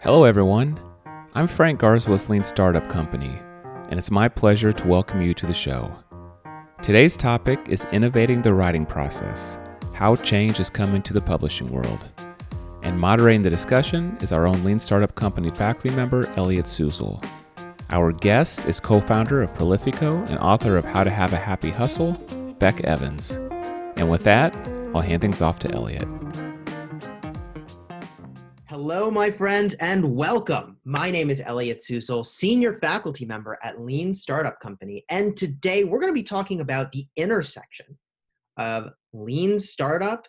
Hello, 0.00 0.22
everyone. 0.22 0.78
I'm 1.34 1.48
Frank 1.48 1.80
Garza 1.80 2.08
with 2.08 2.28
Lean 2.28 2.44
Startup 2.44 2.88
Company, 2.88 3.36
and 3.88 3.98
it's 3.98 4.12
my 4.12 4.28
pleasure 4.28 4.72
to 4.72 4.86
welcome 4.86 5.20
you 5.20 5.34
to 5.34 5.44
the 5.44 5.52
show. 5.52 5.92
Today's 6.82 7.16
topic 7.16 7.58
is 7.68 7.84
innovating 7.90 8.40
the 8.40 8.54
writing 8.54 8.86
process 8.86 9.58
how 9.94 10.14
change 10.14 10.60
is 10.60 10.70
coming 10.70 11.02
to 11.02 11.12
the 11.12 11.20
publishing 11.20 11.68
world. 11.72 12.06
And 12.82 12.96
moderating 12.96 13.42
the 13.42 13.50
discussion 13.50 14.16
is 14.20 14.30
our 14.30 14.46
own 14.46 14.62
Lean 14.62 14.78
Startup 14.78 15.12
Company 15.16 15.50
faculty 15.50 15.90
member, 15.90 16.32
Elliot 16.36 16.66
Susel. 16.66 17.20
Our 17.90 18.12
guest 18.12 18.66
is 18.66 18.78
co 18.78 19.00
founder 19.00 19.42
of 19.42 19.52
Prolifiko 19.54 20.24
and 20.30 20.38
author 20.38 20.76
of 20.76 20.84
How 20.84 21.02
to 21.02 21.10
Have 21.10 21.32
a 21.32 21.36
Happy 21.36 21.70
Hustle, 21.70 22.12
Bec 22.60 22.82
Evans. 22.82 23.32
And 23.96 24.08
with 24.08 24.22
that, 24.22 24.54
I'll 24.94 25.00
hand 25.00 25.22
things 25.22 25.42
off 25.42 25.58
to 25.58 25.74
Elliot. 25.74 26.06
Hello, 28.90 29.10
my 29.10 29.30
friends, 29.30 29.74
and 29.80 30.16
welcome. 30.16 30.78
My 30.86 31.10
name 31.10 31.28
is 31.28 31.42
Elliot 31.44 31.82
Susel, 31.86 32.24
senior 32.24 32.72
faculty 32.72 33.26
member 33.26 33.58
at 33.62 33.82
Lean 33.82 34.14
Startup 34.14 34.58
Company. 34.60 35.04
And 35.10 35.36
today 35.36 35.84
we're 35.84 36.00
going 36.00 36.10
to 36.10 36.18
be 36.18 36.22
talking 36.22 36.62
about 36.62 36.90
the 36.90 37.06
intersection 37.14 37.98
of 38.56 38.88
lean 39.12 39.58
startup 39.58 40.24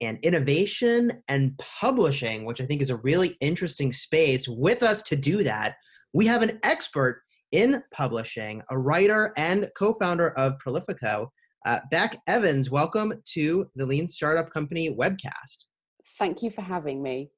and 0.00 0.18
innovation 0.22 1.12
and 1.28 1.58
publishing, 1.58 2.46
which 2.46 2.58
I 2.62 2.64
think 2.64 2.80
is 2.80 2.88
a 2.88 2.96
really 2.96 3.36
interesting 3.42 3.92
space. 3.92 4.48
With 4.48 4.82
us 4.82 5.02
to 5.02 5.14
do 5.14 5.42
that, 5.42 5.74
we 6.14 6.26
have 6.26 6.40
an 6.40 6.60
expert 6.62 7.20
in 7.52 7.82
publishing, 7.92 8.62
a 8.70 8.78
writer 8.78 9.34
and 9.36 9.68
co 9.76 9.92
founder 9.92 10.30
of 10.38 10.54
Prolifiko. 10.66 11.28
Uh, 11.66 11.80
Bec 11.90 12.16
Evans, 12.28 12.70
welcome 12.70 13.12
to 13.34 13.70
the 13.76 13.84
Lean 13.84 14.08
Startup 14.08 14.48
Company 14.48 14.88
webcast. 14.96 15.66
Thank 16.18 16.42
you 16.42 16.50
for 16.50 16.62
having 16.62 17.02
me. 17.02 17.30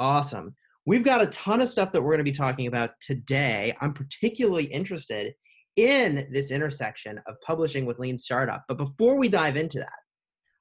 Awesome. 0.00 0.56
We've 0.86 1.04
got 1.04 1.20
a 1.20 1.26
ton 1.26 1.60
of 1.60 1.68
stuff 1.68 1.92
that 1.92 2.00
we're 2.00 2.12
going 2.12 2.24
to 2.24 2.30
be 2.30 2.32
talking 2.32 2.66
about 2.66 2.92
today. 3.02 3.76
I'm 3.82 3.92
particularly 3.92 4.64
interested 4.64 5.34
in 5.76 6.26
this 6.32 6.50
intersection 6.50 7.20
of 7.26 7.36
publishing 7.46 7.84
with 7.84 7.98
lean 7.98 8.16
startup. 8.16 8.64
But 8.66 8.78
before 8.78 9.16
we 9.16 9.28
dive 9.28 9.58
into 9.58 9.78
that, 9.78 9.92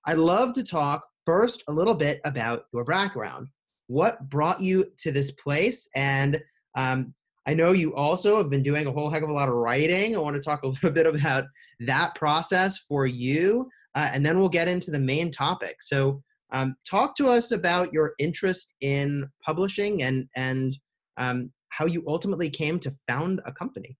I'd 0.05 0.17
love 0.17 0.53
to 0.53 0.63
talk 0.63 1.03
first 1.25 1.63
a 1.69 1.71
little 1.71 1.95
bit 1.95 2.19
about 2.25 2.63
your 2.73 2.83
background. 2.83 3.47
What 3.87 4.29
brought 4.29 4.61
you 4.61 4.85
to 4.99 5.11
this 5.11 5.31
place? 5.31 5.87
And 5.95 6.41
um, 6.77 7.13
I 7.47 7.53
know 7.53 7.71
you 7.71 7.95
also 7.95 8.37
have 8.37 8.49
been 8.49 8.61
doing 8.61 8.87
a 8.87 8.91
whole 8.91 9.09
heck 9.09 9.23
of 9.23 9.29
a 9.29 9.33
lot 9.33 9.47
of 9.47 9.55
writing. 9.55 10.15
I 10.15 10.19
want 10.19 10.35
to 10.35 10.41
talk 10.41 10.63
a 10.63 10.67
little 10.67 10.91
bit 10.91 11.07
about 11.07 11.45
that 11.87 12.13
process 12.15 12.77
for 12.79 13.07
you, 13.07 13.69
uh, 13.95 14.09
and 14.13 14.25
then 14.25 14.37
we'll 14.37 14.49
get 14.49 14.67
into 14.67 14.91
the 14.91 14.99
main 14.99 15.31
topic. 15.31 15.77
So, 15.79 16.21
um, 16.51 16.75
talk 16.85 17.15
to 17.17 17.27
us 17.27 17.51
about 17.51 17.93
your 17.93 18.13
interest 18.19 18.73
in 18.81 19.29
publishing 19.45 20.03
and 20.03 20.27
and 20.35 20.77
um, 21.17 21.51
how 21.69 21.85
you 21.85 22.03
ultimately 22.07 22.49
came 22.49 22.79
to 22.79 22.95
found 23.07 23.41
a 23.45 23.51
company. 23.51 23.97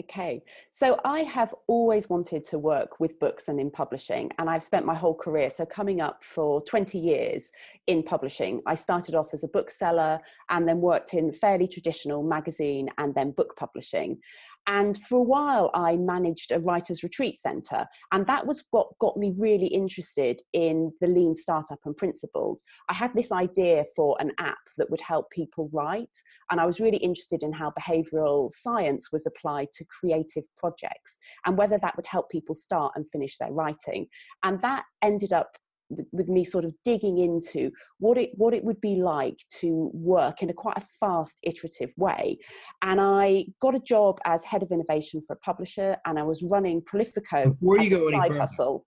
Okay, 0.00 0.42
so 0.70 0.98
I 1.04 1.20
have 1.24 1.54
always 1.66 2.08
wanted 2.08 2.46
to 2.46 2.58
work 2.58 3.00
with 3.00 3.18
books 3.18 3.48
and 3.48 3.60
in 3.60 3.70
publishing, 3.70 4.30
and 4.38 4.48
I've 4.48 4.62
spent 4.62 4.86
my 4.86 4.94
whole 4.94 5.14
career, 5.14 5.50
so 5.50 5.66
coming 5.66 6.00
up 6.00 6.24
for 6.24 6.62
20 6.62 6.98
years 6.98 7.50
in 7.86 8.02
publishing. 8.02 8.62
I 8.64 8.76
started 8.76 9.14
off 9.14 9.34
as 9.34 9.44
a 9.44 9.48
bookseller 9.48 10.20
and 10.48 10.66
then 10.66 10.80
worked 10.80 11.12
in 11.12 11.32
fairly 11.32 11.68
traditional 11.68 12.22
magazine 12.22 12.88
and 12.96 13.14
then 13.14 13.32
book 13.32 13.56
publishing. 13.58 14.18
And 14.66 14.96
for 14.96 15.18
a 15.18 15.22
while, 15.22 15.70
I 15.74 15.96
managed 15.96 16.52
a 16.52 16.58
writer's 16.60 17.02
retreat 17.02 17.36
center. 17.36 17.86
And 18.12 18.26
that 18.26 18.46
was 18.46 18.62
what 18.70 18.98
got 19.00 19.16
me 19.16 19.34
really 19.38 19.66
interested 19.66 20.40
in 20.52 20.92
the 21.00 21.08
lean 21.08 21.34
startup 21.34 21.80
and 21.84 21.96
principles. 21.96 22.62
I 22.88 22.94
had 22.94 23.12
this 23.14 23.32
idea 23.32 23.84
for 23.96 24.16
an 24.20 24.32
app 24.38 24.58
that 24.76 24.90
would 24.90 25.00
help 25.00 25.30
people 25.30 25.70
write. 25.72 26.16
And 26.50 26.60
I 26.60 26.66
was 26.66 26.80
really 26.80 26.98
interested 26.98 27.42
in 27.42 27.52
how 27.52 27.72
behavioral 27.78 28.50
science 28.50 29.10
was 29.12 29.26
applied 29.26 29.68
to 29.74 29.84
creative 29.86 30.44
projects 30.56 31.18
and 31.46 31.56
whether 31.58 31.78
that 31.78 31.96
would 31.96 32.06
help 32.06 32.30
people 32.30 32.54
start 32.54 32.92
and 32.96 33.10
finish 33.10 33.38
their 33.38 33.52
writing. 33.52 34.06
And 34.42 34.60
that 34.62 34.84
ended 35.02 35.32
up 35.32 35.56
with, 35.90 36.06
with 36.12 36.28
me 36.28 36.44
sort 36.44 36.64
of 36.64 36.74
digging 36.84 37.18
into 37.18 37.70
what 37.98 38.16
it 38.16 38.30
what 38.34 38.54
it 38.54 38.64
would 38.64 38.80
be 38.80 38.96
like 38.96 39.38
to 39.50 39.90
work 39.92 40.42
in 40.42 40.50
a 40.50 40.54
quite 40.54 40.76
a 40.76 40.86
fast 40.98 41.38
iterative 41.42 41.90
way 41.96 42.38
and 42.82 43.00
i 43.00 43.44
got 43.60 43.74
a 43.74 43.80
job 43.80 44.18
as 44.24 44.44
head 44.44 44.62
of 44.62 44.70
innovation 44.70 45.20
for 45.26 45.34
a 45.34 45.38
publisher 45.40 45.96
and 46.06 46.18
i 46.18 46.22
was 46.22 46.42
running 46.44 46.80
prolifiko 46.82 47.44
Before 47.44 47.78
you 47.78 47.90
go 47.90 48.08
a 48.08 48.10
side 48.12 48.36
hustle 48.36 48.86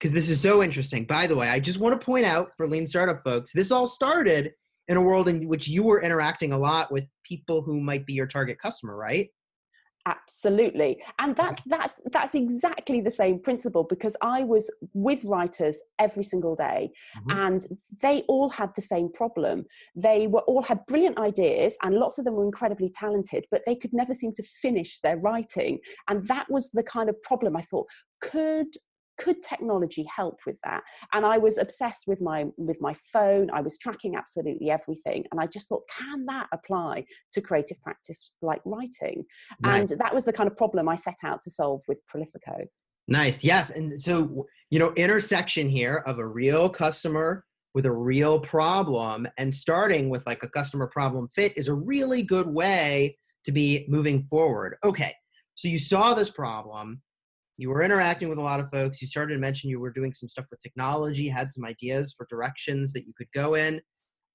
because 0.00 0.14
this 0.14 0.30
is 0.30 0.40
so 0.40 0.62
interesting. 0.62 1.04
By 1.04 1.26
the 1.26 1.36
way, 1.36 1.48
I 1.48 1.60
just 1.60 1.78
want 1.78 2.00
to 2.00 2.04
point 2.04 2.24
out 2.24 2.52
for 2.56 2.66
lean 2.66 2.86
startup 2.86 3.22
folks, 3.22 3.52
this 3.52 3.70
all 3.70 3.86
started 3.86 4.52
in 4.88 4.96
a 4.96 5.00
world 5.00 5.28
in 5.28 5.46
which 5.46 5.68
you 5.68 5.82
were 5.82 6.02
interacting 6.02 6.52
a 6.52 6.58
lot 6.58 6.90
with 6.90 7.04
people 7.22 7.62
who 7.62 7.80
might 7.80 8.06
be 8.06 8.14
your 8.14 8.26
target 8.26 8.58
customer, 8.58 8.96
right? 8.96 9.28
Absolutely. 10.06 11.02
And 11.18 11.36
that's 11.36 11.60
that's 11.66 12.00
that's 12.12 12.34
exactly 12.34 13.00
the 13.00 13.10
same 13.10 13.38
principle 13.40 13.84
because 13.84 14.16
i 14.22 14.42
was 14.42 14.70
with 14.94 15.24
writers 15.24 15.82
every 15.98 16.24
single 16.24 16.54
day 16.54 16.90
Mhm. 17.18 17.46
and 17.46 17.66
they 18.02 18.22
all 18.28 18.48
had 18.48 18.70
the 18.76 18.82
same 18.82 19.10
problem. 19.12 19.64
They 19.94 20.26
were 20.26 20.40
all 20.42 20.62
had 20.62 20.80
brilliant 20.86 21.18
ideas 21.18 21.76
and 21.82 21.94
lots 21.94 22.18
of 22.18 22.24
them 22.24 22.34
were 22.36 22.44
incredibly 22.44 22.90
talented 22.90 23.46
but 23.50 23.62
they 23.66 23.76
could 23.76 23.92
never 23.92 24.14
seem 24.14 24.32
to 24.34 24.42
finish 24.42 25.00
their 25.00 25.18
writing. 25.18 25.78
And 26.08 26.26
that 26.28 26.46
was 26.50 26.70
the 26.70 26.82
kind 26.82 27.08
of 27.08 27.20
problem 27.22 27.56
i 27.56 27.62
thought 27.62 27.86
could 28.20 28.68
could 29.20 29.42
technology 29.42 30.04
help 30.14 30.38
with 30.46 30.58
that 30.64 30.82
and 31.12 31.24
i 31.24 31.38
was 31.38 31.58
obsessed 31.58 32.04
with 32.06 32.20
my 32.20 32.46
with 32.56 32.80
my 32.80 32.94
phone 33.12 33.50
i 33.52 33.60
was 33.60 33.78
tracking 33.78 34.16
absolutely 34.16 34.70
everything 34.70 35.24
and 35.30 35.40
i 35.40 35.46
just 35.46 35.68
thought 35.68 35.82
can 35.96 36.24
that 36.26 36.46
apply 36.52 37.04
to 37.32 37.40
creative 37.40 37.80
practice 37.82 38.32
like 38.42 38.60
writing 38.64 39.24
Nice. 39.60 39.90
and 39.90 40.00
that 40.00 40.14
was 40.14 40.24
the 40.24 40.32
kind 40.32 40.50
of 40.50 40.56
problem 40.56 40.88
i 40.88 40.94
set 40.94 41.18
out 41.24 41.42
to 41.42 41.50
solve 41.50 41.82
with 41.86 42.00
prolifiko 42.12 42.66
Nice. 43.10 43.42
Yes. 43.42 43.70
And 43.70 44.00
so, 44.00 44.46
you 44.70 44.78
know, 44.78 44.92
intersection 44.94 45.68
here 45.68 46.04
of 46.06 46.20
a 46.20 46.26
real 46.26 46.68
customer 46.68 47.44
with 47.74 47.84
a 47.84 47.92
real 47.92 48.38
problem 48.38 49.28
and 49.36 49.52
starting 49.52 50.08
with 50.08 50.24
like 50.26 50.42
a 50.44 50.48
customer 50.48 50.86
problem 50.86 51.28
fit 51.34 51.52
is 51.56 51.66
a 51.66 51.74
really 51.74 52.22
good 52.22 52.46
way 52.46 53.16
to 53.44 53.52
be 53.52 53.84
moving 53.88 54.22
forward. 54.30 54.76
Okay. 54.84 55.14
So 55.56 55.66
you 55.66 55.78
saw 55.78 56.14
this 56.14 56.30
problem. 56.30 57.02
You 57.60 57.68
were 57.68 57.82
interacting 57.82 58.30
with 58.30 58.38
a 58.38 58.42
lot 58.42 58.58
of 58.58 58.70
folks. 58.70 59.02
You 59.02 59.06
started 59.06 59.34
to 59.34 59.38
mention 59.38 59.68
you 59.68 59.80
were 59.80 59.90
doing 59.90 60.14
some 60.14 60.30
stuff 60.30 60.46
with 60.50 60.62
technology, 60.62 61.28
had 61.28 61.52
some 61.52 61.66
ideas 61.66 62.14
for 62.16 62.26
directions 62.30 62.94
that 62.94 63.06
you 63.06 63.12
could 63.18 63.26
go 63.34 63.54
in. 63.54 63.82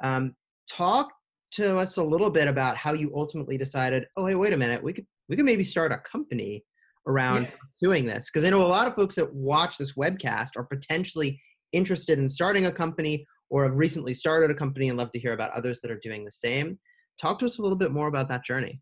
Um, 0.03 0.36
talk 0.72 1.12
to 1.53 1.80
us 1.80 1.97
a 1.97 2.03
little 2.03 2.30
bit 2.30 2.47
about 2.47 2.78
how 2.78 2.94
you 2.94 3.12
ultimately 3.16 3.58
decided, 3.58 4.06
oh, 4.16 4.28
hey, 4.28 4.36
wait 4.36 4.53
a 4.53 4.58
minute, 4.58 4.84
we 4.84 4.94
could 4.94 5.08
we 5.28 5.36
could 5.36 5.46
maybe 5.46 5.63
start 5.63 5.91
a 5.91 5.97
company 5.97 6.63
around 7.08 7.47
doing 7.81 8.06
this 8.06 8.30
because 8.30 8.46
I 8.46 8.52
know 8.52 8.63
a 8.63 8.68
lot 8.68 8.88
of 8.88 8.94
folks 8.94 9.16
that 9.16 9.34
watch 9.34 9.80
this 9.80 9.94
webcast 9.94 10.50
are 10.56 10.63
potentially 10.63 11.42
interested 11.74 12.19
in 12.19 12.30
starting 12.30 12.68
a 12.68 12.72
company 12.72 13.25
or 13.50 13.63
have 13.63 13.74
recently 13.74 14.13
started 14.13 14.52
a 14.52 14.56
company 14.56 14.90
and 14.90 15.00
love 15.00 15.09
to 15.12 15.19
hear 15.19 15.34
about 15.34 15.52
others 15.52 15.81
that 15.81 15.90
are 15.90 16.00
doing 16.00 16.25
the 16.25 16.31
same. 16.31 16.78
Talk 17.19 17.40
to 17.40 17.47
us 17.47 17.57
a 17.57 17.63
little 17.63 17.78
bit 17.78 17.92
more 17.92 18.07
about 18.07 18.28
that 18.30 18.46
journey. 18.46 18.81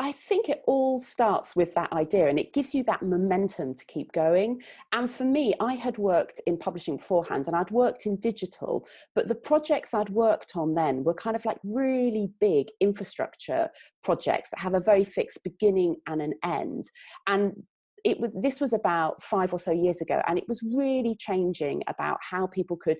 I 0.00 0.12
think 0.12 0.48
it 0.48 0.62
all 0.66 1.00
starts 1.00 1.56
with 1.56 1.74
that 1.74 1.92
idea 1.92 2.28
and 2.28 2.38
it 2.38 2.52
gives 2.52 2.72
you 2.72 2.84
that 2.84 3.02
momentum 3.02 3.74
to 3.74 3.84
keep 3.86 4.12
going. 4.12 4.62
And 4.92 5.10
for 5.10 5.24
me, 5.24 5.54
I 5.58 5.74
had 5.74 5.98
worked 5.98 6.40
in 6.46 6.56
publishing 6.56 6.98
beforehand 6.98 7.48
and 7.48 7.56
I'd 7.56 7.72
worked 7.72 8.06
in 8.06 8.16
digital, 8.16 8.86
but 9.16 9.26
the 9.26 9.34
projects 9.34 9.94
I'd 9.94 10.10
worked 10.10 10.56
on 10.56 10.74
then 10.74 11.02
were 11.02 11.14
kind 11.14 11.34
of 11.34 11.44
like 11.44 11.58
really 11.64 12.30
big 12.40 12.68
infrastructure 12.80 13.70
projects 14.04 14.50
that 14.50 14.60
have 14.60 14.74
a 14.74 14.80
very 14.80 15.02
fixed 15.02 15.42
beginning 15.42 15.96
and 16.06 16.22
an 16.22 16.34
end. 16.44 16.84
And 17.26 17.64
it 18.04 18.20
was 18.20 18.30
this 18.40 18.60
was 18.60 18.72
about 18.72 19.20
five 19.22 19.52
or 19.52 19.58
so 19.58 19.72
years 19.72 20.00
ago 20.00 20.22
and 20.28 20.38
it 20.38 20.44
was 20.46 20.62
really 20.62 21.16
changing 21.18 21.82
about 21.88 22.18
how 22.22 22.46
people 22.46 22.76
could 22.76 22.96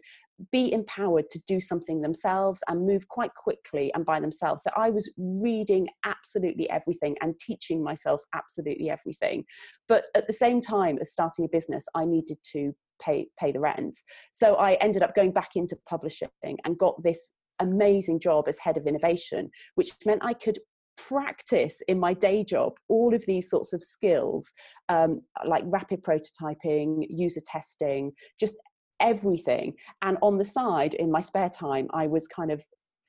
be 0.52 0.72
empowered 0.72 1.28
to 1.30 1.40
do 1.46 1.60
something 1.60 2.00
themselves 2.00 2.62
and 2.68 2.86
move 2.86 3.08
quite 3.08 3.34
quickly 3.34 3.92
and 3.94 4.04
by 4.04 4.20
themselves. 4.20 4.62
So 4.62 4.70
i 4.76 4.90
was 4.90 5.10
reading 5.16 5.88
absolutely 6.04 6.68
everything 6.70 7.16
and 7.20 7.38
teaching 7.38 7.82
myself 7.82 8.22
absolutely 8.34 8.90
everything. 8.90 9.44
But 9.88 10.04
at 10.14 10.26
the 10.26 10.32
same 10.32 10.60
time 10.60 10.98
as 11.00 11.12
starting 11.12 11.44
a 11.44 11.48
business 11.48 11.86
i 11.94 12.04
needed 12.04 12.38
to 12.52 12.74
pay 13.02 13.26
pay 13.38 13.52
the 13.52 13.60
rent. 13.60 13.98
So 14.32 14.54
i 14.54 14.74
ended 14.74 15.02
up 15.02 15.14
going 15.14 15.32
back 15.32 15.56
into 15.56 15.76
publishing 15.88 16.28
and 16.42 16.78
got 16.78 17.02
this 17.02 17.32
amazing 17.60 18.20
job 18.20 18.46
as 18.46 18.58
head 18.58 18.76
of 18.76 18.86
innovation 18.86 19.50
which 19.74 19.90
meant 20.06 20.20
i 20.22 20.32
could 20.32 20.58
practice 20.96 21.80
in 21.86 21.98
my 21.98 22.12
day 22.12 22.42
job 22.42 22.72
all 22.88 23.14
of 23.14 23.24
these 23.26 23.48
sorts 23.48 23.72
of 23.72 23.82
skills 23.82 24.52
um, 24.88 25.20
like 25.46 25.62
rapid 25.68 26.02
prototyping 26.02 27.06
user 27.08 27.40
testing 27.46 28.12
just 28.38 28.56
everything 29.00 29.74
and 30.02 30.18
on 30.22 30.38
the 30.38 30.44
side 30.44 30.94
in 30.94 31.10
my 31.10 31.20
spare 31.20 31.50
time 31.50 31.88
i 31.92 32.06
was 32.06 32.26
kind 32.26 32.50
of 32.50 32.62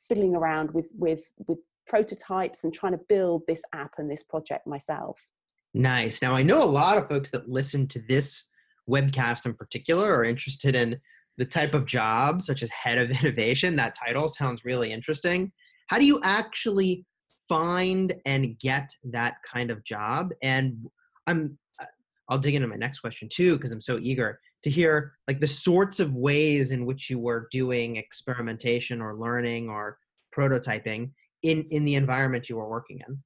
fiddling 0.07 0.35
around 0.35 0.71
with 0.71 0.91
with 0.95 1.31
with 1.47 1.59
prototypes 1.87 2.63
and 2.63 2.73
trying 2.73 2.91
to 2.91 2.99
build 3.09 3.41
this 3.47 3.61
app 3.73 3.93
and 3.97 4.09
this 4.09 4.23
project 4.23 4.67
myself 4.67 5.31
Nice. 5.73 6.21
Now, 6.21 6.35
I 6.35 6.41
know 6.41 6.63
a 6.63 6.65
lot 6.65 6.97
of 6.97 7.07
folks 7.07 7.29
that 7.31 7.47
listen 7.47 7.87
to 7.87 8.01
this 8.07 8.45
webcast 8.89 9.45
in 9.45 9.53
particular 9.53 10.13
are 10.13 10.23
interested 10.23 10.75
in 10.75 10.99
the 11.37 11.45
type 11.45 11.73
of 11.73 11.85
job, 11.85 12.41
such 12.41 12.63
as 12.63 12.71
head 12.71 12.97
of 12.97 13.11
innovation, 13.23 13.75
that 13.75 13.95
title 13.95 14.27
sounds 14.27 14.65
really 14.65 14.91
interesting. 14.91 15.51
How 15.87 15.97
do 15.99 16.05
you 16.05 16.19
actually 16.23 17.05
find 17.47 18.13
and 18.25 18.59
get 18.59 18.89
that 19.05 19.37
kind 19.49 19.71
of 19.71 19.83
job? 19.83 20.31
And 20.41 20.85
I'm, 21.27 21.57
uh, 21.79 21.85
I'll 22.29 22.37
dig 22.39 22.55
into 22.55 22.67
my 22.67 22.75
next 22.75 22.99
question 22.99 23.29
too, 23.31 23.55
because 23.55 23.71
I'm 23.71 23.81
so 23.81 23.99
eager 24.01 24.39
to 24.63 24.69
hear 24.69 25.13
like 25.27 25.39
the 25.39 25.47
sorts 25.47 25.99
of 25.99 26.15
ways 26.15 26.71
in 26.71 26.85
which 26.85 27.09
you 27.09 27.19
were 27.19 27.47
doing 27.51 27.95
experimentation 27.95 29.01
or 29.01 29.15
learning 29.15 29.69
or 29.69 29.97
prototyping 30.35 31.11
in 31.43 31.65
in 31.71 31.85
the 31.85 31.95
environment 31.95 32.49
you 32.49 32.57
were 32.57 32.69
working 32.69 33.01
in 33.07 33.21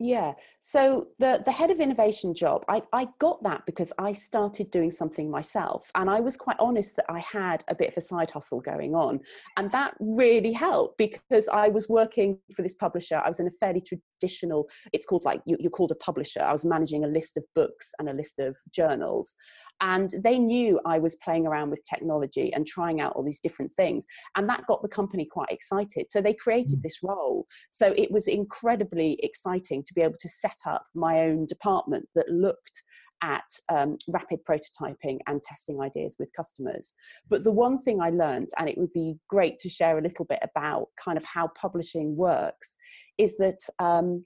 yeah. 0.00 0.34
So 0.60 1.08
the 1.18 1.42
the 1.44 1.50
head 1.50 1.72
of 1.72 1.80
innovation 1.80 2.32
job, 2.32 2.64
I, 2.68 2.82
I 2.92 3.08
got 3.18 3.42
that 3.42 3.66
because 3.66 3.92
I 3.98 4.12
started 4.12 4.70
doing 4.70 4.92
something 4.92 5.28
myself. 5.28 5.90
And 5.96 6.08
I 6.08 6.20
was 6.20 6.36
quite 6.36 6.56
honest 6.60 6.94
that 6.96 7.06
I 7.08 7.18
had 7.18 7.64
a 7.66 7.74
bit 7.74 7.88
of 7.88 7.96
a 7.96 8.00
side 8.00 8.30
hustle 8.30 8.60
going 8.60 8.94
on. 8.94 9.18
And 9.56 9.72
that 9.72 9.94
really 9.98 10.52
helped 10.52 10.98
because 10.98 11.48
I 11.52 11.68
was 11.68 11.88
working 11.88 12.38
for 12.54 12.62
this 12.62 12.74
publisher. 12.74 13.16
I 13.16 13.26
was 13.26 13.40
in 13.40 13.48
a 13.48 13.50
fairly 13.50 13.80
traditional, 13.80 14.68
it's 14.92 15.04
called 15.04 15.24
like 15.24 15.40
you, 15.46 15.56
you're 15.58 15.70
called 15.70 15.90
a 15.90 15.96
publisher. 15.96 16.42
I 16.42 16.52
was 16.52 16.64
managing 16.64 17.02
a 17.02 17.08
list 17.08 17.36
of 17.36 17.42
books 17.56 17.92
and 17.98 18.08
a 18.08 18.12
list 18.12 18.38
of 18.38 18.56
journals 18.72 19.34
and 19.80 20.12
they 20.22 20.38
knew 20.38 20.80
I 20.84 20.98
was 20.98 21.16
playing 21.16 21.46
around 21.46 21.70
with 21.70 21.84
technology 21.84 22.52
and 22.52 22.66
trying 22.66 23.00
out 23.00 23.12
all 23.14 23.22
these 23.22 23.40
different 23.40 23.72
things. 23.74 24.04
And 24.36 24.48
that 24.48 24.66
got 24.66 24.82
the 24.82 24.88
company 24.88 25.24
quite 25.24 25.50
excited. 25.50 26.06
So 26.10 26.20
they 26.20 26.34
created 26.34 26.80
mm. 26.80 26.82
this 26.82 26.98
role. 27.02 27.46
So 27.70 27.94
it 27.96 28.10
was 28.10 28.28
incredibly 28.28 29.18
exciting 29.22 29.82
to 29.84 29.94
be 29.94 30.02
able 30.02 30.18
to 30.18 30.28
set 30.28 30.58
up 30.66 30.86
my 30.94 31.20
own 31.20 31.46
department 31.46 32.08
that 32.14 32.28
looked 32.28 32.82
at 33.22 33.42
um, 33.68 33.98
rapid 34.12 34.40
prototyping 34.48 35.18
and 35.26 35.42
testing 35.42 35.80
ideas 35.80 36.16
with 36.18 36.28
customers. 36.36 36.94
But 37.28 37.44
the 37.44 37.52
one 37.52 37.78
thing 37.78 38.00
I 38.00 38.10
learned, 38.10 38.50
and 38.58 38.68
it 38.68 38.78
would 38.78 38.92
be 38.92 39.16
great 39.28 39.58
to 39.58 39.68
share 39.68 39.98
a 39.98 40.02
little 40.02 40.24
bit 40.24 40.38
about 40.42 40.86
kind 41.02 41.18
of 41.18 41.24
how 41.24 41.48
publishing 41.60 42.16
works, 42.16 42.76
is 43.18 43.36
that 43.38 43.58
um, 43.80 44.24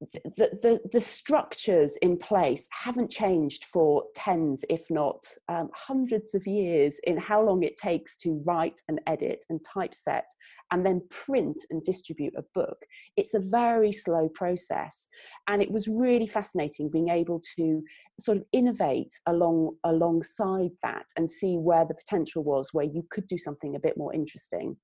the, 0.00 0.50
the, 0.62 0.80
the 0.92 1.00
structures 1.00 1.96
in 2.02 2.16
place 2.18 2.68
haven't 2.70 3.10
changed 3.10 3.64
for 3.64 4.04
tens, 4.14 4.64
if 4.68 4.84
not 4.90 5.26
um, 5.48 5.70
hundreds 5.74 6.34
of 6.34 6.46
years 6.46 7.00
in 7.04 7.16
how 7.16 7.42
long 7.42 7.64
it 7.64 7.76
takes 7.76 8.16
to 8.18 8.40
write 8.46 8.80
and 8.88 9.00
edit 9.08 9.44
and 9.50 9.60
typeset 9.64 10.26
and 10.70 10.86
then 10.86 11.02
print 11.10 11.60
and 11.70 11.82
distribute 11.82 12.34
a 12.36 12.44
book. 12.54 12.84
It's 13.16 13.34
a 13.34 13.40
very 13.40 13.90
slow 13.90 14.28
process. 14.28 15.08
And 15.48 15.62
it 15.62 15.70
was 15.70 15.88
really 15.88 16.26
fascinating 16.26 16.90
being 16.90 17.08
able 17.08 17.40
to 17.56 17.82
sort 18.20 18.38
of 18.38 18.44
innovate 18.52 19.12
along 19.26 19.76
alongside 19.84 20.70
that 20.82 21.06
and 21.16 21.28
see 21.28 21.56
where 21.56 21.84
the 21.84 21.94
potential 21.94 22.44
was, 22.44 22.72
where 22.72 22.84
you 22.84 23.02
could 23.10 23.26
do 23.26 23.38
something 23.38 23.74
a 23.74 23.80
bit 23.80 23.96
more 23.96 24.14
interesting. 24.14 24.76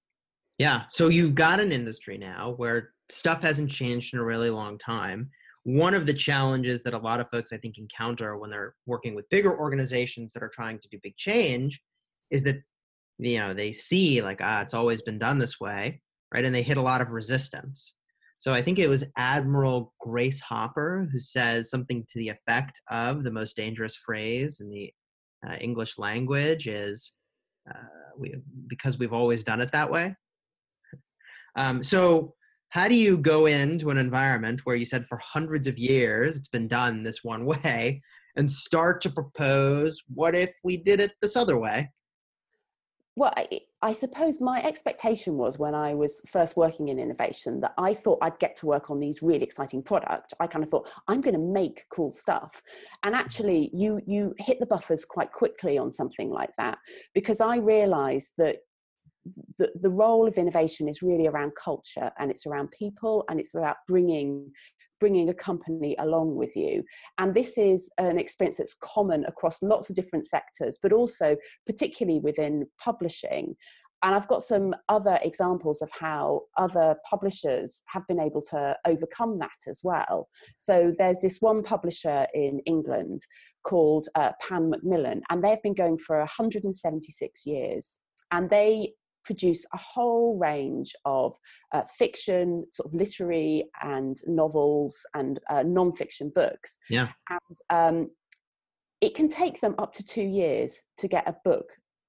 Yeah. 0.59 0.83
So 0.89 1.09
you've 1.09 1.35
got 1.35 1.61
an 1.61 1.73
industry 1.73 2.17
now 2.17 2.55
where 2.57 2.91
stuff 3.09 3.43
hasn't 3.43 3.71
changed 3.71 4.15
in 4.15 4.21
a 4.21 4.25
really 4.25 4.51
long 4.51 4.79
time. 4.79 5.31
One 5.65 5.95
of 5.95 6.07
the 6.07 6.15
challenges 6.15 6.83
that 6.83 6.95
a 6.95 6.99
lot 6.99 7.21
of 7.21 7.31
folks 7.31 7.53
I 7.53 7.57
think 7.57 7.79
encounter 7.79 8.37
when 8.37 8.51
they're 8.51 8.75
working 8.87 9.15
with 9.15 9.29
bigger 9.31 9.59
organizations 9.59 10.33
that 10.33 10.43
are 10.43 10.51
trying 10.55 10.79
to 10.79 10.89
do 10.89 10.99
big 11.03 11.17
change 11.17 11.81
is 12.31 12.43
that 12.45 12.63
you 13.19 13.39
know 13.39 13.55
they 13.55 13.73
see 13.73 14.21
like 14.21 14.41
ah 14.43 14.61
it's 14.61 14.75
always 14.75 15.03
been 15.03 15.19
done 15.19 15.39
this 15.39 15.59
way, 15.59 16.01
right? 16.33 16.45
And 16.45 16.55
they 16.55 16.63
hit 16.63 16.77
a 16.77 16.83
lot 16.83 17.01
of 17.01 17.13
resistance. 17.13 17.95
So 18.39 18.53
I 18.53 18.61
think 18.61 18.79
it 18.79 18.89
was 18.89 19.07
Admiral 19.17 19.95
Grace 20.01 20.41
Hopper 20.41 21.09
who 21.11 21.19
says 21.19 21.71
something 21.71 22.05
to 22.11 22.19
the 22.19 22.29
effect 22.29 22.81
of 22.91 23.25
the 23.25 23.31
most 23.31 23.57
dangerous 23.57 23.97
phrase 23.97 24.61
in 24.61 24.69
the 24.69 24.93
uh, 25.49 25.57
English 25.57 25.99
language 25.99 26.69
is 26.69 27.13
uh, 27.71 27.79
we 28.19 28.35
because 28.67 28.99
we've 28.99 29.13
always 29.15 29.45
done 29.45 29.61
it 29.63 29.73
that 29.73 29.91
way. 29.91 30.15
Um, 31.57 31.83
so 31.83 32.35
how 32.75 32.89
do 32.89 32.97
you 32.97 33.17
go 33.17 33.47
into 33.47 33.91
an 33.91 33.99
environment 33.99 34.63
where 34.65 34.75
you 34.75 34.85
said 34.85 35.07
for 35.07 35.17
hundreds 35.19 35.69
of 35.69 35.79
years 35.79 36.37
it's 36.37 36.49
been 36.49 36.67
done 36.67 37.05
this 37.05 37.23
one 37.23 37.47
way 37.65 38.03
and 38.37 38.51
start 38.51 39.01
to 39.03 39.11
propose 39.11 40.03
what 40.13 40.35
if 40.35 40.53
we 40.65 40.77
did 40.77 41.01
it 41.01 41.13
this 41.23 41.37
other 41.37 41.57
way? 41.57 41.91
Well 43.17 43.33
I, 43.37 43.61
I, 43.81 43.93
suppose 43.93 44.41
my 44.41 44.61
expectation 44.65 45.37
was 45.37 45.57
when 45.57 45.73
i 45.73 45.95
was 45.95 46.21
first 46.29 46.57
working 46.57 46.89
in 46.89 46.99
innovation 46.99 47.61
that 47.61 47.73
i 47.79 47.95
thought 47.95 48.19
i'd 48.23 48.41
get 48.41 48.57
to 48.57 48.67
work 48.67 48.91
on 48.91 48.99
these 48.99 49.23
really 49.23 49.45
exciting 49.45 49.81
product. 49.81 50.35
I 50.41 50.49
kind 50.49 50.65
of 50.65 50.71
thought 50.71 50.91
i'm 51.07 51.21
going 51.21 51.37
to 51.37 51.41
make 51.41 51.85
cool 51.91 52.11
stuff. 52.11 52.61
And 53.05 53.15
actually 53.15 53.71
you 53.73 54.01
you 54.05 54.35
hit 54.41 54.59
the 54.59 54.67
buffers 54.67 55.05
quite 55.05 55.31
quickly 55.31 55.79
on 55.79 55.93
something 55.93 56.29
like 56.29 56.51
that 56.59 56.79
because 57.15 57.41
i 57.41 57.59
realized 57.59 58.33
that 58.39 58.57
the, 59.59 59.91
role 59.91 60.27
of 60.27 60.37
innovation 60.37 60.89
is 60.89 61.03
really 61.03 61.27
around 61.27 61.53
culture 61.55 62.11
and 62.19 62.31
it's 62.31 62.47
around 62.47 62.71
people 62.71 63.25
and 63.29 63.41
it's 63.41 63.55
about 63.55 63.77
bringing 63.87 64.51
bringing 65.01 65.29
a 65.29 65.35
company 65.35 65.97
along 65.99 66.35
with 66.35 66.55
you 66.55 66.83
and 67.19 67.35
this 67.35 67.59
is 67.59 67.91
an 67.99 68.19
experience 68.19 68.59
that's 68.59 68.77
common 68.81 69.25
across 69.27 69.63
lots 69.63 69.91
of 69.91 69.97
different 69.97 70.25
sectors 70.25 70.79
but 70.83 70.93
also 70.93 71.37
particularly 71.67 72.21
within 72.21 72.65
publishing 72.83 73.55
and 74.05 74.15
I've 74.15 74.29
got 74.29 74.43
some 74.43 74.75
other 74.91 75.19
examples 75.23 75.81
of 75.81 75.91
how 75.99 76.43
other 76.59 76.95
publishers 77.09 77.83
have 77.87 78.07
been 78.07 78.21
able 78.21 78.43
to 78.51 78.77
overcome 78.87 79.39
that 79.39 79.57
as 79.67 79.81
well. 79.83 80.29
So 80.59 80.93
there's 80.99 81.21
this 81.23 81.39
one 81.41 81.63
publisher 81.63 82.27
in 82.35 82.61
England 82.67 83.23
called 83.65 84.09
uh, 84.15 84.33
Pan 84.47 84.69
Macmillan, 84.69 85.23
and 85.31 85.43
they've 85.43 85.63
been 85.63 85.75
going 85.75 85.97
for 85.97 86.19
176 86.19 87.47
years. 87.47 87.99
And 88.31 88.51
they 88.51 88.93
produce 89.25 89.65
a 89.73 89.79
whole 89.79 90.39
range 90.39 90.95
of 91.05 91.35
uh, 91.73 91.83
fiction, 91.99 92.65
sort 92.71 92.89
of 92.89 92.95
literary 92.95 93.65
and 93.83 94.19
novels 94.27 95.07
and 95.15 95.41
uh, 95.51 95.63
non-fiction 95.63 96.33
books. 96.35 96.79
Yeah. 96.89 97.09
And 97.31 97.57
um, 97.71 98.11
it 99.01 99.15
can 99.15 99.29
take 99.29 99.61
them 99.61 99.75
up 99.79 99.93
to 99.95 100.05
two 100.05 100.25
years 100.25 100.83
to 100.99 101.09
get 101.09 101.29
a 101.29 101.37
book 101.45 101.67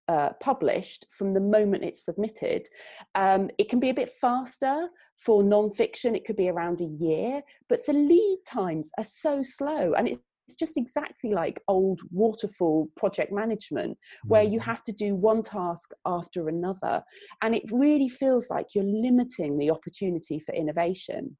uh, 0.07 0.29
published 0.39 1.07
from 1.17 1.33
the 1.33 1.39
moment 1.39 1.83
it's 1.83 2.05
submitted. 2.05 2.67
Um, 3.15 3.49
it 3.57 3.69
can 3.69 3.79
be 3.79 3.89
a 3.89 3.93
bit 3.93 4.11
faster 4.21 4.87
for 5.17 5.43
non-fiction. 5.43 6.15
It 6.15 6.25
could 6.25 6.35
be 6.35 6.49
around 6.49 6.81
a 6.81 7.03
year, 7.03 7.41
but 7.69 7.85
the 7.85 7.93
lead 7.93 8.39
times 8.47 8.91
are 8.97 9.03
so 9.03 9.41
slow, 9.41 9.93
and 9.93 10.07
it's 10.07 10.19
it's 10.47 10.55
just 10.55 10.77
exactly 10.77 11.33
like 11.33 11.61
old 11.67 12.01
waterfall 12.11 12.87
project 12.95 13.31
management 13.31 13.97
where 14.25 14.43
you 14.43 14.59
mm. 14.59 14.63
have 14.63 14.83
to 14.83 14.91
do 14.91 15.15
one 15.15 15.41
task 15.41 15.91
after 16.05 16.47
another 16.47 17.03
and 17.41 17.55
it 17.55 17.63
really 17.71 18.09
feels 18.09 18.49
like 18.49 18.67
you're 18.73 18.83
limiting 18.83 19.57
the 19.57 19.71
opportunity 19.71 20.39
for 20.39 20.53
innovation 20.53 21.35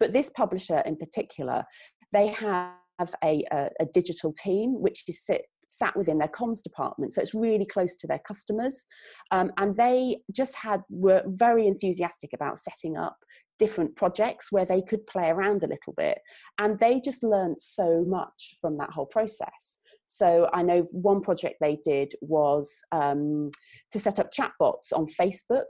but 0.00 0.12
this 0.12 0.30
publisher 0.30 0.80
in 0.80 0.96
particular 0.96 1.64
they 2.12 2.28
have 2.28 2.74
a, 3.22 3.44
a, 3.52 3.68
a 3.80 3.86
digital 3.94 4.32
team 4.32 4.80
which 4.80 5.04
is 5.06 5.24
sit, 5.24 5.42
sat 5.68 5.96
within 5.96 6.18
their 6.18 6.28
comms 6.28 6.62
department 6.62 7.12
so 7.12 7.20
it's 7.20 7.34
really 7.34 7.66
close 7.66 7.94
to 7.94 8.06
their 8.06 8.20
customers 8.26 8.86
um, 9.30 9.52
and 9.58 9.76
they 9.76 10.16
just 10.32 10.56
had 10.56 10.82
were 10.90 11.22
very 11.26 11.66
enthusiastic 11.66 12.30
about 12.32 12.58
setting 12.58 12.96
up 12.96 13.16
different 13.58 13.96
projects 13.96 14.50
where 14.52 14.64
they 14.64 14.82
could 14.82 15.06
play 15.06 15.28
around 15.28 15.62
a 15.62 15.68
little 15.68 15.92
bit. 15.96 16.18
And 16.58 16.78
they 16.78 17.00
just 17.00 17.22
learned 17.22 17.56
so 17.60 18.04
much 18.06 18.56
from 18.60 18.78
that 18.78 18.90
whole 18.90 19.06
process. 19.06 19.80
So 20.06 20.48
I 20.52 20.62
know 20.62 20.88
one 20.90 21.20
project 21.20 21.56
they 21.60 21.78
did 21.84 22.14
was 22.22 22.82
um, 22.92 23.50
to 23.92 24.00
set 24.00 24.18
up 24.18 24.32
chatbots 24.32 24.92
on 24.94 25.06
Facebook. 25.06 25.66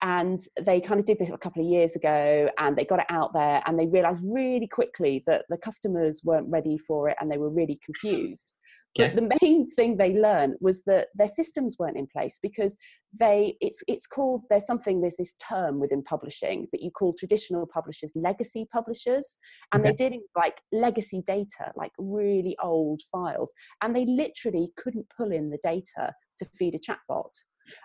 And 0.00 0.38
they 0.60 0.80
kind 0.80 1.00
of 1.00 1.06
did 1.06 1.18
this 1.18 1.30
a 1.30 1.36
couple 1.36 1.60
of 1.60 1.68
years 1.68 1.96
ago 1.96 2.48
and 2.58 2.76
they 2.76 2.84
got 2.84 3.00
it 3.00 3.06
out 3.08 3.32
there 3.32 3.60
and 3.66 3.76
they 3.76 3.86
realized 3.86 4.20
really 4.22 4.68
quickly 4.68 5.24
that 5.26 5.44
the 5.48 5.56
customers 5.56 6.22
weren't 6.24 6.48
ready 6.48 6.78
for 6.78 7.08
it 7.08 7.16
and 7.20 7.28
they 7.28 7.38
were 7.38 7.50
really 7.50 7.80
confused. 7.84 8.52
But 8.96 9.14
the 9.14 9.30
main 9.42 9.68
thing 9.70 9.96
they 9.96 10.14
learned 10.14 10.54
was 10.60 10.82
that 10.84 11.08
their 11.14 11.28
systems 11.28 11.76
weren't 11.78 11.96
in 11.96 12.08
place 12.08 12.38
because 12.42 12.76
they 13.18 13.56
it's 13.60 13.82
it's 13.86 14.06
called 14.06 14.42
there's 14.50 14.66
something 14.66 15.00
there's 15.00 15.16
this 15.16 15.34
term 15.34 15.78
within 15.78 16.02
publishing 16.02 16.66
that 16.72 16.82
you 16.82 16.90
call 16.90 17.14
traditional 17.14 17.66
publishers 17.66 18.12
legacy 18.14 18.66
publishers. 18.72 19.38
And 19.72 19.80
okay. 19.80 19.88
they're 19.88 20.08
dealing 20.08 20.20
with 20.20 20.42
like 20.42 20.56
legacy 20.72 21.22
data 21.26 21.72
like 21.76 21.92
really 21.98 22.56
old 22.62 23.02
files. 23.10 23.52
And 23.82 23.94
they 23.94 24.04
literally 24.04 24.70
couldn't 24.76 25.06
pull 25.16 25.32
in 25.32 25.50
the 25.50 25.58
data 25.62 26.12
to 26.38 26.44
feed 26.58 26.74
a 26.74 26.78
chatbot. 26.78 27.30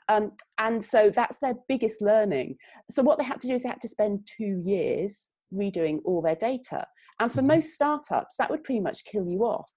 Um, 0.08 0.32
and 0.58 0.84
so 0.84 1.10
that's 1.10 1.40
their 1.40 1.56
biggest 1.68 2.02
learning. 2.02 2.56
So 2.90 3.04
what 3.04 3.18
they 3.18 3.26
had 3.26 3.42
to 3.42 3.48
do 3.48 3.54
is 3.54 3.64
they 3.64 3.70
had 3.70 3.82
to 3.82 3.90
spend 3.90 4.28
two 4.38 4.62
years 4.66 5.32
redoing 5.54 6.00
all 6.06 6.22
their 6.22 6.36
data. 6.36 6.88
And 7.20 7.32
for 7.32 7.40
mm-hmm. 7.40 7.48
most 7.48 7.74
startups 7.74 8.38
that 8.38 8.50
would 8.50 8.64
pretty 8.64 8.80
much 8.80 9.04
kill 9.06 9.28
you 9.28 9.44
off 9.44 9.70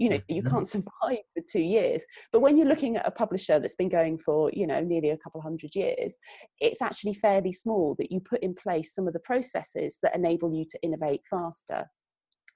you 0.00 0.08
know 0.08 0.20
you 0.26 0.42
mm-hmm. 0.42 0.52
can't 0.52 0.66
survive 0.66 1.22
for 1.34 1.42
two 1.48 1.60
years 1.60 2.04
but 2.32 2.40
when 2.40 2.56
you're 2.56 2.66
looking 2.66 2.96
at 2.96 3.06
a 3.06 3.10
publisher 3.12 3.60
that's 3.60 3.76
been 3.76 3.88
going 3.88 4.18
for 4.18 4.50
you 4.52 4.66
know 4.66 4.80
nearly 4.80 5.10
a 5.10 5.18
couple 5.18 5.40
hundred 5.40 5.72
years 5.74 6.18
it's 6.58 6.82
actually 6.82 7.14
fairly 7.14 7.52
small 7.52 7.94
that 7.98 8.10
you 8.10 8.18
put 8.18 8.42
in 8.42 8.54
place 8.54 8.94
some 8.94 9.06
of 9.06 9.12
the 9.12 9.20
processes 9.20 9.98
that 10.02 10.16
enable 10.16 10.52
you 10.52 10.64
to 10.68 10.82
innovate 10.82 11.20
faster 11.30 11.86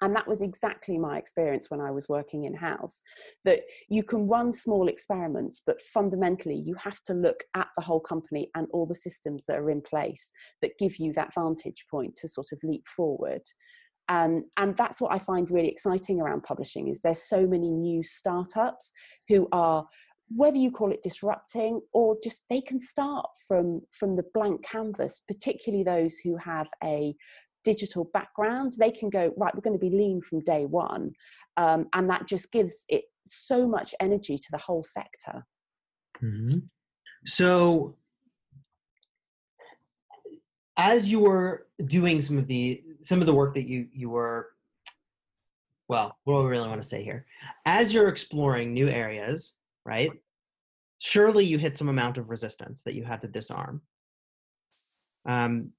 and 0.01 0.15
that 0.17 0.27
was 0.27 0.43
exactly 0.43 0.99
my 0.99 1.19
experience 1.19 1.71
when 1.71 1.81
I 1.81 1.91
was 1.91 2.09
working 2.09 2.45
in 2.45 2.55
house. 2.55 3.01
That 3.45 3.61
you 3.89 4.03
can 4.03 4.27
run 4.27 4.53
small 4.53 4.89
experiments, 4.89 5.63
but 5.65 5.81
fundamentally, 5.81 6.57
you 6.57 6.75
have 6.75 7.01
to 7.05 7.15
look 7.15 7.45
at 7.55 7.69
the 7.77 7.83
whole 7.83 8.01
company 8.01 8.51
and 8.57 8.67
all 8.73 8.87
the 8.87 8.95
systems 8.95 9.45
that 9.47 9.57
are 9.57 9.71
in 9.71 9.81
place 9.81 10.33
that 10.63 10.79
give 10.79 10.97
you 10.99 11.13
that 11.13 11.33
vantage 11.33 11.87
point 11.89 12.17
to 12.17 12.29
sort 12.29 12.49
of 12.53 12.59
leap 12.65 12.87
forward. 12.89 13.43
And, 14.09 14.45
and 14.57 14.77
that's 14.77 15.01
what 15.01 15.13
I 15.13 15.19
find 15.19 15.51
really 15.51 15.69
exciting 15.69 16.21
around 16.21 16.43
publishing 16.43 16.89
is 16.89 17.01
there's 17.01 17.23
so 17.23 17.47
many 17.47 17.71
new 17.71 18.03
startups 18.03 18.93
who 19.29 19.49
are 19.53 19.87
whether 20.35 20.57
you 20.57 20.71
call 20.71 20.91
it 20.91 21.03
disrupting 21.03 21.83
or 21.93 22.17
just 22.25 22.45
they 22.49 22.61
can 22.63 22.81
start 22.81 23.29
from 23.47 23.83
from 23.91 24.17
the 24.17 24.25
blank 24.33 24.65
canvas 24.65 25.21
particularly 25.29 25.85
those 25.85 26.17
who 26.17 26.35
have 26.39 26.67
a 26.83 27.15
digital 27.65 28.09
background, 28.13 28.75
they 28.79 28.91
can 28.91 29.11
go, 29.11 29.33
right, 29.37 29.55
we're 29.55 29.63
going 29.63 29.79
to 29.79 29.85
be 29.85 29.95
lean 29.95 30.21
from 30.21 30.41
day 30.41 30.67
one. 30.67 31.13
Um, 31.57 31.87
and 31.95 32.09
that 32.11 32.29
just 32.29 32.53
gives 32.53 32.85
it 32.89 33.05
so 33.27 33.67
much 33.67 33.95
energy 34.01 34.37
to 34.37 34.49
the 34.53 34.59
whole 34.59 34.85
sector. 34.85 35.45
Mm-hmm. 36.23 36.59
So, 37.27 37.97
as 40.77 41.09
you 41.09 41.21
were 41.21 41.67
doing 41.85 42.21
some 42.21 42.39
of 42.39 42.47
the 42.47 42.83
some 43.01 43.21
of 43.21 43.27
the 43.27 43.35
work 43.35 43.55
that 43.55 43.69
you 43.69 43.87
you 43.93 44.11
were 44.11 44.51
well 45.89 46.17
what 46.25 46.35
do 46.35 46.47
i 46.47 46.51
really 46.51 46.69
want 46.69 46.83
to 46.83 46.89
say 46.89 47.03
here 47.03 47.27
as 47.67 47.93
you're 47.93 48.09
exploring 48.09 48.73
new 48.73 48.89
areas 48.89 49.55
right 49.85 50.11
surely 50.99 51.45
you 51.45 51.59
hit 51.59 51.77
some 51.77 51.89
amount 51.89 52.19
of 52.19 52.31
resistance 52.31 52.83
that 52.83 52.95
you 52.95 53.05
have 53.05 53.21
to 53.21 53.29
disarm 53.29 53.81
um, 55.27 55.71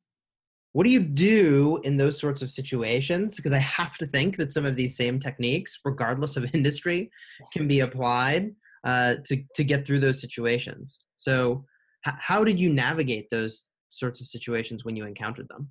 what 0.75 0.83
do 0.83 0.89
you 0.89 0.99
do 0.99 1.79
in 1.85 1.95
those 1.95 2.19
sorts 2.19 2.41
of 2.41 2.51
situations? 2.51 3.37
Because 3.37 3.53
I 3.53 3.59
have 3.59 3.97
to 3.99 4.05
think 4.05 4.35
that 4.35 4.51
some 4.51 4.65
of 4.65 4.75
these 4.75 4.97
same 4.97 5.21
techniques, 5.21 5.79
regardless 5.85 6.35
of 6.35 6.49
industry, 6.53 7.09
can 7.53 7.65
be 7.65 7.79
applied 7.79 8.53
uh, 8.83 9.15
to 9.23 9.41
to 9.55 9.63
get 9.63 9.87
through 9.87 10.01
those 10.01 10.19
situations. 10.19 11.05
So, 11.15 11.63
h- 12.05 12.15
how 12.19 12.43
did 12.43 12.59
you 12.59 12.73
navigate 12.73 13.29
those 13.31 13.69
sorts 13.99 14.21
of 14.21 14.27
situations 14.27 14.85
when 14.85 14.95
you 14.95 15.05
encountered 15.05 15.47
them? 15.49 15.69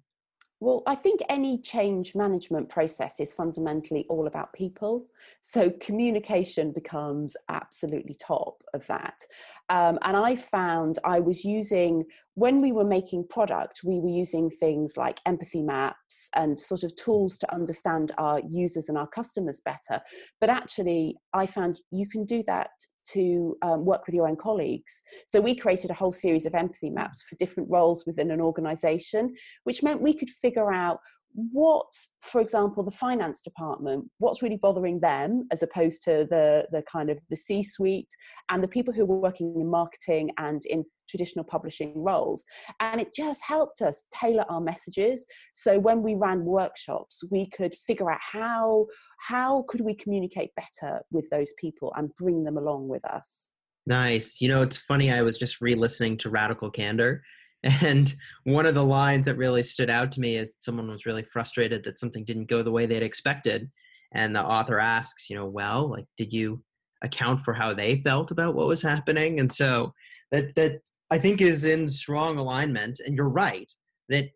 Well, 0.61 0.83
I 0.87 0.95
think 0.95 1.21
any 1.29 1.59
change 1.59 2.15
management 2.15 2.69
process 2.69 3.21
is 3.21 3.35
fundamentally 3.35 4.07
all 4.09 4.27
about 4.27 4.53
people. 4.53 5.07
So 5.43 5.71
communication 5.71 6.73
becomes 6.73 7.37
absolutely 7.51 8.15
top 8.15 8.63
of 8.73 8.87
that. 8.87 9.25
Um, 9.71 9.99
and 10.03 10.17
I 10.17 10.37
found 10.37 10.99
I 11.05 11.21
was 11.21 11.45
using, 11.45 12.05
when 12.35 12.61
we 12.61 12.73
were 12.73 12.85
making 12.85 13.27
product, 13.31 13.81
we 13.85 13.99
were 13.99 14.11
using 14.11 14.51
things 14.51 14.97
like 14.97 15.21
empathy 15.25 15.63
maps 15.63 16.29
and 16.35 16.59
sort 16.59 16.83
of 16.83 16.95
tools 16.97 17.39
to 17.39 17.55
understand 17.55 18.13
our 18.19 18.41
users 18.49 18.89
and 18.89 18.99
our 18.99 19.07
customers 19.07 19.63
better. 19.65 20.03
But 20.41 20.51
actually, 20.51 21.17
I 21.33 21.47
found 21.47 21.81
you 21.91 22.07
can 22.09 22.25
do 22.25 22.43
that 22.47 22.71
to 23.13 23.57
um, 23.63 23.85
work 23.85 24.07
with 24.07 24.15
your 24.15 24.29
own 24.29 24.37
colleagues. 24.37 25.03
So 25.27 25.41
we 25.41 25.55
created 25.55 25.91
a 25.91 25.95
whole 25.95 26.13
series 26.13 26.47
of 26.47 26.55
empathy 26.55 26.91
maps 26.91 27.23
for 27.23 27.37
different 27.37 27.71
roles 27.71 28.05
within 28.07 28.31
an 28.31 28.41
organization, 28.41 29.35
which 29.65 29.83
meant 29.83 30.01
we 30.01 30.15
could 30.15 30.31
figure 30.31 30.73
out 30.73 30.99
what 31.35 31.87
for 32.21 32.41
example 32.41 32.85
the 32.85 32.91
finance 32.91 33.43
department 33.43 34.05
what's 34.19 34.41
really 34.41 34.57
bothering 34.57 35.01
them 35.01 35.47
as 35.51 35.65
opposed 35.65 36.05
to 36.05 36.27
the 36.31 36.65
the 36.71 36.81
kind 36.83 37.11
of 37.11 37.19
the 37.29 37.37
c 37.37 37.63
suite 37.63 38.09
and 38.51 38.63
the 38.63 38.69
people 38.69 38.95
who 38.95 39.05
were 39.05 39.19
working 39.19 39.53
in 39.61 39.69
marketing 39.69 40.31
and 40.39 40.63
in 40.67 40.85
traditional 41.09 41.45
publishing 41.45 42.03
roles? 42.03 42.45
And 42.81 43.01
it 43.01 43.15
just 43.15 43.43
helped 43.45 43.83
us 43.83 44.05
tailor 44.13 44.45
our 44.49 44.61
messages. 44.61 45.27
So 45.53 45.79
when 45.79 46.03
we 46.03 46.15
ran 46.15 46.45
workshops 46.45 47.23
we 47.31 47.49
could 47.51 47.75
figure 47.75 48.11
out 48.11 48.21
how 48.23 48.87
how 49.19 49.65
could 49.69 49.81
we 49.81 49.95
communicate 49.95 50.51
better 50.55 51.01
with 51.11 51.29
those 51.31 51.53
people 51.59 51.93
and 51.97 52.15
bring 52.17 52.45
them 52.45 52.57
along 52.57 52.89
with 52.89 53.05
us. 53.05 53.51
Nice. 53.87 54.41
You 54.41 54.49
know 54.49 54.63
it's 54.63 54.77
funny 54.77 55.11
i 55.11 55.23
was 55.23 55.37
just 55.37 55.61
re-listening 55.61 56.17
to 56.19 56.31
radical 56.31 56.71
candor 56.71 57.23
and 57.65 58.13
one 58.45 58.67
of 58.67 58.75
the 58.75 58.85
lines 58.85 59.25
that 59.25 59.37
really 59.37 59.63
stood 59.63 59.89
out 59.89 60.13
to 60.13 60.21
me 60.21 60.37
is 60.37 60.53
someone 60.59 60.91
was 60.91 61.07
really 61.07 61.23
frustrated 61.25 61.83
that 61.85 61.99
something 61.99 62.25
didn't 62.25 62.49
go 62.49 62.63
the 62.63 62.71
way 62.71 62.85
they'd 62.85 63.03
expected. 63.03 63.71
And 64.13 64.37
the 64.37 64.45
author 64.45 64.79
asks, 64.79 65.31
you 65.31 65.37
know, 65.37 65.47
well, 65.47 65.91
like, 65.91 66.05
did 66.17 66.33
you 66.33 66.63
account 67.03 67.41
for 67.41 67.55
how 67.55 67.75
they 67.75 67.97
felt 67.97 68.31
about 68.31 68.55
what 68.55 68.69
was 68.69 68.83
happening? 68.83 69.41
And 69.41 69.51
so 69.51 69.93
that, 70.31 70.55
that 70.57 70.81
I 71.11 71.19
think 71.19 71.41
is 71.41 71.65
in 71.65 71.89
strong 71.89 72.39
alignment. 72.39 73.01
And 73.05 73.17
you're 73.17 73.29
right 73.29 73.71
that 74.11 74.29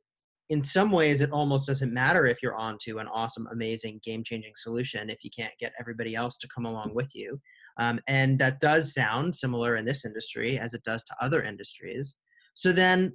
in 0.49 0.62
some 0.62 0.90
ways 0.90 1.20
it 1.20 1.30
almost 1.30 1.66
doesn't 1.66 1.92
matter 1.92 2.25
if 2.25 2.38
you're 2.42 2.56
onto 2.56 2.99
an 2.99 3.08
awesome, 3.08 3.47
amazing, 3.52 4.00
game 4.02 4.25
changing 4.25 4.52
solution 4.56 5.11
if 5.11 5.23
you 5.23 5.30
can't 5.37 5.52
get 5.61 5.75
everybody 5.78 6.14
else 6.14 6.38
to 6.38 6.49
come 6.49 6.64
along 6.64 6.94
with 6.94 7.14
you. 7.14 7.38
Um, 7.78 8.00
and 8.08 8.38
that 8.38 8.61
does 8.61 8.94
sound 8.94 9.35
similar 9.35 9.76
in 9.76 9.85
this 9.85 10.06
industry 10.06 10.58
as 10.58 10.73
it 10.73 10.82
does 10.82 11.04
to 11.04 11.16
other 11.20 11.42
industries. 11.42 12.16
So 12.58 12.72
then 12.72 13.12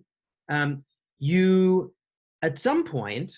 um, 0.47 0.79
you, 1.19 1.93
at 2.41 2.59
some 2.59 2.85
point, 2.85 3.33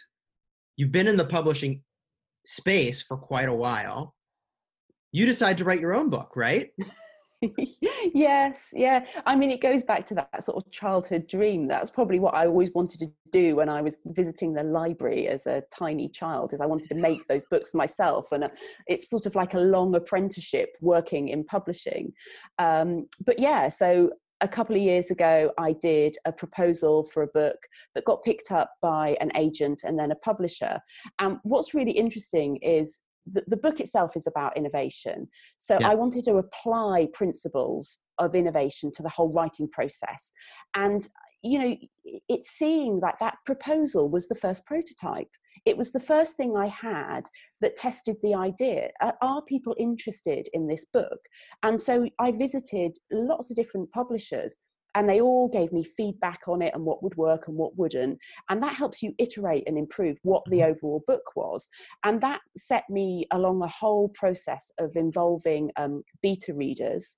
you've 0.77 0.91
been 0.91 1.07
in 1.07 1.17
the 1.17 1.25
publishing 1.25 1.81
space 2.45 3.01
for 3.01 3.17
quite 3.17 3.49
a 3.49 3.53
while. 3.55 4.13
You 5.11 5.25
decide 5.25 5.57
to 5.57 5.63
write 5.63 5.79
your 5.79 5.95
own 5.95 6.11
book, 6.11 6.33
right? 6.35 6.69
yes, 8.13 8.69
yeah. 8.73 9.03
I 9.25 9.35
mean, 9.35 9.49
it 9.49 9.61
goes 9.61 9.81
back 9.81 10.05
to 10.05 10.13
that 10.13 10.43
sort 10.43 10.63
of 10.63 10.71
childhood 10.71 11.25
dream. 11.25 11.67
That's 11.67 11.89
probably 11.89 12.19
what 12.19 12.35
I 12.35 12.45
always 12.45 12.69
wanted 12.75 12.99
to 12.99 13.11
do 13.31 13.55
when 13.55 13.67
I 13.67 13.81
was 13.81 13.97
visiting 14.05 14.53
the 14.53 14.61
library 14.61 15.27
as 15.27 15.47
a 15.47 15.63
tiny 15.75 16.07
child. 16.09 16.53
Is 16.53 16.61
I 16.61 16.67
wanted 16.67 16.89
to 16.89 16.95
make 16.95 17.27
those 17.27 17.47
books 17.47 17.73
myself, 17.73 18.31
and 18.31 18.43
uh, 18.43 18.49
it's 18.85 19.09
sort 19.09 19.25
of 19.25 19.33
like 19.33 19.55
a 19.55 19.59
long 19.59 19.95
apprenticeship 19.95 20.69
working 20.81 21.29
in 21.29 21.45
publishing. 21.45 22.13
Um, 22.59 23.07
but 23.25 23.39
yeah, 23.39 23.69
so 23.69 24.11
a 24.45 24.47
couple 24.47 24.75
of 24.75 24.81
years 24.81 25.09
ago, 25.09 25.51
I 25.57 25.73
did 25.81 26.17
a 26.25 26.31
proposal 26.31 27.03
for 27.11 27.23
a 27.23 27.27
book 27.27 27.57
that 27.95 28.05
got 28.05 28.23
picked 28.23 28.51
up 28.51 28.73
by 28.79 29.17
an 29.19 29.31
agent 29.35 29.81
and 29.83 29.97
then 29.97 30.11
a 30.11 30.15
publisher. 30.15 30.79
And 31.19 31.37
what's 31.41 31.73
really 31.73 31.91
interesting 31.91 32.57
is 32.57 33.01
the, 33.25 33.43
the 33.47 33.57
book 33.57 33.79
itself 33.79 34.15
is 34.15 34.27
about 34.27 34.55
innovation. 34.55 35.27
So 35.57 35.79
yeah. 35.81 35.89
I 35.89 35.95
wanted 35.95 36.25
to 36.25 36.35
apply 36.35 37.07
principles 37.11 37.99
of 38.19 38.35
innovation 38.35 38.91
to 38.95 39.03
the 39.03 39.09
whole 39.09 39.33
writing 39.33 39.67
process. 39.67 40.31
And, 40.75 41.07
you 41.41 41.57
know, 41.57 41.75
it's 42.29 42.51
seeing 42.51 42.99
that 42.99 43.15
that 43.19 43.37
proposal 43.47 44.09
was 44.09 44.27
the 44.27 44.35
first 44.35 44.67
prototype 44.67 45.31
it 45.65 45.77
was 45.77 45.91
the 45.91 45.99
first 45.99 46.35
thing 46.35 46.55
I 46.55 46.67
had 46.67 47.27
that 47.61 47.75
tested 47.75 48.17
the 48.21 48.35
idea. 48.35 48.89
Are 49.21 49.41
people 49.43 49.75
interested 49.77 50.47
in 50.53 50.67
this 50.67 50.85
book? 50.85 51.19
And 51.63 51.81
so 51.81 52.07
I 52.19 52.31
visited 52.31 52.97
lots 53.11 53.49
of 53.49 53.55
different 53.55 53.91
publishers 53.91 54.59
and 54.95 55.09
they 55.09 55.19
all 55.19 55.49
gave 55.49 55.71
me 55.73 55.83
feedback 55.83 56.39
on 56.47 56.61
it 56.61 56.73
and 56.73 56.83
what 56.83 57.03
would 57.03 57.15
work 57.17 57.47
and 57.47 57.55
what 57.55 57.77
wouldn't 57.77 58.17
and 58.49 58.63
that 58.63 58.75
helps 58.75 59.03
you 59.03 59.13
iterate 59.19 59.63
and 59.67 59.77
improve 59.77 60.17
what 60.23 60.43
the 60.45 60.59
mm-hmm. 60.59 60.71
overall 60.71 61.03
book 61.05 61.35
was 61.35 61.67
and 62.03 62.21
that 62.21 62.39
set 62.57 62.85
me 62.89 63.27
along 63.31 63.61
a 63.61 63.67
whole 63.67 64.09
process 64.09 64.71
of 64.79 64.95
involving 64.95 65.69
um, 65.75 66.01
beta 66.23 66.53
readers 66.53 67.17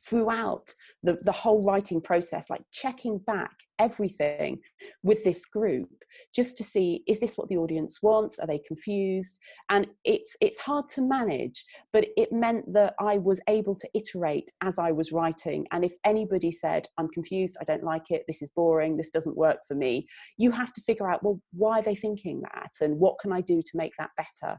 throughout 0.00 0.72
the, 1.02 1.18
the 1.22 1.32
whole 1.32 1.62
writing 1.62 2.00
process, 2.00 2.50
like 2.50 2.62
checking 2.72 3.18
back 3.18 3.52
everything 3.78 4.58
with 5.02 5.22
this 5.24 5.46
group 5.46 5.88
just 6.34 6.56
to 6.56 6.64
see 6.64 7.02
is 7.06 7.20
this 7.20 7.36
what 7.36 7.48
the 7.48 7.56
audience 7.56 7.98
wants? 8.02 8.38
Are 8.38 8.46
they 8.46 8.60
confused? 8.66 9.38
And 9.70 9.86
it's 10.04 10.36
it's 10.40 10.58
hard 10.58 10.88
to 10.90 11.02
manage 11.02 11.64
but 11.92 12.06
it 12.16 12.32
meant 12.32 12.72
that 12.72 12.94
i 13.00 13.18
was 13.18 13.40
able 13.48 13.74
to 13.74 13.88
iterate 13.94 14.50
as 14.62 14.78
i 14.78 14.90
was 14.90 15.12
writing. 15.12 15.66
And 15.72 15.84
if 15.84 15.94
anybody 16.04 16.50
said 16.50 16.86
i'm 16.98 17.08
confused 17.08 17.56
i 17.60 17.64
don't 17.64 17.84
like 17.84 18.10
it 18.10 18.24
this 18.26 18.42
is 18.42 18.50
boring 18.50 18.96
this 18.96 19.10
doesn't 19.10 19.36
work 19.36 19.58
for 19.66 19.74
me 19.74 20.06
you 20.36 20.50
have 20.50 20.72
to 20.72 20.80
figure 20.80 21.10
out 21.10 21.22
well 21.22 21.40
why 21.52 21.78
are 21.78 21.82
they 21.82 21.94
thinking 21.94 22.40
that? 22.40 22.72
And 22.80 22.98
what 22.98 23.18
can 23.20 23.32
i 23.32 23.40
do 23.40 23.62
to 23.62 23.76
make 23.76 23.92
that 23.98 24.10
better? 24.16 24.58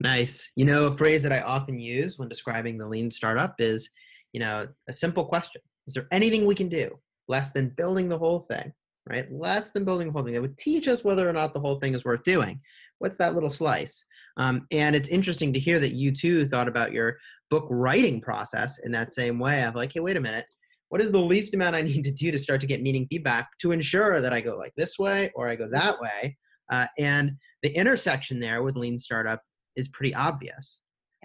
Nice. 0.00 0.50
You 0.56 0.64
know 0.64 0.86
a 0.86 0.96
phrase 0.96 1.22
that 1.22 1.32
i 1.32 1.40
often 1.40 1.78
use 1.78 2.18
when 2.18 2.28
describing 2.28 2.78
the 2.78 2.88
lean 2.88 3.10
startup 3.10 3.54
is 3.60 3.88
you 4.32 4.40
know, 4.40 4.68
a 4.88 4.92
simple 4.92 5.24
question. 5.24 5.60
Is 5.86 5.94
there 5.94 6.06
anything 6.10 6.46
we 6.46 6.54
can 6.54 6.68
do 6.68 6.98
less 7.28 7.52
than 7.52 7.74
building 7.76 8.08
the 8.08 8.18
whole 8.18 8.40
thing, 8.40 8.72
right? 9.08 9.30
Less 9.32 9.70
than 9.70 9.84
building 9.84 10.08
the 10.08 10.12
whole 10.12 10.22
thing 10.22 10.34
that 10.34 10.42
would 10.42 10.58
teach 10.58 10.88
us 10.88 11.04
whether 11.04 11.28
or 11.28 11.32
not 11.32 11.54
the 11.54 11.60
whole 11.60 11.78
thing 11.78 11.94
is 11.94 12.04
worth 12.04 12.22
doing. 12.22 12.60
What's 12.98 13.16
that 13.18 13.34
little 13.34 13.50
slice? 13.50 14.04
Um, 14.36 14.66
and 14.70 14.94
it's 14.96 15.08
interesting 15.08 15.52
to 15.52 15.58
hear 15.58 15.78
that 15.80 15.94
you 15.94 16.12
too 16.12 16.46
thought 16.46 16.68
about 16.68 16.92
your 16.92 17.16
book 17.50 17.66
writing 17.68 18.20
process 18.20 18.78
in 18.78 18.92
that 18.92 19.12
same 19.12 19.38
way 19.38 19.64
of 19.64 19.74
like, 19.74 19.92
hey, 19.92 20.00
wait 20.00 20.16
a 20.16 20.20
minute. 20.20 20.46
What 20.88 21.00
is 21.00 21.10
the 21.10 21.18
least 21.18 21.54
amount 21.54 21.76
I 21.76 21.82
need 21.82 22.04
to 22.04 22.12
do 22.12 22.30
to 22.30 22.38
start 22.38 22.60
to 22.60 22.66
get 22.66 22.82
meaning 22.82 23.06
feedback 23.10 23.48
to 23.60 23.72
ensure 23.72 24.20
that 24.20 24.32
I 24.32 24.40
go 24.40 24.56
like 24.56 24.72
this 24.76 24.98
way 24.98 25.30
or 25.34 25.48
I 25.48 25.56
go 25.56 25.68
that 25.70 26.00
way? 26.00 26.36
Uh, 26.70 26.86
and 26.98 27.32
the 27.62 27.70
intersection 27.70 28.40
there 28.40 28.62
with 28.62 28.76
lean 28.76 28.98
startup 28.98 29.42
is 29.76 29.88
pretty 29.88 30.14
obvious. 30.14 30.82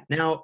Now, 0.09 0.43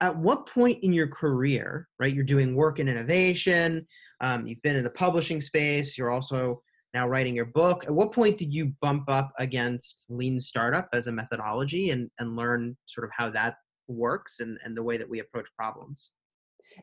at 0.00 0.16
what 0.16 0.46
point 0.46 0.78
in 0.82 0.92
your 0.92 1.08
career, 1.08 1.88
right? 1.98 2.12
You're 2.12 2.24
doing 2.24 2.54
work 2.54 2.78
in 2.78 2.88
innovation. 2.88 3.86
Um, 4.20 4.46
you've 4.46 4.62
been 4.62 4.76
in 4.76 4.84
the 4.84 4.90
publishing 4.90 5.40
space. 5.40 5.96
You're 5.96 6.10
also 6.10 6.62
now 6.94 7.08
writing 7.08 7.34
your 7.34 7.46
book. 7.46 7.84
At 7.84 7.94
what 7.94 8.12
point 8.12 8.38
did 8.38 8.52
you 8.52 8.72
bump 8.80 9.04
up 9.08 9.32
against 9.38 10.06
lean 10.08 10.40
startup 10.40 10.88
as 10.92 11.06
a 11.06 11.12
methodology 11.12 11.90
and, 11.90 12.10
and 12.18 12.36
learn 12.36 12.76
sort 12.86 13.04
of 13.04 13.10
how 13.16 13.30
that 13.30 13.56
works 13.88 14.40
and, 14.40 14.58
and 14.64 14.76
the 14.76 14.82
way 14.82 14.96
that 14.96 15.08
we 15.08 15.20
approach 15.20 15.48
problems? 15.56 16.12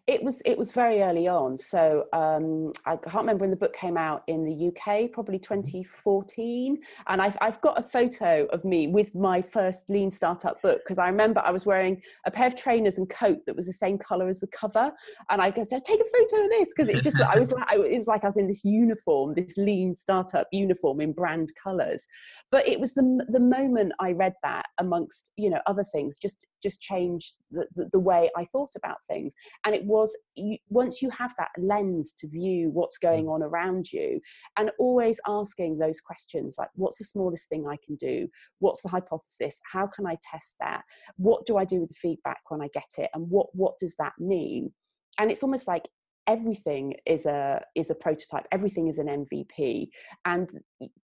It 0.08 0.24
was 0.24 0.42
it 0.46 0.58
was 0.58 0.72
very 0.72 1.02
early 1.02 1.28
on. 1.28 1.58
So 1.58 2.06
um, 2.14 2.74
I 2.86 2.96
can't 2.98 3.16
remember 3.16 3.44
when 3.44 3.52
the 3.52 3.56
book 3.58 3.74
came 3.74 3.98
out 3.98 4.24
in 4.28 4.44
the 4.44 4.68
UK, 4.68 5.12
probably 5.12 5.40
mm-hmm. 5.40 5.62
2014. 5.62 6.78
And 7.08 7.22
I've 7.22 7.38
I've 7.42 7.62
got 7.62 7.80
a 7.80 7.84
photo 7.84 8.46
of 8.52 8.66
me 8.66 8.88
with 8.88 9.14
my 9.16 9.42
first 9.42 9.90
lean 9.90 10.12
startup 10.12 10.62
book 10.62 10.82
because 10.84 10.98
I 10.98 11.08
remember 11.08 11.42
I 11.44 11.52
was 11.52 11.66
wearing 11.66 12.02
a 12.26 12.32
pair 12.32 12.48
of 12.48 12.56
trainers 12.56 12.98
and 12.98 13.10
coat 13.10 13.40
that 13.46 13.56
was 13.56 13.68
the 13.68 13.74
same 13.74 13.98
color 13.98 14.28
as 14.28 14.40
the 14.40 14.48
cover. 14.48 14.92
And 15.30 15.42
I 15.42 15.52
said, 15.64 15.86
take 15.86 16.00
a 16.00 16.18
photo 16.18 16.44
of 16.44 16.50
this 16.50 16.74
because 16.76 16.90
it 16.90 17.04
just 17.04 17.20
I 17.22 17.40
was 17.40 17.52
like 17.52 17.72
it 17.72 17.98
was 17.98 18.08
like 18.08 18.24
I 18.24 18.28
was 18.28 18.38
in 18.38 18.48
this 18.48 18.66
uniform, 18.66 19.34
this 19.36 19.58
lean 19.58 19.94
startup 19.94 20.48
uniform 20.52 21.02
in 21.02 21.14
brand 21.14 21.52
colors. 21.62 22.06
But 22.52 22.68
it 22.68 22.80
was 22.80 22.94
the 22.94 23.26
the 23.30 23.40
moment 23.40 23.94
I 24.00 24.12
read 24.12 24.34
that 24.44 24.66
amongst 24.80 25.32
you 25.38 25.50
know 25.50 25.62
other 25.66 25.84
things 25.84 26.18
just 26.18 26.46
just 26.64 26.82
changed 26.82 27.34
the, 27.52 27.68
the, 27.76 27.90
the 27.92 28.00
way 28.00 28.30
I 28.36 28.46
thought 28.46 28.72
about 28.76 28.98
things. 29.08 29.34
And 29.66 29.76
it 29.76 29.86
was 29.86 30.18
you, 30.36 30.58
once 30.70 31.02
you 31.02 31.10
have 31.12 31.34
that 31.38 31.50
lens 31.58 32.14
to 32.20 32.28
view 32.28 32.70
what's 32.72 32.98
mm. 32.98 33.10
going 33.10 33.28
on 33.28 33.44
around 33.44 33.92
you, 33.92 34.20
and 34.58 34.72
always 34.80 35.20
asking 35.28 35.78
those 35.78 36.02
questions 36.02 36.56
like, 36.58 36.70
what's 36.76 36.98
the 36.98 37.04
smallest 37.04 37.50
thing 37.50 37.68
I 37.68 37.78
can 37.86 37.96
do? 37.96 38.28
What's 38.60 38.82
the 38.82 38.90
hypothesis? 38.90 39.60
How 39.72 39.88
can 39.88 40.08
I 40.08 40.18
test 40.24 40.56
that? 40.60 40.84
What 41.18 41.46
do 41.46 41.58
I 41.58 41.66
do 41.66 41.82
with 41.82 41.90
the 41.90 41.96
feedback 41.96 42.40
when 42.50 42.62
I 42.62 42.70
get 42.74 42.90
it? 42.98 43.10
And 43.14 43.30
what 43.30 43.48
what 43.54 43.78
does 43.80 43.96
that 44.00 44.14
mean? 44.18 44.72
And 45.20 45.30
it's 45.30 45.44
almost 45.44 45.68
like 45.68 45.88
everything 46.28 46.96
is 47.06 47.26
a 47.26 47.62
is 47.76 47.90
a 47.90 47.96
prototype 47.96 48.46
everything 48.52 48.88
is 48.88 48.98
an 48.98 49.08
mvp 49.08 49.88
and 50.26 50.62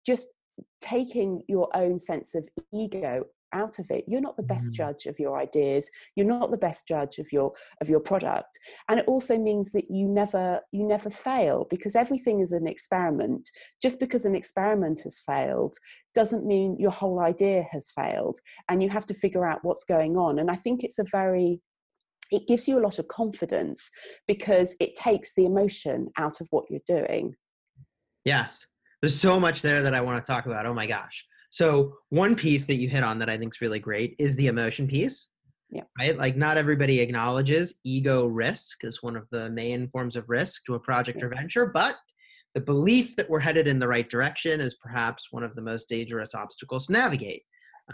just 0.06 0.28
taking 0.80 1.42
your 1.48 1.68
own 1.76 1.98
sense 1.98 2.34
of 2.34 2.46
ego 2.72 3.24
out 3.52 3.78
of 3.78 3.90
it. 3.90 4.04
You're 4.06 4.20
not 4.20 4.36
the 4.36 4.42
best 4.42 4.72
mm. 4.72 4.76
judge 4.76 5.06
of 5.06 5.18
your 5.18 5.38
ideas. 5.38 5.88
You're 6.16 6.26
not 6.26 6.50
the 6.50 6.58
best 6.58 6.86
judge 6.86 7.18
of 7.18 7.30
your 7.32 7.52
of 7.80 7.88
your 7.88 8.00
product. 8.00 8.58
And 8.88 8.98
it 9.00 9.06
also 9.06 9.38
means 9.38 9.72
that 9.72 9.90
you 9.90 10.06
never 10.08 10.60
you 10.72 10.86
never 10.86 11.10
fail 11.10 11.66
because 11.70 11.96
everything 11.96 12.40
is 12.40 12.52
an 12.52 12.66
experiment. 12.66 13.48
Just 13.82 14.00
because 14.00 14.24
an 14.24 14.34
experiment 14.34 15.00
has 15.04 15.18
failed 15.18 15.74
doesn't 16.14 16.46
mean 16.46 16.76
your 16.78 16.90
whole 16.90 17.20
idea 17.20 17.66
has 17.70 17.90
failed 17.90 18.38
and 18.68 18.82
you 18.82 18.88
have 18.88 19.06
to 19.06 19.14
figure 19.14 19.46
out 19.46 19.60
what's 19.62 19.84
going 19.84 20.16
on. 20.16 20.38
And 20.38 20.50
i 20.50 20.56
think 20.56 20.82
it's 20.82 20.98
a 20.98 21.04
very 21.10 21.60
it 22.30 22.46
gives 22.46 22.68
you 22.68 22.78
a 22.78 22.84
lot 22.84 22.98
of 22.98 23.08
confidence 23.08 23.90
because 24.26 24.76
it 24.80 24.94
takes 24.94 25.34
the 25.34 25.46
emotion 25.46 26.08
out 26.18 26.42
of 26.42 26.46
what 26.50 26.66
you're 26.68 26.80
doing. 26.86 27.34
Yes. 28.26 28.66
There's 29.00 29.18
so 29.18 29.40
much 29.40 29.62
there 29.62 29.80
that 29.82 29.94
i 29.94 30.00
want 30.00 30.22
to 30.22 30.30
talk 30.30 30.44
about. 30.44 30.66
Oh 30.66 30.74
my 30.74 30.86
gosh 30.86 31.24
so 31.50 31.94
one 32.10 32.34
piece 32.34 32.64
that 32.66 32.76
you 32.76 32.88
hit 32.88 33.02
on 33.02 33.18
that 33.18 33.30
I 33.30 33.38
think 33.38 33.54
is 33.54 33.60
really 33.60 33.78
great 33.78 34.14
is 34.18 34.36
the 34.36 34.48
emotion 34.48 34.86
piece. 34.86 35.28
Yeah. 35.70 35.82
Right? 35.98 36.16
Like 36.16 36.36
not 36.36 36.56
everybody 36.56 37.00
acknowledges 37.00 37.74
ego 37.84 38.26
risk 38.26 38.84
as 38.84 39.02
one 39.02 39.16
of 39.16 39.26
the 39.30 39.50
main 39.50 39.88
forms 39.88 40.16
of 40.16 40.30
risk 40.30 40.64
to 40.66 40.74
a 40.74 40.80
project 40.80 41.18
yeah. 41.18 41.26
or 41.26 41.28
venture, 41.28 41.66
but 41.66 41.96
the 42.54 42.60
belief 42.60 43.14
that 43.16 43.28
we're 43.28 43.38
headed 43.38 43.68
in 43.68 43.78
the 43.78 43.88
right 43.88 44.08
direction 44.08 44.60
is 44.60 44.76
perhaps 44.76 45.28
one 45.30 45.42
of 45.42 45.54
the 45.54 45.62
most 45.62 45.88
dangerous 45.88 46.34
obstacles 46.34 46.86
to 46.86 46.92
navigate. 46.92 47.42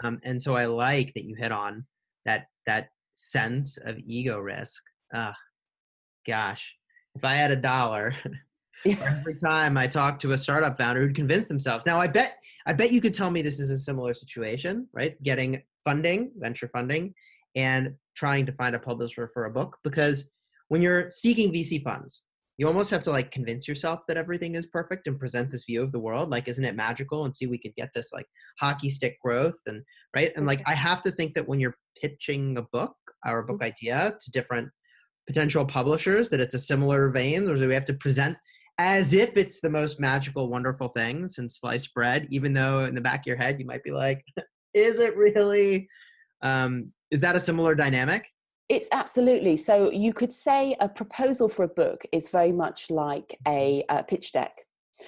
Um, 0.01 0.19
and 0.23 0.41
so 0.41 0.55
I 0.55 0.65
like 0.65 1.13
that 1.13 1.25
you 1.25 1.35
hit 1.35 1.51
on 1.51 1.85
that 2.25 2.47
that 2.65 2.89
sense 3.15 3.77
of 3.77 3.99
ego 3.99 4.39
risk. 4.39 4.81
Uh, 5.13 5.33
gosh, 6.25 6.73
if 7.15 7.23
I 7.23 7.35
had 7.35 7.51
a 7.51 7.55
dollar 7.55 8.15
every 8.85 9.35
time 9.35 9.77
I 9.77 9.87
talk 9.87 10.19
to 10.19 10.33
a 10.33 10.37
startup 10.37 10.77
founder 10.77 11.01
who'd 11.01 11.15
convince 11.15 11.47
themselves. 11.47 11.85
Now, 11.85 11.99
I 11.99 12.07
bet 12.07 12.37
I 12.65 12.73
bet 12.73 12.91
you 12.91 13.01
could 13.01 13.13
tell 13.13 13.31
me 13.31 13.41
this 13.41 13.59
is 13.59 13.69
a 13.69 13.77
similar 13.77 14.13
situation, 14.13 14.87
right? 14.93 15.21
Getting 15.21 15.61
funding, 15.83 16.31
venture 16.37 16.69
funding, 16.69 17.13
and 17.55 17.93
trying 18.15 18.45
to 18.45 18.51
find 18.51 18.75
a 18.75 18.79
publisher 18.79 19.29
for 19.33 19.45
a 19.45 19.51
book 19.51 19.77
because 19.83 20.27
when 20.69 20.81
you're 20.81 21.11
seeking 21.11 21.53
VC 21.53 21.81
funds, 21.83 22.25
you 22.57 22.67
almost 22.67 22.89
have 22.89 23.03
to 23.03 23.11
like 23.11 23.31
convince 23.31 23.67
yourself 23.67 24.01
that 24.07 24.17
everything 24.17 24.55
is 24.55 24.65
perfect 24.67 25.07
and 25.07 25.19
present 25.19 25.51
this 25.51 25.65
view 25.65 25.83
of 25.83 25.91
the 25.91 25.99
world 25.99 26.29
like 26.29 26.47
isn't 26.47 26.63
it 26.63 26.75
magical 26.75 27.25
and 27.25 27.35
see 27.35 27.47
we 27.47 27.57
could 27.57 27.75
get 27.75 27.89
this 27.93 28.11
like 28.13 28.25
hockey 28.59 28.89
stick 28.89 29.17
growth 29.21 29.59
and 29.67 29.81
right 30.15 30.31
and 30.35 30.45
like 30.45 30.61
i 30.65 30.73
have 30.73 31.01
to 31.01 31.11
think 31.11 31.33
that 31.33 31.47
when 31.47 31.59
you're 31.59 31.75
pitching 32.01 32.57
a 32.57 32.61
book 32.71 32.95
or 33.25 33.39
a 33.39 33.45
book 33.45 33.57
mm-hmm. 33.57 33.65
idea 33.65 34.15
to 34.21 34.31
different 34.31 34.69
potential 35.27 35.65
publishers 35.65 36.29
that 36.29 36.39
it's 36.39 36.53
a 36.53 36.59
similar 36.59 37.09
vein 37.09 37.49
or 37.49 37.55
do 37.55 37.67
we 37.67 37.73
have 37.73 37.85
to 37.85 37.93
present 37.93 38.37
as 38.77 39.13
if 39.13 39.37
it's 39.37 39.61
the 39.61 39.69
most 39.69 39.99
magical, 39.99 40.49
wonderful 40.49 40.89
thing 40.89 41.27
since 41.27 41.59
sliced 41.59 41.93
bread, 41.93 42.27
even 42.29 42.53
though 42.53 42.81
in 42.81 42.95
the 42.95 43.01
back 43.01 43.21
of 43.21 43.25
your 43.27 43.37
head 43.37 43.59
you 43.59 43.65
might 43.65 43.83
be 43.83 43.91
like, 43.91 44.23
is 44.73 44.99
it 44.99 45.15
really? 45.15 45.87
Um, 46.41 46.91
is 47.11 47.21
that 47.21 47.35
a 47.35 47.39
similar 47.39 47.75
dynamic? 47.75 48.25
It's 48.67 48.87
absolutely. 48.91 49.57
So 49.57 49.91
you 49.91 50.11
could 50.11 50.33
say 50.33 50.75
a 50.79 50.89
proposal 50.89 51.47
for 51.47 51.63
a 51.63 51.67
book 51.67 52.03
is 52.11 52.29
very 52.29 52.51
much 52.51 52.89
like 52.89 53.37
a, 53.47 53.85
a 53.89 54.03
pitch 54.03 54.31
deck. 54.31 54.53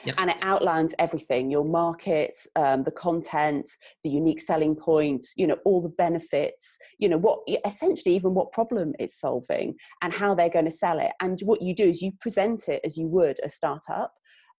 Yep. 0.06 0.16
And 0.18 0.30
it 0.30 0.38
outlines 0.42 0.94
everything 1.00 1.50
your 1.50 1.66
market, 1.66 2.36
um, 2.56 2.84
the 2.84 2.92
content, 2.92 3.70
the 4.04 4.10
unique 4.10 4.40
selling 4.40 4.76
points, 4.76 5.34
you 5.38 5.48
know, 5.48 5.58
all 5.66 5.82
the 5.82 5.90
benefits, 5.90 6.78
you 7.00 7.10
know, 7.10 7.18
what 7.18 7.40
essentially 7.66 8.16
even 8.16 8.34
what 8.34 8.52
problem 8.52 8.94
it's 9.00 9.20
solving 9.20 9.76
and 10.02 10.14
how 10.14 10.36
they're 10.36 10.50
going 10.50 10.66
to 10.66 10.72
sell 10.72 11.00
it. 11.00 11.12
And 11.22 11.40
what 11.42 11.62
you 11.62 11.74
do 11.74 11.90
is 11.90 12.02
you 12.02 12.12
present 12.20 12.68
it 12.68 12.82
as 12.84 12.98
you 12.98 13.08
would 13.08 13.40
a 13.44 13.50
startup 13.50 14.14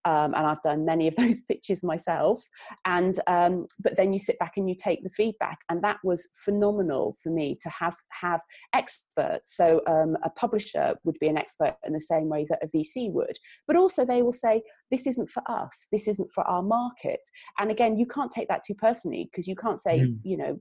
um, 0.05 0.35
and 0.35 0.47
I've 0.47 0.63
done 0.63 0.85
many 0.85 1.09
of 1.09 1.17
those 1.17 1.41
pitches 1.41 1.83
myself. 1.83 2.43
And 2.85 3.19
um, 3.27 3.67
but 3.79 3.97
then 3.97 4.13
you 4.13 4.19
sit 4.19 4.39
back 4.39 4.53
and 4.57 4.69
you 4.69 4.75
take 4.75 5.03
the 5.03 5.11
feedback, 5.11 5.59
and 5.69 5.83
that 5.83 5.99
was 6.05 6.29
phenomenal 6.35 7.17
for 7.23 7.31
me 7.31 7.57
to 7.61 7.69
have 7.69 7.97
have 8.21 8.41
experts. 8.75 9.57
So 9.57 9.81
um, 9.87 10.17
a 10.25 10.31
publisher 10.31 10.95
would 11.05 11.19
be 11.21 11.29
an 11.29 11.39
expert 11.39 11.77
in 11.87 11.93
the 11.93 12.01
same 12.01 12.29
way 12.29 12.47
that 12.49 12.63
a 12.63 12.69
VC 12.69 13.13
would, 13.13 13.39
but 13.67 13.77
also 13.77 14.05
they 14.05 14.23
will 14.23 14.33
say 14.33 14.63
this 14.91 15.07
isn't 15.07 15.31
for 15.31 15.43
us, 15.49 15.87
this 15.93 16.09
isn't 16.09 16.31
for 16.33 16.45
our 16.45 16.63
market. 16.63 17.21
And 17.59 17.71
again, 17.71 17.99
you 17.99 18.07
can't 18.07 18.31
take 18.31 18.49
that 18.49 18.63
too 18.65 18.75
personally 18.75 19.29
because 19.31 19.47
you 19.47 19.57
can't 19.57 19.79
say 19.79 20.01
mm. 20.01 20.19
you 20.23 20.37
know 20.37 20.59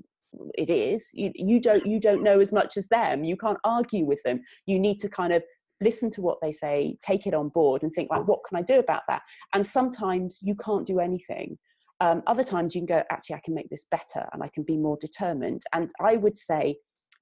it 0.55 0.69
is 0.69 1.09
you, 1.13 1.31
you 1.35 1.59
don't 1.59 1.85
you 1.85 1.99
don't 1.99 2.21
know 2.21 2.39
as 2.39 2.51
much 2.51 2.77
as 2.77 2.87
them 2.89 3.23
you 3.23 3.37
can't 3.37 3.57
argue 3.63 4.05
with 4.05 4.21
them 4.23 4.41
you 4.65 4.79
need 4.79 4.99
to 4.99 5.09
kind 5.09 5.33
of 5.33 5.41
listen 5.81 6.09
to 6.11 6.21
what 6.21 6.39
they 6.41 6.51
say, 6.51 6.97
take 7.01 7.27
it 7.27 7.33
on 7.33 7.49
board, 7.49 7.83
and 7.83 7.91
think, 7.93 8.09
like, 8.09 8.27
what 8.27 8.39
can 8.47 8.57
I 8.57 8.61
do 8.61 8.79
about 8.79 9.03
that? 9.07 9.21
And 9.53 9.65
sometimes 9.65 10.39
you 10.41 10.55
can't 10.55 10.85
do 10.85 10.99
anything. 10.99 11.57
Um, 11.99 12.21
other 12.27 12.43
times 12.43 12.75
you 12.75 12.81
can 12.81 12.97
go, 12.97 13.03
actually, 13.11 13.35
I 13.35 13.41
can 13.43 13.55
make 13.55 13.69
this 13.69 13.85
better 13.89 14.27
and 14.31 14.43
I 14.43 14.49
can 14.53 14.63
be 14.63 14.77
more 14.77 14.97
determined. 15.01 15.63
And 15.73 15.91
I 15.99 16.17
would 16.17 16.37
say, 16.37 16.77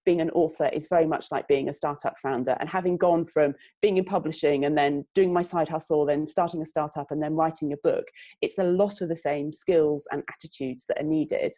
being 0.05 0.21
an 0.21 0.29
author 0.31 0.69
is 0.71 0.87
very 0.87 1.07
much 1.07 1.31
like 1.31 1.47
being 1.47 1.67
a 1.67 1.73
startup 1.73 2.17
founder 2.19 2.55
and 2.59 2.69
having 2.69 2.95
gone 2.95 3.25
from 3.25 3.55
being 3.81 3.97
in 3.97 4.05
publishing 4.05 4.65
and 4.65 4.77
then 4.77 5.03
doing 5.15 5.33
my 5.33 5.41
side 5.41 5.67
hustle 5.67 6.05
then 6.05 6.27
starting 6.27 6.61
a 6.61 6.65
startup 6.65 7.09
and 7.09 7.21
then 7.21 7.33
writing 7.33 7.73
a 7.73 7.77
book 7.77 8.05
it's 8.41 8.59
a 8.59 8.63
lot 8.63 9.01
of 9.01 9.09
the 9.09 9.15
same 9.15 9.51
skills 9.51 10.07
and 10.11 10.23
attitudes 10.29 10.85
that 10.87 10.99
are 10.99 11.07
needed 11.07 11.53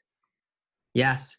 yes 0.94 1.38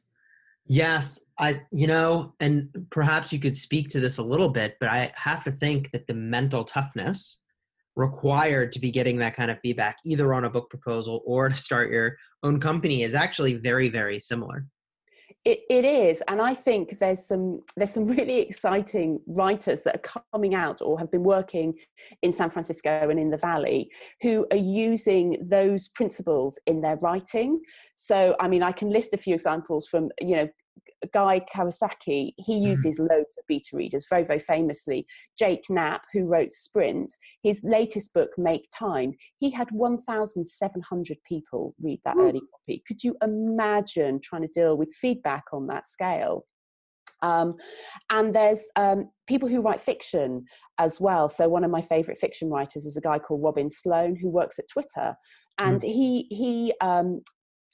Yes, 0.68 1.24
I 1.38 1.62
you 1.72 1.86
know, 1.86 2.34
and 2.40 2.68
perhaps 2.90 3.32
you 3.32 3.38
could 3.38 3.56
speak 3.56 3.88
to 3.90 4.00
this 4.00 4.18
a 4.18 4.22
little 4.22 4.50
bit, 4.50 4.76
but 4.80 4.90
I 4.90 5.10
have 5.16 5.42
to 5.44 5.50
think 5.50 5.90
that 5.92 6.06
the 6.06 6.14
mental 6.14 6.62
toughness 6.62 7.38
required 7.96 8.70
to 8.72 8.78
be 8.78 8.90
getting 8.90 9.16
that 9.18 9.34
kind 9.34 9.50
of 9.50 9.58
feedback 9.60 9.96
either 10.04 10.32
on 10.34 10.44
a 10.44 10.50
book 10.50 10.68
proposal 10.70 11.22
or 11.26 11.48
to 11.48 11.54
start 11.56 11.90
your 11.90 12.16
own 12.42 12.60
company 12.60 13.02
is 13.02 13.14
actually 13.14 13.54
very 13.54 13.88
very 13.88 14.18
similar. 14.18 14.66
It, 15.44 15.60
it 15.70 15.84
is, 15.84 16.22
and 16.28 16.42
I 16.42 16.52
think 16.52 16.98
there's 16.98 17.26
some 17.26 17.62
there's 17.76 17.92
some 17.92 18.04
really 18.04 18.40
exciting 18.40 19.20
writers 19.26 19.82
that 19.84 19.96
are 19.96 20.22
coming 20.34 20.54
out 20.54 20.82
or 20.82 20.98
have 20.98 21.10
been 21.10 21.22
working 21.22 21.72
in 22.22 22.32
San 22.32 22.50
Francisco 22.50 23.08
and 23.08 23.18
in 23.18 23.30
the 23.30 23.38
Valley 23.38 23.90
who 24.20 24.46
are 24.50 24.58
using 24.58 25.38
those 25.40 25.88
principles 25.88 26.58
in 26.66 26.82
their 26.82 26.96
writing. 26.96 27.60
So, 27.94 28.36
I 28.40 28.48
mean, 28.48 28.62
I 28.62 28.72
can 28.72 28.90
list 28.90 29.14
a 29.14 29.16
few 29.16 29.32
examples 29.32 29.86
from 29.86 30.10
you 30.20 30.36
know 30.36 30.48
Guy 31.12 31.40
Kawasaki, 31.54 32.32
he 32.36 32.54
mm-hmm. 32.54 32.66
uses 32.68 32.98
mm. 32.98 33.08
loads 33.10 33.38
of 33.38 33.46
beta 33.46 33.70
readers, 33.74 34.06
very, 34.08 34.24
very 34.24 34.38
famously. 34.38 35.06
Jake 35.38 35.64
Knapp, 35.68 36.02
who 36.12 36.24
wrote 36.24 36.52
Sprint, 36.52 37.12
his 37.42 37.62
latest 37.64 38.12
book, 38.14 38.30
Make 38.36 38.68
Time, 38.76 39.14
he 39.38 39.50
had 39.50 39.70
1,700 39.70 41.16
people 41.26 41.74
read 41.80 42.00
that 42.04 42.16
early 42.18 42.42
copy. 42.52 42.82
Could 42.86 43.04
you 43.04 43.16
imagine 43.22 44.20
trying 44.22 44.42
to 44.42 44.48
deal 44.48 44.76
with 44.76 44.94
feedback 44.94 45.44
on 45.52 45.66
that 45.68 45.86
scale? 45.86 46.44
Um, 47.22 47.56
and 48.10 48.34
there's 48.34 48.68
um, 48.76 49.10
people 49.26 49.48
who 49.48 49.60
write 49.60 49.80
fiction 49.80 50.44
as 50.78 51.00
well. 51.00 51.28
So 51.28 51.48
one 51.48 51.64
of 51.64 51.70
my 51.70 51.80
favorite 51.80 52.18
fiction 52.18 52.48
writers 52.48 52.86
is 52.86 52.96
a 52.96 53.00
guy 53.00 53.18
called 53.18 53.42
Robin 53.42 53.68
Sloan 53.68 54.16
who 54.16 54.28
works 54.28 54.58
at 54.58 54.68
Twitter, 54.68 55.16
and 55.58 55.80
mm. 55.80 55.84
he 55.84 56.26
he 56.30 56.74
um, 56.80 57.22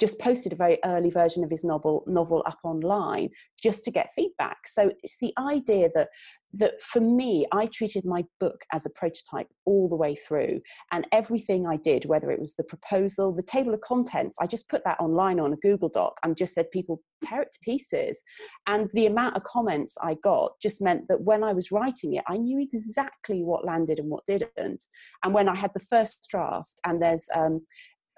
just 0.00 0.18
posted 0.18 0.52
a 0.52 0.56
very 0.56 0.78
early 0.84 1.10
version 1.10 1.44
of 1.44 1.50
his 1.50 1.64
novel 1.64 2.04
novel 2.06 2.42
up 2.46 2.58
online 2.64 3.28
just 3.62 3.84
to 3.84 3.90
get 3.90 4.10
feedback 4.16 4.66
so 4.66 4.90
it's 5.02 5.18
the 5.18 5.32
idea 5.38 5.88
that 5.94 6.08
that 6.56 6.80
for 6.80 7.00
me, 7.00 7.46
I 7.52 7.66
treated 7.66 8.04
my 8.04 8.24
book 8.38 8.64
as 8.72 8.86
a 8.86 8.90
prototype 8.90 9.48
all 9.64 9.88
the 9.88 9.96
way 9.96 10.14
through. 10.14 10.60
And 10.92 11.06
everything 11.10 11.66
I 11.66 11.76
did, 11.76 12.04
whether 12.04 12.30
it 12.30 12.40
was 12.40 12.54
the 12.54 12.64
proposal, 12.64 13.32
the 13.32 13.42
table 13.42 13.74
of 13.74 13.80
contents, 13.80 14.36
I 14.40 14.46
just 14.46 14.68
put 14.68 14.84
that 14.84 15.00
online 15.00 15.40
on 15.40 15.52
a 15.52 15.56
Google 15.56 15.88
Doc 15.88 16.18
and 16.22 16.36
just 16.36 16.54
said, 16.54 16.70
people 16.70 17.02
tear 17.24 17.42
it 17.42 17.52
to 17.52 17.58
pieces. 17.62 18.22
And 18.66 18.88
the 18.94 19.06
amount 19.06 19.36
of 19.36 19.44
comments 19.44 19.96
I 20.00 20.14
got 20.22 20.52
just 20.62 20.80
meant 20.80 21.08
that 21.08 21.22
when 21.22 21.42
I 21.42 21.52
was 21.52 21.72
writing 21.72 22.14
it, 22.14 22.24
I 22.28 22.36
knew 22.36 22.60
exactly 22.60 23.42
what 23.42 23.64
landed 23.64 23.98
and 23.98 24.08
what 24.08 24.26
didn't. 24.26 24.84
And 25.24 25.34
when 25.34 25.48
I 25.48 25.56
had 25.56 25.72
the 25.74 25.80
first 25.80 26.26
draft, 26.30 26.80
and 26.84 27.02
there's 27.02 27.28
um, 27.34 27.62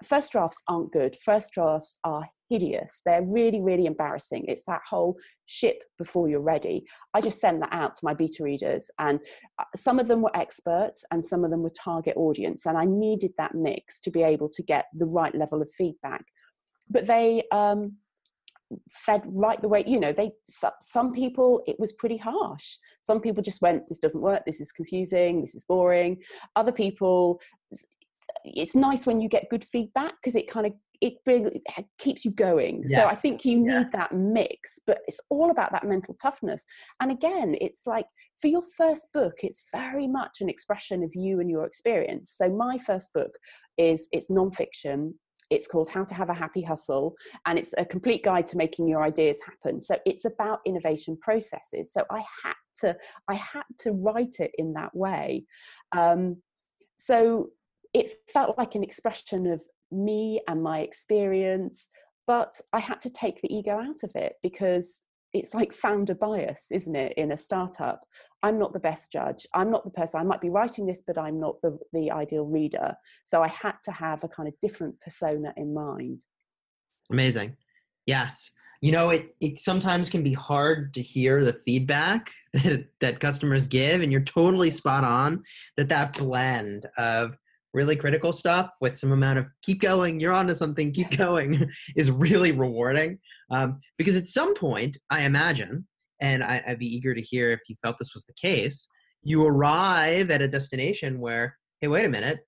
first 0.03 0.31
drafts 0.31 0.61
aren't 0.67 0.91
good. 0.91 1.15
First 1.23 1.53
drafts 1.53 1.99
are 2.03 2.27
hideous. 2.49 3.01
They're 3.05 3.23
really, 3.23 3.61
really 3.61 3.85
embarrassing. 3.85 4.45
It's 4.47 4.63
that 4.63 4.81
whole 4.87 5.17
ship 5.45 5.83
before 5.97 6.29
you're 6.29 6.39
ready. 6.39 6.85
I 7.13 7.21
just 7.21 7.39
send 7.39 7.61
that 7.61 7.73
out 7.73 7.95
to 7.95 8.01
my 8.03 8.13
beta 8.13 8.43
readers, 8.43 8.89
and 8.99 9.19
uh, 9.59 9.65
some 9.75 9.99
of 9.99 10.07
them 10.07 10.21
were 10.21 10.35
experts 10.35 11.03
and 11.11 11.23
some 11.23 11.43
of 11.43 11.51
them 11.51 11.63
were 11.63 11.71
target 11.71 12.15
audience. 12.15 12.65
And 12.65 12.77
I 12.77 12.85
needed 12.85 13.31
that 13.37 13.55
mix 13.55 13.99
to 14.01 14.11
be 14.11 14.23
able 14.23 14.49
to 14.49 14.63
get 14.63 14.85
the 14.93 15.05
right 15.05 15.33
level 15.35 15.61
of 15.61 15.69
feedback. 15.71 16.23
But 16.89 17.07
they, 17.07 17.43
um, 17.51 17.97
fed 18.91 19.21
right 19.25 19.61
the 19.61 19.67
way 19.67 19.81
you 19.87 19.97
know 19.97 20.11
they 20.11 20.29
some 20.81 21.13
people 21.13 21.61
it 21.67 21.79
was 21.79 21.93
pretty 21.93 22.17
harsh 22.17 22.77
some 23.01 23.21
people 23.21 23.41
just 23.41 23.61
went 23.61 23.87
this 23.87 23.97
doesn't 23.97 24.21
work 24.21 24.43
this 24.45 24.59
is 24.59 24.73
confusing 24.73 25.39
this 25.39 25.55
is 25.55 25.63
boring 25.63 26.17
other 26.57 26.71
people 26.71 27.39
it's 28.55 28.75
nice 28.75 29.05
when 29.05 29.19
you 29.19 29.29
get 29.29 29.49
good 29.49 29.63
feedback 29.63 30.13
because 30.21 30.35
it 30.35 30.49
kind 30.49 30.65
of 30.65 30.73
it 31.01 31.13
really 31.27 31.61
keeps 31.99 32.25
you 32.25 32.31
going. 32.31 32.83
Yeah. 32.87 32.97
so 32.97 33.07
i 33.07 33.15
think 33.15 33.45
you 33.45 33.59
need 33.59 33.71
yeah. 33.71 33.83
that 33.93 34.13
mix 34.13 34.79
but 34.87 34.99
it's 35.07 35.19
all 35.29 35.51
about 35.51 35.71
that 35.71 35.85
mental 35.85 36.15
toughness. 36.21 36.65
And 36.99 37.11
again 37.11 37.55
it's 37.61 37.85
like 37.85 38.05
for 38.41 38.47
your 38.47 38.63
first 38.75 39.11
book 39.13 39.35
it's 39.43 39.65
very 39.71 40.07
much 40.07 40.41
an 40.41 40.49
expression 40.49 41.03
of 41.03 41.11
you 41.13 41.39
and 41.39 41.49
your 41.49 41.65
experience. 41.65 42.35
So 42.37 42.49
my 42.49 42.77
first 42.77 43.13
book 43.13 43.31
is 43.77 44.07
it's 44.11 44.29
non-fiction. 44.29 45.13
It's 45.49 45.67
called 45.67 45.89
how 45.89 46.03
to 46.03 46.13
have 46.13 46.29
a 46.29 46.33
happy 46.33 46.61
hustle 46.61 47.15
and 47.45 47.57
it's 47.57 47.73
a 47.77 47.85
complete 47.85 48.23
guide 48.23 48.47
to 48.47 48.57
making 48.57 48.87
your 48.87 49.03
ideas 49.03 49.39
happen. 49.45 49.79
So 49.79 49.97
it's 50.05 50.25
about 50.25 50.59
innovation 50.65 51.17
processes. 51.21 51.93
So 51.93 52.03
i 52.11 52.23
had 52.43 52.55
to 52.81 52.95
i 53.27 53.35
had 53.35 53.63
to 53.79 53.91
write 53.91 54.37
it 54.39 54.51
in 54.57 54.73
that 54.73 54.95
way. 54.95 55.45
Um, 55.95 56.37
so 56.95 57.49
it 57.97 58.17
felt 58.31 58.57
like 58.57 58.75
an 58.75 58.83
expression 58.83 59.47
of 59.47 59.63
me 59.91 60.41
and 60.47 60.61
my 60.61 60.79
experience 60.79 61.89
but 62.27 62.59
i 62.73 62.79
had 62.79 62.99
to 63.01 63.09
take 63.09 63.41
the 63.41 63.53
ego 63.53 63.79
out 63.79 64.03
of 64.03 64.11
it 64.15 64.35
because 64.43 65.03
it's 65.33 65.53
like 65.53 65.73
founder 65.73 66.15
bias 66.15 66.67
isn't 66.71 66.95
it 66.95 67.13
in 67.17 67.31
a 67.31 67.37
startup? 67.37 68.01
I'm 68.43 68.59
not 68.59 68.71
the 68.71 68.79
best 68.79 69.11
judge. 69.11 69.47
I'm 69.53 69.71
not 69.71 69.83
the 69.83 69.89
person 69.89 70.21
i 70.21 70.23
might 70.23 70.41
be 70.41 70.49
writing 70.49 70.85
this 70.85 71.03
but 71.05 71.17
i'm 71.17 71.39
not 71.39 71.61
the, 71.61 71.77
the 71.93 72.11
ideal 72.11 72.45
reader. 72.45 72.95
So 73.25 73.41
i 73.41 73.47
had 73.47 73.75
to 73.83 73.91
have 73.91 74.23
a 74.23 74.27
kind 74.27 74.47
of 74.47 74.59
different 74.59 74.99
persona 75.01 75.53
in 75.57 75.73
mind. 75.73 76.25
Amazing. 77.11 77.55
Yes. 78.05 78.51
You 78.81 78.91
know 78.91 79.09
it, 79.09 79.35
it 79.41 79.59
sometimes 79.59 80.09
can 80.09 80.23
be 80.23 80.33
hard 80.33 80.93
to 80.93 81.01
hear 81.01 81.43
the 81.43 81.53
feedback 81.53 82.31
that, 82.53 82.85
that 83.01 83.19
customers 83.19 83.67
give 83.67 84.01
and 84.01 84.11
you're 84.11 84.21
totally 84.21 84.69
spot 84.69 85.03
on 85.03 85.43
that 85.77 85.89
that 85.89 86.17
blend 86.17 86.85
of 86.97 87.37
really 87.77 87.95
critical 87.95 88.33
stuff 88.33 88.71
with 88.81 88.97
some 88.97 89.11
amount 89.11 89.37
of 89.37 89.45
keep 89.61 89.79
going, 89.79 90.19
you're 90.19 90.33
onto 90.33 90.53
something, 90.53 90.91
keep 90.91 91.15
going 91.15 91.69
is 91.95 92.09
really 92.09 92.51
rewarding. 92.51 93.19
Um, 93.51 93.79
because 93.99 94.17
at 94.17 94.25
some 94.25 94.55
point, 94.55 94.97
I 95.11 95.21
imagine, 95.21 95.87
and 96.19 96.43
I, 96.43 96.63
I'd 96.67 96.79
be 96.79 96.93
eager 96.93 97.13
to 97.13 97.21
hear 97.21 97.51
if 97.51 97.61
you 97.69 97.75
felt 97.83 97.97
this 97.99 98.15
was 98.15 98.25
the 98.25 98.33
case, 98.33 98.87
you 99.21 99.45
arrive 99.45 100.31
at 100.31 100.41
a 100.41 100.47
destination 100.47 101.19
where, 101.19 101.55
hey, 101.79 101.87
wait 101.87 102.05
a 102.05 102.09
minute, 102.09 102.39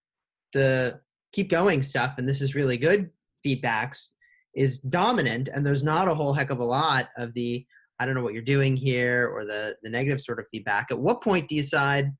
the 0.54 1.00
keep 1.32 1.48
going 1.50 1.84
stuff, 1.84 2.16
and 2.18 2.28
this 2.28 2.42
is 2.42 2.56
really 2.56 2.78
good 2.78 3.12
feedbacks 3.46 4.10
is 4.56 4.80
dominant, 4.80 5.48
and 5.54 5.64
there's 5.64 5.84
not 5.84 6.08
a 6.08 6.16
whole 6.16 6.34
heck 6.34 6.50
of 6.50 6.58
a 6.58 6.66
lot 6.66 7.10
of 7.18 7.34
the 7.36 7.64
I 8.00 8.06
don't 8.06 8.16
know 8.16 8.24
what 8.24 8.34
you're 8.34 8.42
doing 8.42 8.76
here 8.76 9.30
or 9.32 9.46
the 9.46 9.76
the 9.84 9.90
negative 9.90 10.22
sort 10.22 10.40
of 10.40 10.46
feedback. 10.52 10.88
At 10.90 10.98
what 10.98 11.22
point 11.22 11.48
do 11.48 11.56
you 11.56 11.62
decide, 11.62 12.12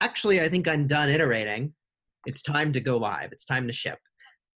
actually, 0.00 0.40
I 0.40 0.48
think 0.48 0.66
I'm 0.66 0.86
done 0.86 1.10
iterating 1.10 1.74
it's 2.26 2.42
time 2.42 2.72
to 2.72 2.80
go 2.80 2.96
live. 2.96 3.32
It's 3.32 3.44
time 3.44 3.66
to 3.66 3.72
ship. 3.72 3.98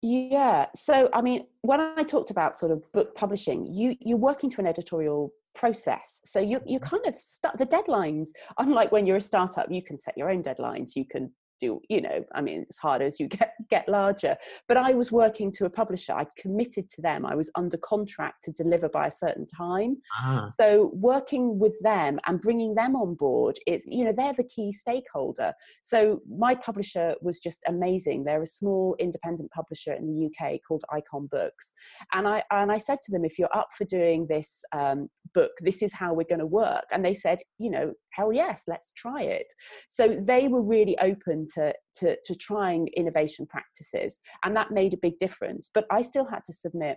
Yeah. 0.02 0.66
So 0.74 1.08
i 1.14 1.22
mean 1.22 1.46
when 1.62 1.80
i 1.80 2.02
talked 2.02 2.30
about 2.30 2.56
sort 2.56 2.72
of 2.72 2.90
book 2.92 3.14
publishing 3.14 3.64
you 3.72 3.96
you're 4.00 4.18
working 4.18 4.50
to 4.50 4.60
an 4.60 4.66
editorial 4.66 5.32
process. 5.54 6.20
So 6.24 6.40
you 6.40 6.60
you 6.66 6.80
mm-hmm. 6.80 6.88
kind 6.88 7.06
of 7.06 7.18
start 7.18 7.58
the 7.58 7.66
deadlines 7.66 8.30
unlike 8.58 8.90
when 8.90 9.06
you're 9.06 9.18
a 9.18 9.20
startup 9.20 9.70
you 9.70 9.82
can 9.82 9.98
set 9.98 10.16
your 10.18 10.30
own 10.30 10.42
deadlines 10.42 10.96
you 10.96 11.04
can 11.04 11.32
do 11.62 11.80
you 11.88 12.00
know 12.00 12.18
i 12.34 12.40
mean 12.40 12.62
it's 12.62 12.78
hard 12.78 13.00
as 13.00 13.18
you 13.20 13.28
get 13.38 13.52
get 13.70 13.88
larger. 13.88 14.36
But 14.68 14.76
i 14.76 14.92
was 14.92 15.10
working 15.12 15.50
to 15.52 15.64
a 15.64 15.70
publisher. 15.70 16.12
I 16.12 16.26
committed 16.36 16.90
to 16.90 17.02
them. 17.02 17.24
I 17.24 17.34
was 17.34 17.50
under 17.54 17.78
contract 17.78 18.44
to 18.44 18.52
deliver 18.52 18.88
by 18.88 19.06
a 19.06 19.10
certain 19.24 19.46
time. 19.46 19.96
Ah. 20.20 20.48
so 20.60 20.90
working 20.94 21.58
with 21.58 21.76
them 21.82 22.18
and 22.26 22.40
bringing 22.40 22.74
them 22.74 22.94
on 22.96 23.14
board 23.14 23.56
is 23.66 23.84
you 23.86 24.04
know 24.04 24.12
they're 24.12 24.40
the 24.42 24.50
key 24.54 24.72
stakeholder. 24.72 25.52
So 25.82 26.20
my 26.46 26.54
publisher 26.54 27.14
was 27.22 27.38
just 27.38 27.60
amazing. 27.66 28.24
They're 28.24 28.42
a 28.42 28.56
small 28.60 28.96
independent 28.98 29.50
publisher 29.50 29.92
in 29.94 30.04
the 30.08 30.18
uk 30.28 30.60
called 30.66 30.84
icon 30.98 31.28
books. 31.30 31.72
And 32.12 32.26
i 32.28 32.42
and 32.50 32.70
i 32.76 32.78
said 32.78 33.00
to 33.04 33.12
them 33.12 33.24
if 33.24 33.38
you're 33.38 33.56
up 33.56 33.68
for 33.78 33.84
doing 33.84 34.26
this 34.26 34.50
um, 34.72 35.08
book 35.34 35.52
this 35.60 35.82
is 35.86 35.92
how 35.92 36.12
we're 36.12 36.32
going 36.34 36.46
to 36.46 36.56
work. 36.64 36.86
And 36.92 37.04
they 37.04 37.14
said 37.14 37.38
you 37.58 37.70
know 37.70 37.92
hell 38.12 38.32
yes 38.32 38.64
let's 38.68 38.92
try 38.96 39.22
it 39.22 39.46
so 39.88 40.08
they 40.08 40.48
were 40.48 40.62
really 40.62 40.96
open 40.98 41.46
to, 41.54 41.74
to, 41.96 42.16
to 42.24 42.34
trying 42.34 42.88
innovation 42.96 43.46
practices. 43.46 44.20
And 44.44 44.56
that 44.56 44.70
made 44.70 44.94
a 44.94 44.98
big 44.98 45.18
difference. 45.18 45.70
But 45.72 45.86
I 45.90 46.02
still 46.02 46.26
had 46.26 46.44
to 46.46 46.52
submit 46.52 46.96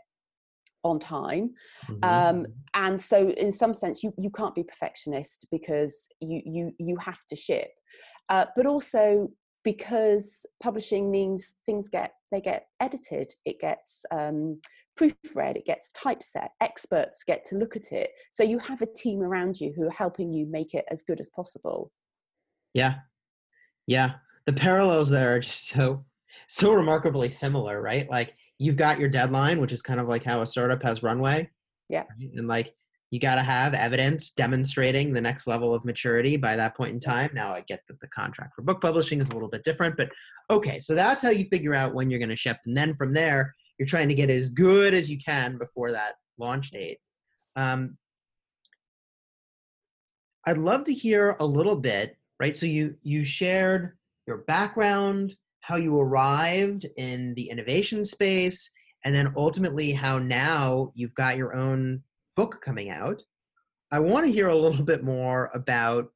on 0.84 1.00
time 1.00 1.50
mm-hmm. 1.90 2.04
um, 2.04 2.46
and 2.76 3.02
so 3.02 3.30
in 3.30 3.52
some 3.52 3.74
sense 3.74 4.04
you, 4.04 4.14
you 4.20 4.30
can't 4.30 4.54
be 4.54 4.62
perfectionist 4.62 5.48
because 5.52 6.08
you 6.22 6.40
you 6.46 6.72
you 6.78 6.96
have 6.98 7.18
to 7.28 7.36
ship 7.36 7.72
uh, 8.30 8.46
but 8.56 8.68
also 8.68 9.28
because 9.64 10.46
publishing 10.62 11.10
means 11.10 11.56
things 11.66 11.90
get 11.90 12.12
they 12.32 12.40
get 12.40 12.68
edited 12.82 13.34
it 13.46 13.60
gets 13.60 14.06
um, 14.12 14.62
proofread 15.00 15.56
it 15.56 15.66
gets 15.66 15.90
typeset 15.92 16.52
experts 16.62 17.24
get 17.26 17.44
to 17.44 17.56
look 17.56 17.76
at 17.76 17.92
it 17.92 18.12
so 18.32 18.44
you 18.44 18.58
have 18.60 18.82
a 18.82 18.94
team 18.96 19.22
around 19.22 19.60
you 19.60 19.74
who 19.76 19.88
are 19.88 19.92
helping 19.92 20.32
you 20.32 20.46
make 20.46 20.74
it 20.74 20.86
as 20.90 21.04
good 21.04 21.20
as 21.20 21.30
possible 21.30 21.92
yeah 22.74 22.96
yeah 23.88 24.14
the 24.46 24.54
parallels 24.54 25.10
there 25.10 25.36
are 25.36 25.40
just 25.40 25.68
so 25.68 26.06
so 26.48 26.74
remarkably 26.74 27.30
similar, 27.30 27.82
right? 27.82 28.10
Like 28.10 28.36
you've 28.58 28.76
got 28.76 29.00
your 29.00 29.10
deadline, 29.10 29.60
which 29.60 29.74
is 29.74 29.82
kind 29.82 30.00
of 30.00 30.08
like 30.08 30.24
how 30.24 30.42
a 30.42 30.46
startup 30.46 30.82
has 30.84 31.04
runway. 31.04 31.50
Yeah. 31.90 32.04
Right? 32.20 32.32
And 32.36 32.48
like 32.48 32.74
you 33.12 33.20
got 33.20 33.36
to 33.36 33.44
have 33.44 33.74
evidence 33.74 34.32
demonstrating 34.32 35.14
the 35.14 35.22
next 35.22 35.48
level 35.48 35.74
of 35.74 35.86
maturity 35.86 36.38
by 36.38 36.56
that 36.56 36.76
point 36.76 36.94
in 36.94 37.00
time. 37.00 37.30
Now 37.34 37.54
I 37.54 37.62
get 37.62 37.82
that 37.88 38.00
the 38.00 38.08
contract 38.08 38.56
for 38.56 38.62
book 38.62 38.82
publishing 38.82 39.20
is 39.20 39.30
a 39.30 39.34
little 39.34 39.50
bit 39.50 39.64
different, 39.64 39.96
but 39.98 40.10
okay, 40.50 40.80
so 40.80 40.96
that's 40.96 41.24
how 41.24 41.30
you 41.30 41.46
figure 41.46 41.74
out 41.74 41.94
when 41.94 42.10
you're 42.10 42.20
going 42.20 42.30
to 42.30 42.36
ship. 42.36 42.58
And 42.66 42.76
then 42.76 42.94
from 42.96 43.14
there, 43.14 43.54
you're 43.78 43.88
trying 43.88 44.10
to 44.10 44.16
get 44.16 44.30
as 44.30 44.50
good 44.50 44.94
as 44.94 45.10
you 45.10 45.18
can 45.18 45.58
before 45.58 45.92
that 45.92 46.14
launch 46.38 46.72
date. 46.72 47.00
Um, 47.56 47.98
I'd 50.46 50.58
love 50.58 50.84
to 50.86 50.94
hear 50.94 51.36
a 51.40 51.46
little 51.46 51.76
bit, 51.76 52.18
right? 52.40 52.56
So 52.56 52.66
you 52.66 52.96
you 53.02 53.24
shared 53.24 53.98
your 54.28 54.38
background, 54.40 55.36
how 55.62 55.78
you 55.78 56.00
arrived 56.00 56.86
in 56.98 57.34
the 57.36 57.50
innovation 57.50 58.06
space, 58.06 58.70
and 59.04 59.16
then 59.16 59.34
ultimately 59.36 59.92
how 59.92 60.20
now 60.20 60.92
you've 60.96 61.16
got 61.16 61.38
your 61.38 61.56
own 61.56 62.04
book 62.36 62.62
coming 62.62 62.90
out. 62.90 63.22
I 63.92 64.00
want 64.00 64.26
to 64.26 64.32
hear 64.32 64.50
a 64.50 64.58
little 64.58 64.84
bit 64.84 65.04
more 65.04 65.50
about 65.54 66.08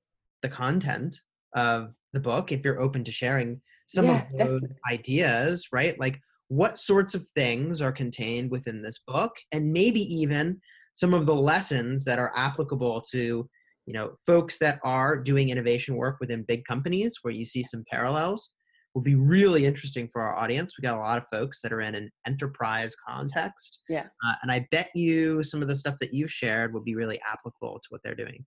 the 0.41 0.50
content 0.50 1.19
of 1.56 1.93
the 2.13 2.19
book 2.19 2.52
if 2.52 2.63
you're 2.63 2.82
open 2.82 3.04
to 3.04 3.12
sharing 3.12 3.62
some 3.86 4.06
yeah, 4.06 4.22
of 4.22 4.38
those 4.38 4.62
definitely. 4.62 4.78
ideas, 4.91 5.67
right? 5.72 6.00
Like 6.00 6.19
what 6.50 6.80
sorts 6.80 7.16
of 7.16 7.26
things 7.30 7.82
are 7.82 7.92
contained 7.92 8.52
within 8.52 8.82
this 8.82 9.00
book 9.08 9.32
and 9.52 9.72
maybe 9.72 10.02
even 10.02 10.60
some 10.94 11.14
of 11.14 11.26
the 11.26 11.36
lessons 11.36 12.04
that 12.04 12.20
are 12.20 12.34
applicable 12.36 13.02
to 13.02 13.48
you 13.86 13.94
know 13.94 14.12
folks 14.26 14.60
that 14.60 14.80
are 14.84 15.16
doing 15.16 15.50
innovation 15.50 15.96
work 15.96 16.18
within 16.20 16.44
big 16.48 16.66
companies 16.66 17.16
where 17.22 17.34
you 17.34 17.46
see 17.46 17.64
some 17.64 17.84
parallels 17.90 18.50
will 18.96 19.02
be 19.04 19.14
really 19.14 19.68
interesting 19.68 20.10
for 20.12 20.20
our 20.20 20.36
audience. 20.36 20.74
We 20.76 20.82
got 20.82 20.96
a 20.96 21.00
lot 21.00 21.20
of 21.20 21.26
folks 21.32 21.62
that 21.62 21.72
are 21.72 21.82
in 21.82 21.94
an 21.94 22.10
enterprise 22.26 22.96
context. 23.08 23.82
Yeah. 23.88 24.08
Uh, 24.26 24.34
and 24.42 24.52
i 24.52 24.68
bet 24.72 24.90
you 24.96 25.44
some 25.44 25.62
of 25.62 25.68
the 25.68 25.76
stuff 25.76 25.96
that 26.02 26.12
you've 26.12 26.32
shared 26.32 26.74
will 26.74 26.82
be 26.82 26.96
really 26.96 27.20
applicable 27.22 27.80
to 27.80 27.88
what 27.90 28.02
they're 28.04 28.16
doing. 28.16 28.46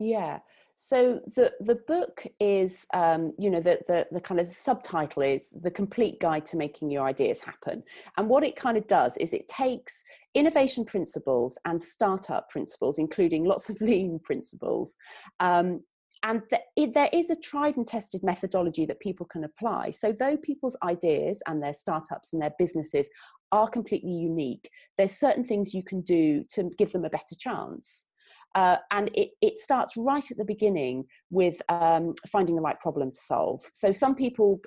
Yeah 0.00 0.40
so 0.76 1.20
the 1.34 1.52
the 1.60 1.76
book 1.88 2.26
is, 2.38 2.86
um, 2.92 3.32
you 3.38 3.50
know, 3.50 3.60
the, 3.60 3.80
the 3.88 4.06
the 4.12 4.20
kind 4.20 4.38
of 4.38 4.48
subtitle 4.48 5.22
is 5.22 5.50
the 5.62 5.70
complete 5.70 6.20
guide 6.20 6.44
to 6.46 6.56
making 6.58 6.90
your 6.90 7.06
ideas 7.06 7.40
happen. 7.42 7.82
And 8.18 8.28
what 8.28 8.44
it 8.44 8.56
kind 8.56 8.76
of 8.76 8.86
does 8.86 9.16
is 9.16 9.32
it 9.32 9.48
takes 9.48 10.04
innovation 10.34 10.84
principles 10.84 11.58
and 11.64 11.80
startup 11.80 12.50
principles, 12.50 12.98
including 12.98 13.44
lots 13.44 13.70
of 13.70 13.80
lean 13.80 14.20
principles, 14.22 14.96
um, 15.40 15.80
and 16.22 16.42
there 16.76 17.08
is 17.12 17.30
a 17.30 17.36
tried 17.36 17.76
and 17.76 17.86
tested 17.86 18.22
methodology 18.22 18.84
that 18.84 19.00
people 19.00 19.26
can 19.26 19.44
apply. 19.44 19.92
So, 19.92 20.12
though 20.12 20.36
people's 20.36 20.76
ideas 20.82 21.42
and 21.46 21.62
their 21.62 21.72
startups 21.72 22.32
and 22.32 22.42
their 22.42 22.54
businesses 22.58 23.08
are 23.52 23.68
completely 23.68 24.12
unique, 24.12 24.68
there's 24.98 25.12
certain 25.12 25.44
things 25.44 25.72
you 25.72 25.82
can 25.82 26.02
do 26.02 26.44
to 26.50 26.70
give 26.76 26.92
them 26.92 27.04
a 27.04 27.10
better 27.10 27.34
chance. 27.38 28.08
Uh, 28.56 28.78
and 28.90 29.10
it, 29.14 29.30
it 29.40 29.58
starts 29.58 29.96
right 29.96 30.28
at 30.30 30.36
the 30.38 30.44
beginning 30.44 31.04
with 31.30 31.62
um, 31.68 32.14
finding 32.26 32.56
the 32.56 32.62
right 32.62 32.80
problem 32.80 33.10
to 33.10 33.20
solve. 33.20 33.60
So, 33.72 33.92
some 33.92 34.16
people 34.16 34.60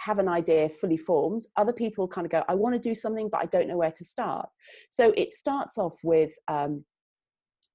have 0.00 0.18
an 0.18 0.28
idea 0.28 0.68
fully 0.68 0.96
formed. 0.96 1.46
Other 1.56 1.72
people 1.72 2.08
kind 2.08 2.24
of 2.24 2.30
go, 2.30 2.42
I 2.48 2.54
want 2.54 2.74
to 2.74 2.80
do 2.80 2.94
something, 2.94 3.28
but 3.30 3.42
I 3.42 3.46
don't 3.46 3.68
know 3.68 3.76
where 3.76 3.92
to 3.92 4.04
start. 4.04 4.48
So 4.88 5.12
it 5.16 5.30
starts 5.30 5.76
off 5.76 5.94
with, 6.02 6.32
um, 6.48 6.84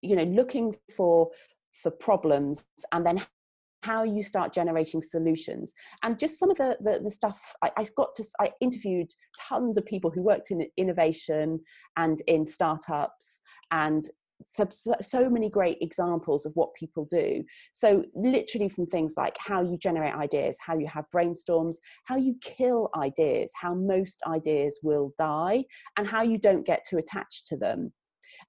you 0.01 0.15
know, 0.15 0.23
looking 0.23 0.75
for 0.95 1.29
for 1.83 1.91
problems 1.91 2.65
and 2.93 3.05
then 3.05 3.21
how 3.83 4.03
you 4.03 4.23
start 4.23 4.53
generating 4.53 5.01
solutions 5.01 5.73
and 6.03 6.17
just 6.17 6.39
some 6.39 6.49
of 6.49 6.57
the 6.57 6.77
the, 6.79 7.01
the 7.03 7.11
stuff 7.11 7.37
I, 7.61 7.69
I, 7.77 7.85
got 7.97 8.15
to 8.15 8.23
i 8.39 8.49
interviewed 8.61 9.11
tons 9.37 9.77
of 9.77 9.85
people 9.85 10.09
who 10.09 10.23
worked 10.23 10.51
in 10.51 10.65
innovation 10.77 11.59
and 11.97 12.21
in 12.27 12.45
startups 12.45 13.41
and 13.71 14.09
so, 14.45 15.29
many 15.29 15.49
great 15.49 15.77
examples 15.81 16.45
of 16.45 16.53
what 16.55 16.73
people 16.73 17.05
do. 17.05 17.43
So, 17.71 18.03
literally, 18.13 18.69
from 18.69 18.85
things 18.87 19.13
like 19.17 19.35
how 19.39 19.61
you 19.61 19.77
generate 19.77 20.13
ideas, 20.13 20.57
how 20.65 20.77
you 20.77 20.87
have 20.87 21.05
brainstorms, 21.13 21.77
how 22.05 22.17
you 22.17 22.35
kill 22.41 22.89
ideas, 22.95 23.51
how 23.59 23.73
most 23.73 24.21
ideas 24.27 24.79
will 24.83 25.13
die, 25.17 25.65
and 25.97 26.07
how 26.07 26.21
you 26.21 26.37
don't 26.37 26.65
get 26.65 26.83
too 26.87 26.97
attached 26.97 27.47
to 27.47 27.57
them. 27.57 27.93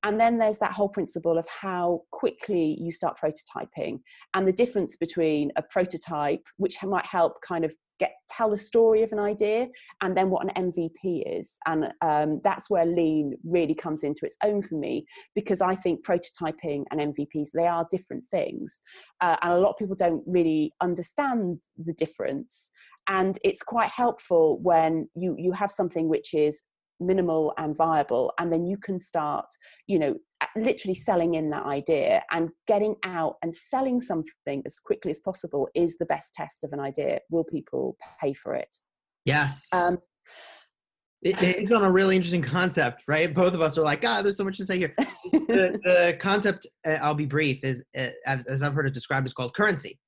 And 0.03 0.21
then 0.21 0.39
there's 0.39 0.59
that 0.59 0.73
whole 0.73 0.89
principle 0.89 1.39
of 1.39 1.49
how 1.49 2.03
quickly 2.11 2.77
you 2.81 2.93
start 2.93 3.19
prototyping 3.19 4.01
and 4.35 4.47
the 4.47 4.53
difference 4.53 4.97
between 4.97 5.51
a 5.57 5.63
prototype, 5.63 6.43
which 6.59 6.83
might 6.83 7.07
help 7.07 7.41
kind 7.43 7.65
of 7.65 7.75
get 7.99 8.13
tell 8.29 8.53
a 8.53 8.59
story 8.59 9.03
of 9.03 9.13
an 9.13 9.19
idea 9.19 9.69
and 10.03 10.17
then 10.17 10.31
what 10.31 10.45
an 10.45 10.67
mvp 10.67 11.23
is. 11.27 11.59
And 11.67 11.93
um, 12.03 12.41
that's 12.45 12.69
where 12.69 12.85
lean 12.85 13.35
really 13.45 13.75
comes 13.75 14.03
into 14.03 14.25
its 14.25 14.37
own 14.45 14.63
for 14.63 14.77
me 14.77 15.07
because 15.35 15.61
i 15.61 15.75
think 15.75 16.05
prototyping 16.05 16.85
and 16.91 17.01
mvps 17.15 17.51
they 17.55 17.67
are 17.67 17.87
different 17.91 18.27
things. 18.29 18.83
Uh, 19.21 19.37
and 19.43 19.53
a 19.53 19.59
lot 19.59 19.71
of 19.71 19.77
people 19.77 19.97
don't 19.97 20.23
really 20.27 20.73
understand 20.81 21.61
the 21.85 21.95
difference. 21.95 22.71
And 23.09 23.39
it's 23.45 23.63
quite 23.63 23.91
helpful 23.91 24.59
when 24.63 25.09
you 25.15 25.35
you 25.39 25.53
have 25.53 25.71
something 25.71 26.09
which 26.09 26.35
is 26.35 26.65
minimal 27.01 27.53
and 27.59 27.77
viable 27.77 28.33
and 28.39 28.51
then 28.51 28.65
you 28.65 28.79
can 28.79 28.99
start 28.99 29.45
you 29.87 29.99
know 29.99 30.15
literally 30.57 30.95
selling 30.95 31.35
in 31.35 31.51
that 31.51 31.65
idea 31.65 32.23
and 32.31 32.51
getting 32.67 32.97
out 33.05 33.37
and 33.43 33.55
selling 33.55 34.01
something 34.01 34.63
as 34.65 34.79
quickly 34.79 35.11
as 35.11 35.21
possible 35.21 35.69
is 35.75 35.99
the 35.99 36.07
best 36.07 36.35
test 36.35 36.65
of 36.65 36.73
an 36.73 36.81
idea 36.81 37.21
will 37.31 37.45
people 37.45 37.97
pay 38.21 38.33
for 38.33 38.55
it 38.55 38.77
yes 39.25 39.69
um, 39.73 39.99
it, 41.23 41.41
it's 41.43 41.73
on 41.73 41.85
a 41.85 41.91
really 41.91 42.17
interesting 42.17 42.43
concept 42.43 43.03
right 43.09 43.35
both 43.35 43.55
of 43.55 43.61
us 43.61 43.79
are 43.79 43.83
like 43.83 44.01
god 44.01 44.25
there's 44.25 44.37
so 44.37 44.45
much 44.45 44.57
to 44.57 44.65
say 44.65 44.79
here 44.79 44.95
the, 44.97 45.79
the, 45.85 46.17
concept 46.21 46.67
uh, 46.87 46.99
i'll 47.03 47.15
be 47.15 47.27
brief 47.27 47.63
is 47.65 47.85
uh, 47.97 48.09
as, 48.27 48.47
as 48.47 48.63
i've 48.63 48.75
heard 48.75 48.87
it 48.87 48.95
described 48.95 49.27
is 49.27 49.33
called 49.33 49.55
currency 49.55 49.99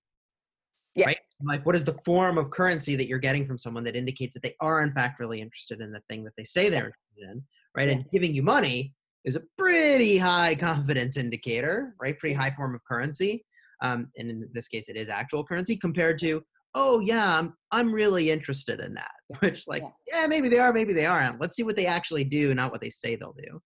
yeah. 0.99 1.07
right? 1.07 1.19
Like, 1.43 1.65
what 1.65 1.77
is 1.77 1.85
the 1.85 1.97
form 2.05 2.39
of 2.39 2.51
currency 2.51 2.97
that 2.97 3.07
you're 3.07 3.19
getting 3.19 3.47
from 3.47 3.57
someone 3.57 3.85
that 3.85 3.97
indicates 3.97 4.35
that 4.35 4.43
they 4.43 4.55
are, 4.61 4.83
in 4.83 4.93
fact, 4.93 5.21
really 5.21 5.41
interested 5.41 5.81
in 5.81 5.93
the 5.93 6.03
thing 6.09 6.25
that 6.25 6.33
they 6.37 6.45
say 6.45 6.69
they're 6.69 6.87
interested 6.87 7.31
in, 7.31 7.43
right? 7.77 7.89
Yeah. 7.89 7.95
And 7.95 8.05
giving 8.13 8.35
you 8.35 8.43
money 8.43 8.95
is 9.25 9.37
a 9.37 9.43
pretty 9.59 10.17
high 10.19 10.55
confidence 10.55 11.17
indicator, 11.17 11.95
right? 12.01 12.19
Pretty 12.19 12.35
high 12.35 12.51
form 12.51 12.75
of 12.75 12.85
currency. 12.85 13.45
Um, 13.83 14.09
and 14.17 14.31
in 14.31 14.49
this 14.53 14.69
case, 14.69 14.89
it 14.89 14.97
is 14.97 15.09
actual 15.09 15.45
currency 15.45 15.77
compared 15.77 16.19
to, 16.21 16.43
oh 16.75 17.01
yeah, 17.01 17.39
I'm 17.39 17.55
I'm 17.71 17.93
really 17.93 18.31
interested 18.31 18.81
in 18.81 18.95
that. 18.95 19.13
Which, 19.41 19.65
like, 19.67 19.83
yeah. 19.83 20.23
yeah, 20.23 20.27
maybe 20.27 20.49
they 20.49 20.59
are, 20.59 20.73
maybe 20.73 20.93
they 20.93 21.07
aren't. 21.07 21.41
Let's 21.41 21.57
see 21.57 21.63
what 21.63 21.77
they 21.77 21.87
actually 21.87 22.25
do, 22.25 22.55
not 22.55 22.73
what 22.73 22.81
they 22.81 22.91
say 22.91 23.17
they'll 23.17 23.35
do 23.35 23.61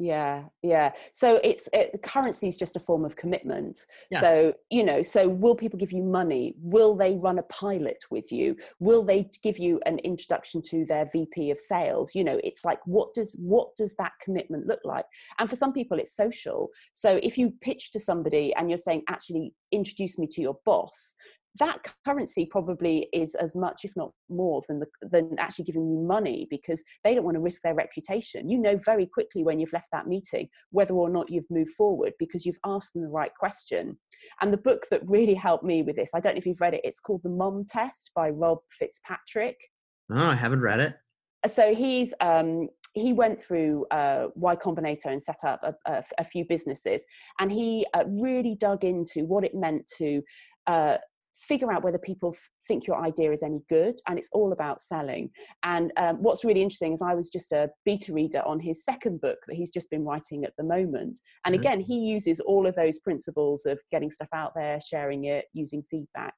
yeah 0.00 0.44
yeah. 0.62 0.92
So 1.12 1.40
it's 1.44 1.68
it, 1.74 2.02
currency 2.02 2.48
is 2.48 2.56
just 2.56 2.74
a 2.74 2.80
form 2.80 3.04
of 3.04 3.16
commitment. 3.16 3.86
Yes. 4.10 4.22
so 4.22 4.54
you 4.70 4.82
know 4.82 5.02
so 5.02 5.28
will 5.28 5.54
people 5.54 5.78
give 5.78 5.92
you 5.92 6.02
money? 6.02 6.54
Will 6.58 6.96
they 6.96 7.16
run 7.16 7.38
a 7.38 7.42
pilot 7.44 8.02
with 8.10 8.32
you? 8.32 8.56
Will 8.78 9.02
they 9.02 9.30
give 9.42 9.58
you 9.58 9.78
an 9.84 9.98
introduction 9.98 10.62
to 10.70 10.86
their 10.86 11.10
vp 11.12 11.50
of 11.50 11.60
sales? 11.60 12.14
You 12.14 12.24
know 12.24 12.40
it's 12.42 12.64
like 12.64 12.80
what 12.86 13.12
does 13.12 13.36
what 13.38 13.76
does 13.76 13.94
that 13.96 14.12
commitment 14.22 14.66
look 14.66 14.80
like? 14.84 15.04
And 15.38 15.50
for 15.50 15.56
some 15.56 15.72
people 15.72 15.98
it's 15.98 16.16
social. 16.16 16.70
So 16.94 17.20
if 17.22 17.36
you 17.36 17.52
pitch 17.60 17.90
to 17.92 18.00
somebody 18.00 18.54
and 18.54 18.70
you're 18.70 18.78
saying 18.78 19.02
actually 19.08 19.52
introduce 19.70 20.18
me 20.18 20.26
to 20.28 20.40
your 20.40 20.58
boss 20.64 21.14
that 21.58 21.78
currency 22.06 22.46
probably 22.46 23.08
is 23.12 23.34
as 23.34 23.56
much 23.56 23.80
if 23.84 23.92
not 23.96 24.12
more 24.28 24.62
than 24.68 24.80
the, 24.80 24.86
than 25.02 25.34
actually 25.38 25.64
giving 25.64 25.88
you 25.88 25.98
money 25.98 26.46
because 26.50 26.82
they 27.02 27.14
don't 27.14 27.24
want 27.24 27.34
to 27.34 27.40
risk 27.40 27.62
their 27.62 27.74
reputation. 27.74 28.48
You 28.48 28.58
know 28.58 28.78
very 28.84 29.06
quickly 29.06 29.42
when 29.42 29.58
you've 29.58 29.72
left 29.72 29.88
that 29.92 30.06
meeting 30.06 30.48
whether 30.70 30.94
or 30.94 31.10
not 31.10 31.30
you've 31.30 31.50
moved 31.50 31.72
forward 31.72 32.12
because 32.18 32.46
you've 32.46 32.58
asked 32.64 32.94
them 32.94 33.02
the 33.02 33.08
right 33.08 33.32
question. 33.38 33.98
And 34.40 34.52
the 34.52 34.58
book 34.58 34.86
that 34.90 35.02
really 35.06 35.34
helped 35.34 35.64
me 35.64 35.82
with 35.82 35.96
this 35.96 36.10
i 36.14 36.20
don't 36.20 36.34
know 36.34 36.38
if 36.38 36.46
you've 36.46 36.60
read 36.60 36.74
it 36.74 36.82
it's 36.84 37.00
called 37.00 37.22
the 37.22 37.30
mom 37.30 37.64
test 37.68 38.10
by 38.14 38.30
rob 38.30 38.58
fitzpatrick. 38.78 39.56
Oh 40.12 40.16
i 40.18 40.34
haven't 40.34 40.60
read 40.60 40.80
it. 40.80 40.94
So 41.46 41.74
he's 41.74 42.12
um, 42.20 42.68
he 42.92 43.12
went 43.12 43.40
through 43.40 43.86
uh, 43.90 44.28
Y 44.34 44.56
Combinator 44.56 45.06
and 45.06 45.22
set 45.22 45.44
up 45.44 45.60
a, 45.62 45.74
a, 45.90 46.02
a 46.18 46.24
few 46.24 46.44
businesses, 46.44 47.04
and 47.38 47.50
he 47.50 47.86
uh, 47.94 48.04
really 48.06 48.56
dug 48.56 48.84
into 48.84 49.24
what 49.24 49.44
it 49.44 49.54
meant 49.54 49.90
to 49.98 50.22
uh, 50.66 50.98
figure 51.34 51.72
out 51.72 51.82
whether 51.82 51.98
people 51.98 52.32
f- 52.34 52.50
think 52.66 52.86
your 52.86 53.00
idea 53.00 53.32
is 53.32 53.42
any 53.42 53.60
good 53.68 53.94
and 54.08 54.18
it's 54.18 54.28
all 54.32 54.52
about 54.52 54.80
selling. 54.80 55.30
And 55.62 55.92
um, 55.96 56.16
what's 56.16 56.44
really 56.44 56.62
interesting 56.62 56.92
is 56.92 57.02
i 57.02 57.14
was 57.14 57.30
just 57.30 57.52
a 57.52 57.68
beta 57.84 58.12
reader 58.12 58.42
on 58.46 58.60
his 58.60 58.84
second 58.84 59.20
book 59.20 59.38
that 59.46 59.56
he's 59.56 59.70
just 59.70 59.90
been 59.90 60.04
writing 60.04 60.44
at 60.44 60.52
the 60.58 60.64
moment. 60.64 61.20
And 61.44 61.54
mm-hmm. 61.54 61.60
again 61.60 61.80
he 61.80 61.98
uses 61.98 62.40
all 62.40 62.66
of 62.66 62.74
those 62.76 62.98
principles 62.98 63.66
of 63.66 63.78
getting 63.90 64.10
stuff 64.10 64.28
out 64.34 64.52
there 64.54 64.80
sharing 64.80 65.24
it 65.24 65.46
using 65.52 65.82
feedback. 65.90 66.34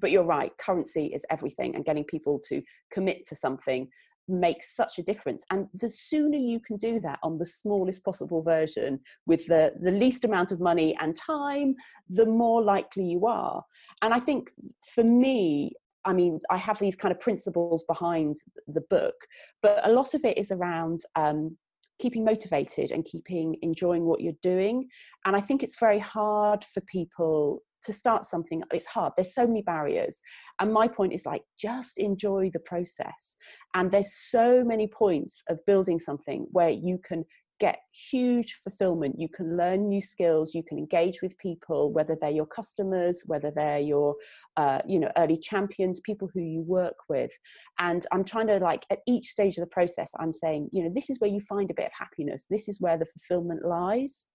But 0.00 0.10
you're 0.10 0.24
right 0.24 0.52
currency 0.58 1.06
is 1.06 1.24
everything 1.30 1.74
and 1.74 1.84
getting 1.84 2.04
people 2.04 2.40
to 2.48 2.62
commit 2.90 3.26
to 3.26 3.34
something 3.34 3.88
makes 4.28 4.74
such 4.74 4.98
a 4.98 5.02
difference. 5.02 5.44
And 5.50 5.68
the 5.74 5.90
sooner 5.90 6.36
you 6.36 6.60
can 6.60 6.76
do 6.76 7.00
that 7.00 7.18
on 7.22 7.38
the 7.38 7.46
smallest 7.46 8.04
possible 8.04 8.42
version 8.42 9.00
with 9.26 9.46
the 9.46 9.72
the 9.80 9.92
least 9.92 10.24
amount 10.24 10.52
of 10.52 10.60
money 10.60 10.96
and 11.00 11.16
time 11.16 11.74
the 12.08 12.26
more 12.26 12.62
likely 12.62 13.04
you 13.04 13.26
are. 13.26 13.62
And 14.02 14.12
i 14.14 14.18
think 14.18 14.50
for 14.94 15.04
me 15.04 15.72
I 16.06 16.12
mean, 16.12 16.40
I 16.50 16.56
have 16.56 16.78
these 16.78 16.94
kind 16.94 17.10
of 17.10 17.18
principles 17.18 17.84
behind 17.84 18.36
the 18.68 18.82
book, 18.82 19.16
but 19.60 19.80
a 19.82 19.90
lot 19.90 20.14
of 20.14 20.24
it 20.24 20.38
is 20.38 20.52
around 20.52 21.00
um, 21.16 21.56
keeping 21.98 22.24
motivated 22.24 22.92
and 22.92 23.04
keeping 23.04 23.56
enjoying 23.62 24.04
what 24.04 24.20
you're 24.20 24.32
doing. 24.40 24.88
And 25.24 25.34
I 25.34 25.40
think 25.40 25.62
it's 25.62 25.78
very 25.78 25.98
hard 25.98 26.64
for 26.64 26.80
people 26.82 27.62
to 27.82 27.92
start 27.92 28.24
something. 28.24 28.62
It's 28.72 28.86
hard. 28.86 29.14
There's 29.16 29.34
so 29.34 29.46
many 29.46 29.62
barriers 29.62 30.20
and 30.60 30.72
my 30.72 30.88
point 30.88 31.12
is 31.12 31.26
like 31.26 31.42
just 31.58 31.98
enjoy 31.98 32.50
the 32.52 32.60
process. 32.60 33.36
And 33.74 33.90
there's 33.90 34.12
so 34.30 34.64
many 34.64 34.86
points 34.86 35.42
of 35.48 35.64
building 35.66 35.98
something 35.98 36.46
where 36.50 36.70
you 36.70 36.98
can 36.98 37.24
get 37.58 37.78
huge 38.10 38.58
fulfillment. 38.62 39.16
You 39.18 39.28
can 39.28 39.56
learn 39.56 39.88
new 39.88 40.00
skills. 40.00 40.54
You 40.54 40.62
can 40.62 40.78
engage 40.78 41.22
with 41.22 41.38
people 41.38 41.92
whether 41.92 42.16
they're 42.20 42.30
your 42.30 42.46
customers 42.46 43.22
whether 43.26 43.50
they're 43.54 43.78
your 43.78 44.14
uh, 44.56 44.80
you 44.86 44.98
know 44.98 45.10
early 45.16 45.38
champions 45.38 46.00
people 46.00 46.28
who 46.32 46.40
you 46.40 46.62
work 46.62 46.96
with. 47.08 47.30
And 47.78 48.06
i'm 48.12 48.24
trying 48.24 48.48
to 48.48 48.58
like 48.58 48.84
at 48.90 48.98
each 49.06 49.26
stage 49.26 49.56
of 49.56 49.62
the 49.62 49.70
process 49.70 50.10
i'm 50.18 50.32
saying 50.32 50.68
you 50.72 50.82
know 50.82 50.90
this 50.94 51.10
is 51.10 51.20
where 51.20 51.30
you 51.30 51.40
find 51.40 51.70
a 51.70 51.74
bit 51.74 51.86
of 51.86 51.92
happiness. 51.98 52.46
This 52.50 52.68
is 52.68 52.80
where 52.80 52.98
the 52.98 53.06
fulfillment 53.06 53.64
lies. 53.64 54.28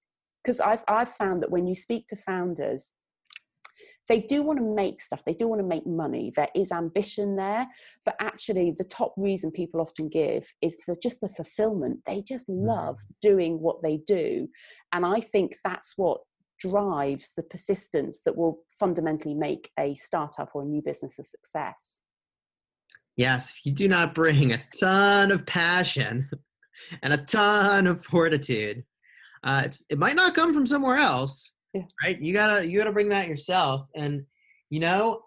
Because 0.43 0.59
I've, 0.59 0.83
I've 0.87 1.09
found 1.09 1.43
that 1.43 1.51
when 1.51 1.67
you 1.67 1.75
speak 1.75 2.07
to 2.07 2.15
founders 2.15 2.95
they 4.11 4.19
do 4.19 4.43
want 4.43 4.59
to 4.59 4.75
make 4.75 4.99
stuff, 4.99 5.23
they 5.25 5.33
do 5.33 5.47
want 5.47 5.61
to 5.61 5.67
make 5.67 5.87
money, 5.87 6.33
there 6.35 6.49
is 6.53 6.73
ambition 6.73 7.37
there, 7.37 7.65
but 8.03 8.13
actually, 8.19 8.75
the 8.77 8.83
top 8.83 9.13
reason 9.15 9.51
people 9.51 9.79
often 9.79 10.09
give 10.09 10.45
is 10.61 10.77
the, 10.85 10.97
just 11.01 11.21
the 11.21 11.29
fulfillment. 11.29 11.99
They 12.05 12.21
just 12.21 12.49
love 12.49 12.97
mm. 12.97 13.15
doing 13.21 13.61
what 13.61 13.81
they 13.81 14.01
do. 14.05 14.49
And 14.91 15.05
I 15.05 15.21
think 15.21 15.55
that's 15.63 15.93
what 15.95 16.19
drives 16.59 17.31
the 17.37 17.43
persistence 17.43 18.23
that 18.25 18.35
will 18.35 18.59
fundamentally 18.77 19.33
make 19.33 19.71
a 19.79 19.95
startup 19.95 20.49
or 20.53 20.63
a 20.63 20.65
new 20.65 20.81
business 20.81 21.17
a 21.17 21.23
success. 21.23 22.01
Yes, 23.15 23.51
if 23.51 23.65
you 23.65 23.71
do 23.71 23.87
not 23.87 24.13
bring 24.13 24.51
a 24.51 24.61
ton 24.77 25.31
of 25.31 25.45
passion 25.45 26.29
and 27.01 27.13
a 27.13 27.17
ton 27.17 27.87
of 27.87 28.03
fortitude, 28.03 28.83
uh, 29.45 29.69
it 29.89 29.97
might 29.97 30.17
not 30.17 30.35
come 30.35 30.53
from 30.53 30.67
somewhere 30.67 30.97
else 30.97 31.53
yeah. 31.73 31.81
right 32.03 32.19
you 32.21 32.33
gotta 32.33 32.65
you 32.65 32.77
gotta 32.77 32.91
bring 32.91 33.09
that 33.09 33.27
yourself 33.27 33.87
and 33.95 34.23
you 34.69 34.79
know 34.79 35.21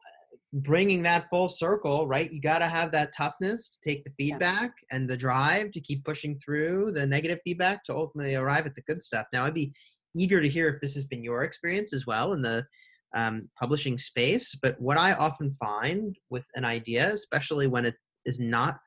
bringing 0.53 1.03
that 1.03 1.29
full 1.31 1.49
circle 1.49 2.07
right 2.07 2.33
you 2.33 2.41
gotta 2.41 2.67
have 2.67 2.93
that 2.93 3.13
toughness 3.17 3.69
to 3.69 3.81
take 3.81 4.05
the 4.05 4.13
feedback 4.17 4.73
yeah. 4.91 4.97
and 4.97 5.09
the 5.09 5.17
drive 5.17 5.73
to 5.73 5.81
keep 5.81 6.05
pushing 6.05 6.39
through 6.39 6.93
the 6.93 7.07
negative 7.07 7.41
feedback 7.45 7.83
to 7.83 7.95
ultimately 7.95 8.35
arrive 8.35 8.67
at 8.67 8.75
the 8.77 8.83
good 8.83 9.03
stuff 9.03 9.27
now 9.33 9.45
i'd 9.45 9.55
be 9.55 9.73
eager 10.15 10.41
to 10.41 10.49
hear 10.49 10.69
if 10.69 10.81
this 10.81 10.95
has 10.95 11.05
been 11.05 11.25
your 11.25 11.43
experience 11.43 11.93
as 11.93 12.07
well 12.07 12.33
in 12.33 12.43
the 12.43 12.65
um, 13.15 13.49
publishing 13.59 13.97
space. 13.99 14.55
But 14.61 14.81
what 14.81 14.99
I 14.99 15.15
often 15.15 15.53
find 15.53 16.17
with 16.31 16.45
an 16.55 16.65
idea, 16.65 17.13
especially 17.13 17.67
when 17.67 17.85
it 17.85 17.95
is 18.25 18.41
not 18.41 18.79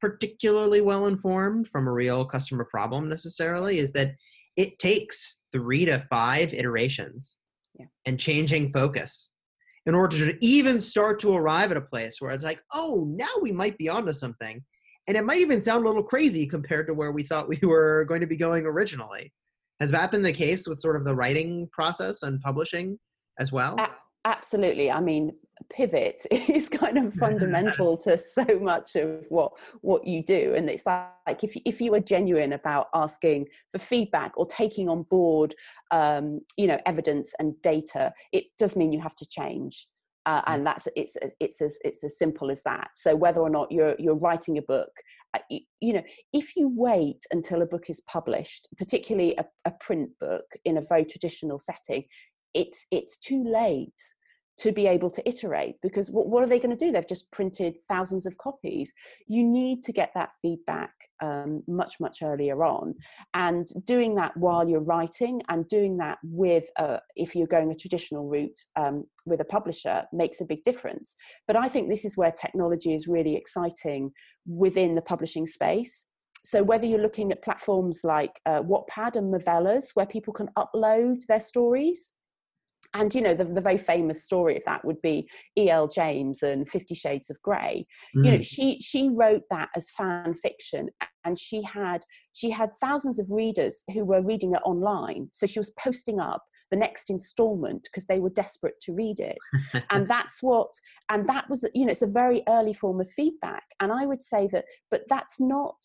particularly 0.00 0.80
well 0.80 1.06
informed 1.06 1.68
from 1.68 1.88
a 1.88 1.92
real 1.92 2.24
customer 2.24 2.64
problem 2.64 3.08
necessarily, 3.08 3.78
is 3.78 3.92
that 3.92 4.14
it 4.56 4.78
takes 4.78 5.42
three 5.52 5.84
to 5.84 6.00
five 6.10 6.52
iterations 6.52 7.38
yeah. 7.78 7.86
and 8.06 8.18
changing 8.18 8.70
focus 8.72 9.30
in 9.84 9.94
order 9.94 10.16
to 10.16 10.44
even 10.44 10.80
start 10.80 11.20
to 11.20 11.34
arrive 11.34 11.70
at 11.70 11.76
a 11.76 11.80
place 11.82 12.20
where 12.20 12.32
it's 12.32 12.44
like, 12.44 12.60
oh, 12.74 13.06
now 13.08 13.28
we 13.40 13.52
might 13.52 13.78
be 13.78 13.88
onto 13.88 14.12
something. 14.12 14.62
And 15.06 15.16
it 15.16 15.24
might 15.24 15.38
even 15.38 15.60
sound 15.60 15.84
a 15.84 15.88
little 15.88 16.02
crazy 16.02 16.46
compared 16.46 16.88
to 16.88 16.94
where 16.94 17.12
we 17.12 17.22
thought 17.22 17.48
we 17.60 17.60
were 17.62 18.04
going 18.08 18.20
to 18.20 18.26
be 18.26 18.36
going 18.36 18.66
originally. 18.66 19.32
Has 19.80 19.90
that 19.90 20.10
been 20.10 20.22
the 20.22 20.32
case 20.32 20.66
with 20.66 20.80
sort 20.80 20.96
of 20.96 21.04
the 21.04 21.14
writing 21.14 21.68
process 21.72 22.22
and 22.22 22.40
publishing 22.40 22.98
as 23.38 23.52
well? 23.52 23.76
absolutely 24.26 24.90
i 24.90 25.00
mean 25.00 25.32
pivot 25.70 26.26
is 26.30 26.68
kind 26.68 26.98
of 26.98 27.14
fundamental 27.20 27.96
to 27.98 28.16
so 28.16 28.44
much 28.60 28.96
of 28.96 29.26
what 29.28 29.52
what 29.80 30.06
you 30.06 30.22
do. 30.22 30.54
And 30.54 30.68
it's 30.68 30.86
like, 30.86 31.06
like 31.26 31.44
if, 31.44 31.56
if 31.64 31.80
you 31.80 31.94
are 31.94 32.00
genuine 32.00 32.52
about 32.52 32.88
asking 32.94 33.46
for 33.72 33.78
feedback 33.78 34.32
or 34.36 34.46
taking 34.46 34.88
on 34.88 35.02
board 35.04 35.54
um, 35.90 36.40
you 36.56 36.66
know 36.66 36.78
evidence 36.86 37.34
and 37.38 37.60
data 37.62 38.12
it 38.32 38.44
does 38.58 38.76
mean 38.76 38.92
you 38.92 39.00
have 39.00 39.16
to 39.16 39.26
change. 39.28 39.88
Uh, 40.24 40.42
and 40.46 40.66
that's 40.66 40.88
it's 40.96 41.16
it's 41.38 41.60
as 41.60 41.78
it's 41.84 42.02
as 42.02 42.18
simple 42.18 42.50
as 42.50 42.62
that. 42.64 42.88
So 42.96 43.14
whether 43.14 43.40
or 43.40 43.50
not 43.50 43.70
you're 43.70 43.94
you're 43.98 44.16
writing 44.16 44.58
a 44.58 44.62
book 44.62 44.90
uh, 45.34 45.40
you, 45.50 45.60
you, 45.80 45.92
know 45.92 46.02
if 46.32 46.56
you 46.56 46.68
wait 46.74 47.22
until 47.30 47.62
a 47.62 47.66
book 47.66 47.90
is 47.90 48.00
published 48.02 48.68
particularly 48.76 49.36
a, 49.38 49.44
a 49.64 49.72
print 49.80 50.10
book 50.20 50.46
in 50.64 50.78
a 50.78 50.82
very 50.82 51.04
traditional 51.04 51.58
setting 51.58 52.04
it's 52.54 52.86
it's 52.90 53.18
too 53.18 53.44
late 53.44 54.00
to 54.58 54.72
be 54.72 54.86
able 54.86 55.10
to 55.10 55.28
iterate 55.28 55.76
because 55.82 56.10
what, 56.10 56.28
what 56.28 56.42
are 56.42 56.46
they 56.46 56.58
going 56.58 56.74
to 56.74 56.84
do? 56.84 56.90
They've 56.90 57.06
just 57.06 57.30
printed 57.30 57.76
thousands 57.88 58.26
of 58.26 58.38
copies. 58.38 58.92
You 59.26 59.44
need 59.44 59.82
to 59.82 59.92
get 59.92 60.12
that 60.14 60.30
feedback 60.40 60.92
um, 61.22 61.62
much 61.66 61.94
much 62.00 62.22
earlier 62.22 62.64
on. 62.64 62.94
And 63.34 63.66
doing 63.84 64.14
that 64.16 64.36
while 64.36 64.68
you're 64.68 64.84
writing 64.84 65.42
and 65.48 65.68
doing 65.68 65.96
that 65.98 66.18
with 66.22 66.64
uh, 66.78 66.98
if 67.16 67.34
you're 67.34 67.46
going 67.46 67.70
a 67.70 67.74
traditional 67.74 68.28
route 68.28 68.58
um, 68.76 69.04
with 69.24 69.40
a 69.40 69.44
publisher 69.44 70.04
makes 70.12 70.40
a 70.40 70.44
big 70.44 70.62
difference. 70.62 71.16
But 71.46 71.56
i 71.56 71.68
think 71.68 71.88
this 71.88 72.04
is 72.04 72.16
where 72.16 72.32
technology 72.32 72.94
is 72.94 73.08
really 73.08 73.34
exciting 73.36 74.10
within 74.46 74.94
the 74.94 75.02
publishing 75.02 75.46
space. 75.46 76.06
So 76.44 76.62
whether 76.62 76.86
you're 76.86 77.00
looking 77.00 77.32
at 77.32 77.42
platforms 77.42 78.02
like 78.04 78.40
uh, 78.46 78.62
Wattpad 78.62 79.16
and 79.16 79.34
Movellas, 79.34 79.90
where 79.94 80.06
people 80.06 80.32
can 80.32 80.48
upload 80.56 81.26
their 81.26 81.40
stories, 81.40 82.14
and 82.96 83.14
you 83.14 83.20
know 83.20 83.34
the, 83.34 83.44
the 83.44 83.60
very 83.60 83.78
famous 83.78 84.24
story 84.24 84.56
of 84.56 84.62
that 84.66 84.84
would 84.84 85.00
be 85.02 85.28
E.L. 85.56 85.88
James 85.88 86.42
and 86.42 86.68
50 86.68 86.94
shades 86.94 87.30
of 87.30 87.40
grey 87.42 87.86
mm. 88.16 88.24
you 88.24 88.30
know 88.30 88.38
mm. 88.38 88.44
she 88.44 88.80
she 88.80 89.08
wrote 89.10 89.42
that 89.50 89.68
as 89.76 89.90
fan 89.90 90.34
fiction 90.34 90.88
and 91.24 91.38
she 91.38 91.62
had 91.62 92.04
she 92.32 92.50
had 92.50 92.70
thousands 92.80 93.18
of 93.18 93.28
readers 93.30 93.84
who 93.92 94.04
were 94.04 94.22
reading 94.22 94.54
it 94.54 94.62
online 94.64 95.28
so 95.32 95.46
she 95.46 95.58
was 95.58 95.70
posting 95.78 96.20
up 96.20 96.42
the 96.70 96.76
next 96.76 97.10
installment 97.10 97.82
because 97.84 98.06
they 98.06 98.18
were 98.18 98.30
desperate 98.30 98.74
to 98.80 98.92
read 98.92 99.20
it 99.20 99.38
and 99.90 100.08
that's 100.08 100.42
what 100.42 100.68
and 101.10 101.28
that 101.28 101.48
was 101.48 101.68
you 101.74 101.84
know 101.84 101.92
it's 101.92 102.02
a 102.02 102.06
very 102.06 102.42
early 102.48 102.74
form 102.74 103.00
of 103.00 103.08
feedback 103.10 103.62
and 103.80 103.92
i 103.92 104.04
would 104.04 104.22
say 104.22 104.48
that 104.50 104.64
but 104.90 105.02
that's 105.08 105.38
not 105.38 105.76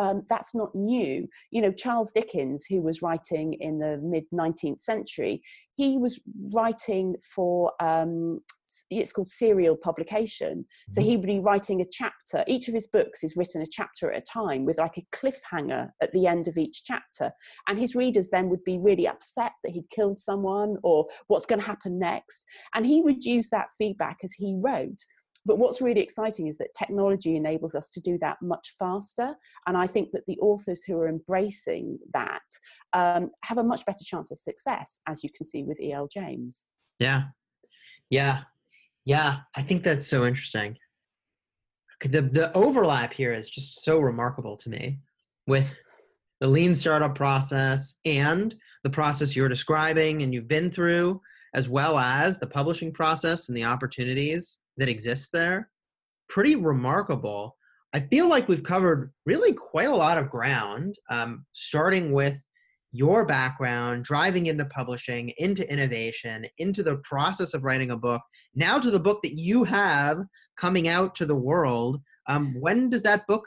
um, 0.00 0.22
that's 0.30 0.54
not 0.54 0.74
new. 0.74 1.28
You 1.50 1.60
know, 1.60 1.72
Charles 1.72 2.12
Dickens, 2.12 2.64
who 2.64 2.80
was 2.80 3.02
writing 3.02 3.54
in 3.60 3.78
the 3.78 4.00
mid 4.02 4.24
19th 4.32 4.80
century, 4.80 5.42
he 5.76 5.98
was 5.98 6.18
writing 6.52 7.16
for 7.34 7.72
um, 7.80 8.40
it's 8.88 9.12
called 9.12 9.28
serial 9.28 9.76
publication. 9.76 10.64
So 10.90 11.00
mm-hmm. 11.00 11.10
he 11.10 11.16
would 11.16 11.26
be 11.26 11.40
writing 11.40 11.80
a 11.80 11.86
chapter. 11.90 12.44
Each 12.46 12.68
of 12.68 12.74
his 12.74 12.86
books 12.86 13.22
is 13.22 13.34
written 13.36 13.60
a 13.60 13.66
chapter 13.66 14.10
at 14.10 14.18
a 14.18 14.22
time 14.22 14.64
with 14.64 14.78
like 14.78 14.96
a 14.96 15.06
cliffhanger 15.14 15.90
at 16.02 16.12
the 16.12 16.26
end 16.26 16.48
of 16.48 16.56
each 16.56 16.82
chapter. 16.84 17.32
And 17.68 17.78
his 17.78 17.94
readers 17.94 18.30
then 18.30 18.48
would 18.48 18.64
be 18.64 18.78
really 18.78 19.06
upset 19.06 19.52
that 19.64 19.72
he'd 19.72 19.90
killed 19.90 20.18
someone 20.18 20.76
or 20.82 21.06
what's 21.26 21.46
going 21.46 21.60
to 21.60 21.66
happen 21.66 21.98
next. 21.98 22.44
And 22.74 22.86
he 22.86 23.02
would 23.02 23.24
use 23.24 23.48
that 23.50 23.68
feedback 23.76 24.18
as 24.22 24.32
he 24.32 24.56
wrote. 24.62 24.98
But 25.46 25.58
what's 25.58 25.80
really 25.80 26.02
exciting 26.02 26.48
is 26.48 26.58
that 26.58 26.74
technology 26.78 27.36
enables 27.36 27.74
us 27.74 27.90
to 27.90 28.00
do 28.00 28.18
that 28.18 28.36
much 28.42 28.74
faster. 28.78 29.34
And 29.66 29.76
I 29.76 29.86
think 29.86 30.10
that 30.12 30.26
the 30.26 30.38
authors 30.38 30.82
who 30.82 30.98
are 30.98 31.08
embracing 31.08 31.98
that 32.12 32.42
um, 32.92 33.30
have 33.44 33.58
a 33.58 33.64
much 33.64 33.84
better 33.86 34.04
chance 34.04 34.30
of 34.30 34.38
success, 34.38 35.00
as 35.08 35.24
you 35.24 35.30
can 35.34 35.46
see 35.46 35.62
with 35.62 35.80
E.L. 35.80 36.08
James. 36.12 36.66
Yeah. 36.98 37.24
Yeah. 38.10 38.42
Yeah. 39.06 39.38
I 39.56 39.62
think 39.62 39.82
that's 39.82 40.06
so 40.06 40.26
interesting. 40.26 40.76
The, 42.02 42.22
the 42.22 42.56
overlap 42.56 43.12
here 43.12 43.32
is 43.32 43.48
just 43.48 43.82
so 43.82 43.98
remarkable 43.98 44.56
to 44.58 44.70
me 44.70 45.00
with 45.46 45.80
the 46.40 46.48
lean 46.48 46.74
startup 46.74 47.14
process 47.14 47.98
and 48.04 48.54
the 48.82 48.90
process 48.90 49.36
you're 49.36 49.48
describing 49.48 50.22
and 50.22 50.32
you've 50.32 50.48
been 50.48 50.70
through, 50.70 51.20
as 51.54 51.68
well 51.68 51.98
as 51.98 52.38
the 52.38 52.46
publishing 52.46 52.92
process 52.92 53.48
and 53.48 53.56
the 53.56 53.64
opportunities 53.64 54.59
that 54.76 54.88
exists 54.88 55.28
there. 55.32 55.70
Pretty 56.28 56.56
remarkable. 56.56 57.56
I 57.92 58.00
feel 58.00 58.28
like 58.28 58.48
we've 58.48 58.62
covered 58.62 59.12
really 59.26 59.52
quite 59.52 59.88
a 59.88 59.96
lot 59.96 60.18
of 60.18 60.30
ground, 60.30 60.96
um, 61.10 61.44
starting 61.52 62.12
with 62.12 62.40
your 62.92 63.24
background, 63.24 64.04
driving 64.04 64.46
into 64.46 64.64
publishing, 64.66 65.32
into 65.38 65.70
innovation, 65.70 66.46
into 66.58 66.82
the 66.82 66.96
process 66.98 67.54
of 67.54 67.64
writing 67.64 67.90
a 67.90 67.96
book, 67.96 68.22
now 68.54 68.78
to 68.78 68.90
the 68.90 68.98
book 68.98 69.20
that 69.22 69.36
you 69.36 69.64
have 69.64 70.18
coming 70.56 70.88
out 70.88 71.14
to 71.16 71.26
the 71.26 71.36
world. 71.36 72.00
Um, 72.28 72.54
when 72.60 72.90
does 72.90 73.02
that 73.02 73.26
book 73.26 73.44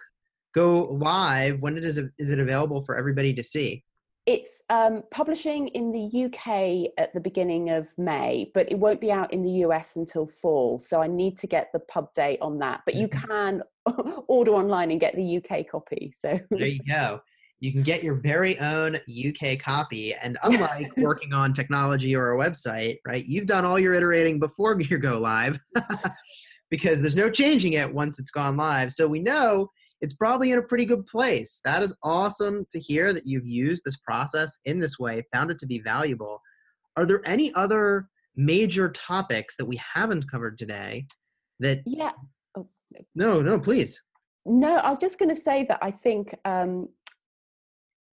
go 0.56 0.82
live? 0.82 1.62
When 1.62 1.78
it 1.78 1.86
is, 1.86 2.00
is 2.18 2.30
it 2.30 2.40
available 2.40 2.84
for 2.84 2.98
everybody 2.98 3.34
to 3.34 3.44
see? 3.44 3.84
It's 4.26 4.64
um, 4.70 5.04
publishing 5.12 5.68
in 5.70 5.92
the 5.92 6.26
UK 6.26 6.92
at 6.98 7.14
the 7.14 7.20
beginning 7.20 7.70
of 7.72 7.94
May, 7.98 8.52
but 8.54 8.72
it 8.72 8.80
won't 8.80 9.02
be 9.02 9.12
out 9.12 9.34
in 9.34 9.44
the 9.44 9.66
US 9.66 9.98
until 9.98 10.28
fall. 10.28 10.80
So 10.80 11.02
I 11.02 11.08
need 11.08 11.38
to 11.38 11.48
get 11.48 11.72
the 11.74 11.80
pub 11.80 12.14
date 12.14 12.40
on 12.42 12.60
that. 12.60 12.82
But 12.86 12.96
you 12.96 13.10
mm-hmm. 13.10 13.28
can 13.28 13.64
order 14.28 14.52
online 14.52 14.92
and 14.92 15.00
get 15.00 15.16
the 15.16 15.38
UK 15.38 15.68
copy. 15.70 16.14
So 16.16 16.40
there 16.52 16.68
you 16.68 16.80
go. 16.88 17.20
You 17.60 17.72
can 17.72 17.84
get 17.84 18.04
your 18.04 18.16
very 18.16 18.58
own 18.60 18.96
UK 18.96 19.60
copy. 19.60 20.14
And 20.14 20.38
unlike 20.44 20.92
working 20.98 21.34
on 21.34 21.54
technology 21.54 22.16
or 22.16 22.34
a 22.34 22.38
website, 22.38 22.98
right, 23.06 23.26
you've 23.26 23.46
done 23.46 23.66
all 23.66 23.80
your 23.80 23.94
iterating 23.94 24.40
before 24.40 24.80
you 24.82 24.98
go 24.98 25.20
live 25.20 25.60
because 26.70 27.02
there's 27.02 27.16
no 27.16 27.30
changing 27.30 27.74
it 27.74 27.94
once 27.94 28.20
it's 28.20 28.32
gone 28.32 28.58
live. 28.58 28.94
So 28.94 29.08
we 29.08 29.20
know 29.20 29.70
it's 30.04 30.14
probably 30.14 30.52
in 30.52 30.60
a 30.60 30.64
pretty 30.64 30.84
good 30.84 31.06
place. 31.06 31.62
That 31.64 31.82
is 31.82 31.96
awesome 32.04 32.68
to 32.72 32.80
hear 32.80 33.14
that 33.14 33.26
you've 33.26 33.48
used 33.48 33.84
this 33.86 33.96
process 33.96 34.60
in 34.66 34.78
this 34.78 35.00
way, 35.00 35.24
found 35.32 35.50
it 35.50 35.58
to 35.60 35.66
be 35.66 35.80
valuable. 35.80 36.42
Are 36.98 37.06
there 37.06 37.22
any 37.26 37.54
other 37.54 38.10
major 38.36 38.90
topics 38.90 39.56
that 39.56 39.66
we 39.66 39.78
haven't 39.78 40.30
covered 40.30 40.58
today 40.58 41.06
that 41.60 41.80
yeah 41.86 42.12
oh. 42.58 42.66
no 43.14 43.44
no 43.44 43.60
please 43.60 44.02
no 44.44 44.78
i 44.78 44.90
was 44.90 44.98
just 44.98 45.20
going 45.20 45.30
to 45.30 45.40
say 45.40 45.64
that 45.70 45.78
i 45.84 45.92
think 45.92 46.34
um, 46.44 46.90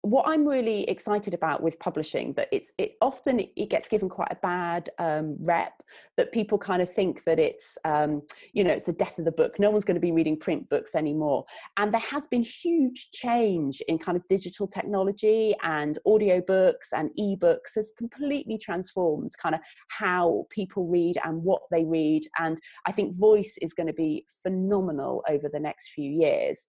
what 0.02 0.26
I'm 0.26 0.46
really 0.46 0.84
excited 0.84 1.34
about 1.34 1.62
with 1.62 1.78
publishing 1.78 2.32
that 2.34 2.48
it's 2.52 2.72
it 2.78 2.96
often 3.02 3.40
it 3.40 3.68
gets 3.68 3.86
given 3.86 4.08
quite 4.08 4.30
a 4.30 4.36
bad 4.36 4.88
um, 4.98 5.36
rep 5.40 5.74
that 6.16 6.32
people 6.32 6.56
kind 6.56 6.80
of 6.80 6.90
think 6.90 7.24
that 7.24 7.38
it's 7.38 7.76
um, 7.84 8.22
you 8.54 8.64
know 8.64 8.70
it's 8.70 8.84
the 8.84 8.94
death 8.94 9.18
of 9.18 9.26
the 9.26 9.32
book. 9.32 9.58
No 9.58 9.70
one's 9.70 9.84
going 9.84 9.96
to 9.96 10.00
be 10.00 10.12
reading 10.12 10.38
print 10.38 10.68
books 10.70 10.94
anymore, 10.94 11.44
and 11.76 11.92
there 11.92 12.00
has 12.00 12.26
been 12.26 12.42
huge 12.42 13.10
change 13.12 13.82
in 13.88 13.98
kind 13.98 14.16
of 14.16 14.26
digital 14.26 14.66
technology 14.66 15.54
and 15.62 15.98
audiobooks 16.06 16.92
and 16.94 17.10
ebooks 17.18 17.74
has 17.74 17.92
completely 17.98 18.56
transformed 18.56 19.32
kind 19.40 19.54
of 19.54 19.60
how 19.88 20.46
people 20.50 20.88
read 20.88 21.18
and 21.24 21.42
what 21.42 21.62
they 21.70 21.84
read, 21.84 22.22
and 22.38 22.58
I 22.86 22.92
think 22.92 23.16
voice 23.16 23.58
is 23.60 23.74
going 23.74 23.88
to 23.88 23.92
be 23.92 24.24
phenomenal 24.42 25.22
over 25.28 25.50
the 25.52 25.60
next 25.60 25.90
few 25.90 26.10
years 26.10 26.66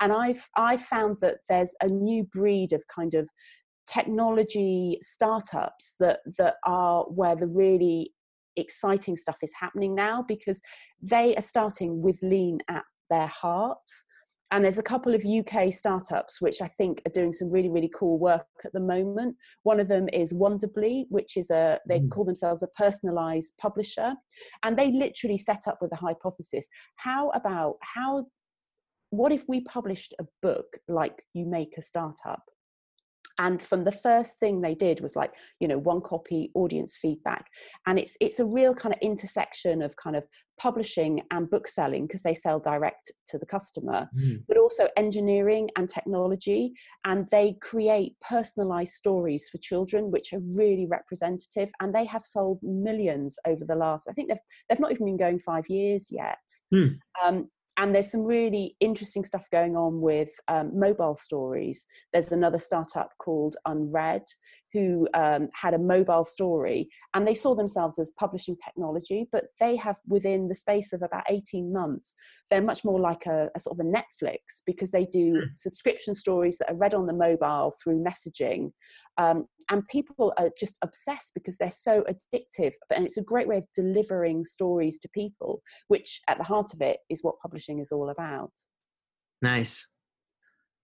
and 0.00 0.12
I've 0.12 0.48
I 0.56 0.76
found 0.76 1.18
that 1.20 1.38
there's 1.48 1.74
a 1.82 1.88
new 1.88 2.24
breed 2.24 2.72
of 2.72 2.82
kind 2.88 3.14
of 3.14 3.28
technology 3.86 4.98
startups 5.02 5.94
that 6.00 6.20
that 6.38 6.56
are 6.64 7.04
where 7.04 7.36
the 7.36 7.48
really 7.48 8.12
exciting 8.56 9.16
stuff 9.16 9.38
is 9.42 9.52
happening 9.58 9.94
now 9.94 10.24
because 10.26 10.60
they 11.00 11.34
are 11.36 11.42
starting 11.42 12.02
with 12.02 12.18
lean 12.22 12.58
at 12.68 12.84
their 13.08 13.26
hearts 13.26 14.04
and 14.52 14.64
there's 14.64 14.78
a 14.78 14.82
couple 14.82 15.14
of 15.14 15.24
UK 15.24 15.72
startups 15.72 16.40
which 16.40 16.60
I 16.60 16.66
think 16.66 17.00
are 17.06 17.12
doing 17.12 17.32
some 17.32 17.50
really 17.50 17.68
really 17.68 17.90
cool 17.94 18.18
work 18.18 18.46
at 18.64 18.72
the 18.72 18.80
moment. 18.80 19.36
One 19.62 19.80
of 19.80 19.88
them 19.88 20.08
is 20.12 20.32
Wonderbly, 20.32 21.04
which 21.08 21.36
is 21.36 21.50
a 21.50 21.78
they 21.88 22.00
mm. 22.00 22.10
call 22.10 22.24
themselves 22.24 22.62
a 22.62 22.68
personalized 22.68 23.54
publisher, 23.60 24.14
and 24.64 24.76
they 24.76 24.90
literally 24.90 25.38
set 25.38 25.68
up 25.68 25.78
with 25.80 25.92
a 25.92 25.96
hypothesis: 25.96 26.68
how 26.96 27.30
about 27.30 27.76
how 27.94 28.26
what 29.10 29.32
if 29.32 29.44
we 29.48 29.60
published 29.60 30.14
a 30.18 30.24
book 30.42 30.78
like 30.88 31.24
you 31.34 31.44
make 31.44 31.76
a 31.76 31.82
startup 31.82 32.42
and 33.40 33.62
from 33.62 33.84
the 33.84 33.92
first 33.92 34.38
thing 34.38 34.60
they 34.60 34.74
did 34.74 35.00
was 35.00 35.16
like 35.16 35.32
you 35.60 35.66
know 35.66 35.78
one 35.78 36.00
copy 36.00 36.50
audience 36.54 36.96
feedback 36.96 37.46
and 37.86 37.98
it's 37.98 38.16
it's 38.20 38.38
a 38.38 38.44
real 38.44 38.74
kind 38.74 38.94
of 38.94 39.00
intersection 39.00 39.82
of 39.82 39.96
kind 39.96 40.14
of 40.14 40.24
publishing 40.58 41.22
and 41.30 41.48
book 41.48 41.66
selling 41.66 42.06
because 42.06 42.22
they 42.22 42.34
sell 42.34 42.60
direct 42.60 43.10
to 43.26 43.38
the 43.38 43.46
customer 43.46 44.08
mm. 44.16 44.42
but 44.46 44.58
also 44.58 44.88
engineering 44.96 45.70
and 45.76 45.88
technology 45.88 46.72
and 47.06 47.26
they 47.30 47.56
create 47.62 48.12
personalized 48.20 48.92
stories 48.92 49.48
for 49.48 49.58
children 49.58 50.10
which 50.10 50.34
are 50.34 50.40
really 50.40 50.86
representative 50.86 51.70
and 51.80 51.94
they 51.94 52.04
have 52.04 52.24
sold 52.24 52.58
millions 52.62 53.38
over 53.46 53.64
the 53.64 53.74
last 53.74 54.06
i 54.08 54.12
think 54.12 54.28
they've, 54.28 54.44
they've 54.68 54.80
not 54.80 54.92
even 54.92 55.06
been 55.06 55.16
going 55.16 55.38
five 55.38 55.64
years 55.68 56.08
yet 56.10 56.38
mm. 56.74 56.94
um, 57.24 57.48
and 57.80 57.94
there's 57.94 58.10
some 58.10 58.24
really 58.24 58.76
interesting 58.80 59.24
stuff 59.24 59.48
going 59.50 59.74
on 59.74 60.02
with 60.02 60.28
um, 60.48 60.78
mobile 60.78 61.14
stories. 61.14 61.86
There's 62.12 62.30
another 62.30 62.58
startup 62.58 63.12
called 63.18 63.56
Unread 63.66 64.22
who 64.72 65.08
um, 65.14 65.48
had 65.52 65.74
a 65.74 65.78
mobile 65.78 66.24
story 66.24 66.88
and 67.14 67.26
they 67.26 67.34
saw 67.34 67.54
themselves 67.54 67.98
as 67.98 68.12
publishing 68.18 68.56
technology, 68.64 69.28
but 69.32 69.46
they 69.58 69.76
have 69.76 69.98
within 70.06 70.48
the 70.48 70.54
space 70.54 70.92
of 70.92 71.02
about 71.02 71.24
18 71.28 71.72
months, 71.72 72.14
they're 72.50 72.62
much 72.62 72.84
more 72.84 73.00
like 73.00 73.26
a, 73.26 73.48
a 73.54 73.60
sort 73.60 73.78
of 73.78 73.86
a 73.86 73.88
Netflix 73.88 74.62
because 74.66 74.90
they 74.90 75.04
do 75.04 75.32
hmm. 75.32 75.46
subscription 75.54 76.14
stories 76.14 76.58
that 76.58 76.70
are 76.70 76.76
read 76.76 76.94
on 76.94 77.06
the 77.06 77.12
mobile 77.12 77.72
through 77.82 78.02
messaging. 78.02 78.72
Um, 79.18 79.46
and 79.70 79.86
people 79.88 80.32
are 80.36 80.50
just 80.58 80.76
obsessed 80.82 81.32
because 81.34 81.56
they're 81.56 81.70
so 81.70 82.02
addictive 82.02 82.72
and 82.94 83.04
it's 83.04 83.16
a 83.16 83.22
great 83.22 83.48
way 83.48 83.58
of 83.58 83.64
delivering 83.74 84.44
stories 84.44 84.98
to 84.98 85.08
people 85.10 85.62
which 85.88 86.20
at 86.28 86.38
the 86.38 86.44
heart 86.44 86.74
of 86.74 86.80
it 86.80 86.98
is 87.08 87.22
what 87.22 87.38
publishing 87.40 87.80
is 87.80 87.92
all 87.92 88.10
about 88.10 88.50
nice 89.42 89.86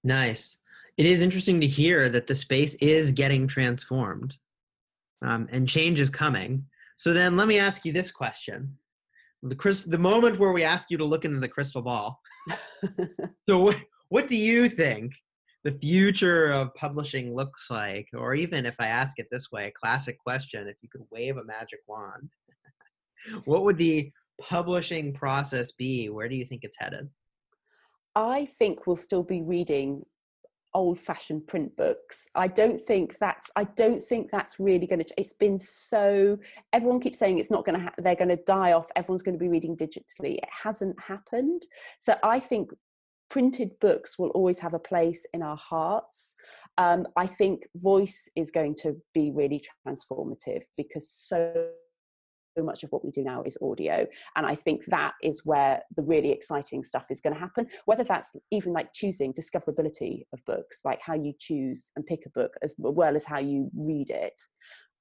nice 0.04 0.58
it 0.96 1.06
is 1.06 1.22
interesting 1.22 1.60
to 1.60 1.66
hear 1.66 2.08
that 2.08 2.26
the 2.26 2.34
space 2.34 2.74
is 2.76 3.12
getting 3.12 3.46
transformed 3.46 4.36
um, 5.22 5.48
and 5.52 5.68
change 5.68 6.00
is 6.00 6.10
coming 6.10 6.64
so 6.96 7.12
then 7.12 7.36
let 7.36 7.48
me 7.48 7.58
ask 7.58 7.84
you 7.84 7.92
this 7.92 8.10
question 8.10 8.76
the, 9.42 9.54
crystal, 9.54 9.90
the 9.90 9.98
moment 9.98 10.38
where 10.38 10.52
we 10.52 10.64
ask 10.64 10.90
you 10.90 10.96
to 10.96 11.04
look 11.04 11.24
into 11.24 11.40
the 11.40 11.48
crystal 11.48 11.82
ball 11.82 12.20
so 13.48 13.58
what, 13.58 13.76
what 14.08 14.26
do 14.26 14.36
you 14.36 14.68
think 14.68 15.12
the 15.66 15.72
future 15.72 16.52
of 16.52 16.72
publishing 16.74 17.34
looks 17.34 17.72
like, 17.72 18.08
or 18.14 18.36
even 18.36 18.64
if 18.66 18.76
I 18.78 18.86
ask 18.86 19.18
it 19.18 19.26
this 19.32 19.50
way, 19.50 19.66
a 19.66 19.72
classic 19.72 20.16
question, 20.16 20.68
if 20.68 20.76
you 20.80 20.88
could 20.88 21.02
wave 21.10 21.38
a 21.38 21.44
magic 21.44 21.80
wand, 21.88 22.30
what 23.46 23.64
would 23.64 23.76
the 23.76 24.12
publishing 24.40 25.12
process 25.12 25.72
be? 25.72 26.08
Where 26.08 26.28
do 26.28 26.36
you 26.36 26.44
think 26.44 26.62
it's 26.62 26.76
headed? 26.78 27.08
I 28.14 28.46
think 28.46 28.86
we'll 28.86 28.94
still 28.94 29.24
be 29.24 29.42
reading 29.42 30.04
old 30.76 30.98
fashioned 30.98 31.46
print 31.46 31.74
books. 31.76 32.28
I 32.34 32.48
don't 32.48 32.80
think 32.80 33.18
that's 33.18 33.50
i 33.56 33.64
don't 33.64 34.04
think 34.04 34.30
that's 34.30 34.60
really 34.60 34.86
going 34.86 35.02
to 35.02 35.14
it's 35.16 35.32
been 35.32 35.58
so 35.58 36.38
everyone 36.72 37.00
keeps 37.00 37.18
saying 37.18 37.38
it's 37.38 37.50
not 37.50 37.64
going 37.64 37.78
to 37.78 37.84
ha- 37.86 37.94
they're 37.98 38.14
going 38.14 38.36
to 38.36 38.42
die 38.46 38.72
off 38.72 38.88
everyone's 38.94 39.22
going 39.22 39.38
to 39.38 39.44
be 39.46 39.48
reading 39.48 39.76
digitally. 39.76 40.34
It 40.36 40.48
hasn't 40.64 40.96
happened. 41.00 41.62
So 41.98 42.14
i 42.22 42.38
think 42.38 42.70
printed 43.30 43.70
books 43.80 44.18
will 44.18 44.28
always 44.30 44.58
have 44.58 44.74
a 44.74 44.78
place 44.78 45.26
in 45.34 45.42
our 45.42 45.56
hearts. 45.56 46.36
Um, 46.78 47.06
I 47.16 47.26
think 47.26 47.66
voice 47.74 48.28
is 48.36 48.50
going 48.50 48.76
to 48.82 48.96
be 49.14 49.32
really 49.32 49.60
transformative 49.86 50.62
because 50.76 51.08
so 51.10 51.70
much 52.64 52.82
of 52.82 52.90
what 52.90 53.04
we 53.04 53.10
do 53.10 53.22
now 53.22 53.42
is 53.44 53.58
audio 53.62 54.06
and 54.36 54.46
i 54.46 54.54
think 54.54 54.84
that 54.86 55.12
is 55.22 55.44
where 55.44 55.80
the 55.96 56.02
really 56.02 56.30
exciting 56.30 56.82
stuff 56.82 57.04
is 57.10 57.20
going 57.20 57.34
to 57.34 57.40
happen 57.40 57.66
whether 57.84 58.04
that's 58.04 58.32
even 58.50 58.72
like 58.72 58.92
choosing 58.92 59.32
discoverability 59.32 60.22
of 60.32 60.44
books 60.46 60.80
like 60.84 61.00
how 61.00 61.14
you 61.14 61.32
choose 61.38 61.92
and 61.96 62.06
pick 62.06 62.26
a 62.26 62.30
book 62.30 62.54
as 62.62 62.74
well 62.78 63.16
as 63.16 63.24
how 63.24 63.38
you 63.38 63.70
read 63.76 64.10
it 64.10 64.40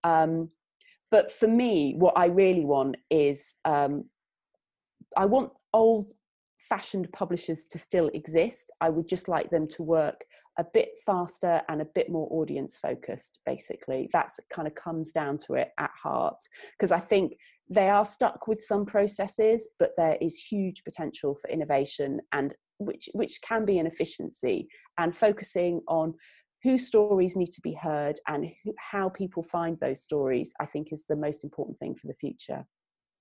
um, 0.03 0.49
but 1.11 1.31
for 1.31 1.47
me 1.47 1.93
what 1.97 2.17
i 2.17 2.25
really 2.25 2.65
want 2.65 2.95
is 3.09 3.55
um, 3.65 4.05
i 5.17 5.25
want 5.25 5.51
old 5.73 6.13
fashioned 6.69 7.11
publishers 7.11 7.65
to 7.67 7.79
still 7.79 8.09
exist. 8.13 8.71
I 8.81 8.89
would 8.89 9.07
just 9.07 9.27
like 9.27 9.49
them 9.49 9.67
to 9.69 9.83
work 9.83 10.23
a 10.57 10.63
bit 10.63 10.89
faster 11.05 11.61
and 11.69 11.81
a 11.81 11.87
bit 11.93 12.09
more 12.09 12.27
audience 12.31 12.79
focused, 12.79 13.39
basically. 13.45 14.09
That's 14.13 14.39
kind 14.51 14.67
of 14.67 14.75
comes 14.75 15.11
down 15.11 15.37
to 15.39 15.55
it 15.55 15.71
at 15.77 15.91
heart. 16.01 16.37
Because 16.77 16.91
I 16.91 16.99
think 16.99 17.33
they 17.69 17.89
are 17.89 18.05
stuck 18.05 18.47
with 18.47 18.61
some 18.61 18.85
processes, 18.85 19.69
but 19.79 19.91
there 19.97 20.17
is 20.21 20.37
huge 20.37 20.83
potential 20.83 21.35
for 21.35 21.49
innovation 21.49 22.21
and 22.31 22.53
which 22.77 23.07
which 23.13 23.39
can 23.41 23.63
be 23.63 23.79
an 23.79 23.87
efficiency 23.87 24.67
and 24.97 25.15
focusing 25.15 25.81
on 25.87 26.13
whose 26.61 26.87
stories 26.87 27.35
need 27.35 27.51
to 27.51 27.61
be 27.61 27.73
heard 27.73 28.19
and 28.27 28.51
who, 28.63 28.73
how 28.77 29.07
people 29.07 29.41
find 29.41 29.77
those 29.79 30.03
stories 30.03 30.51
i 30.59 30.65
think 30.65 30.89
is 30.91 31.05
the 31.07 31.15
most 31.15 31.45
important 31.45 31.79
thing 31.79 31.95
for 31.95 32.07
the 32.07 32.13
future 32.15 32.65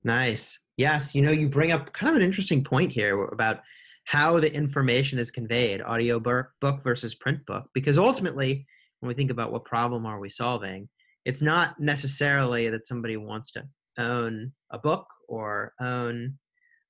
Nice. 0.05 0.61
Yes, 0.76 1.14
you 1.14 1.22
know, 1.22 1.30
you 1.30 1.49
bring 1.49 1.72
up 1.72 1.93
kind 1.93 2.11
of 2.11 2.16
an 2.16 2.22
interesting 2.22 2.62
point 2.62 2.93
here 2.93 3.24
about 3.24 3.61
how 4.05 4.38
the 4.38 4.52
information 4.52 5.18
is 5.18 5.30
conveyed, 5.30 5.82
audio 5.82 6.20
book 6.20 6.82
versus 6.82 7.14
print 7.14 7.44
book, 7.46 7.64
because 7.74 7.98
ultimately, 7.98 8.66
when 9.00 9.09
we 9.09 9.14
think 9.14 9.30
about 9.30 9.52
what 9.52 9.64
problem 9.64 10.07
are 10.07 10.20
we 10.20 10.28
solving, 10.28 10.88
it's 11.24 11.42
not 11.42 11.80
necessarily 11.80 12.68
that 12.68 12.86
somebody 12.86 13.16
wants 13.16 13.50
to 13.52 13.64
own 13.98 14.52
a 14.70 14.78
book 14.78 15.07
or 15.28 15.72
own 15.80 16.38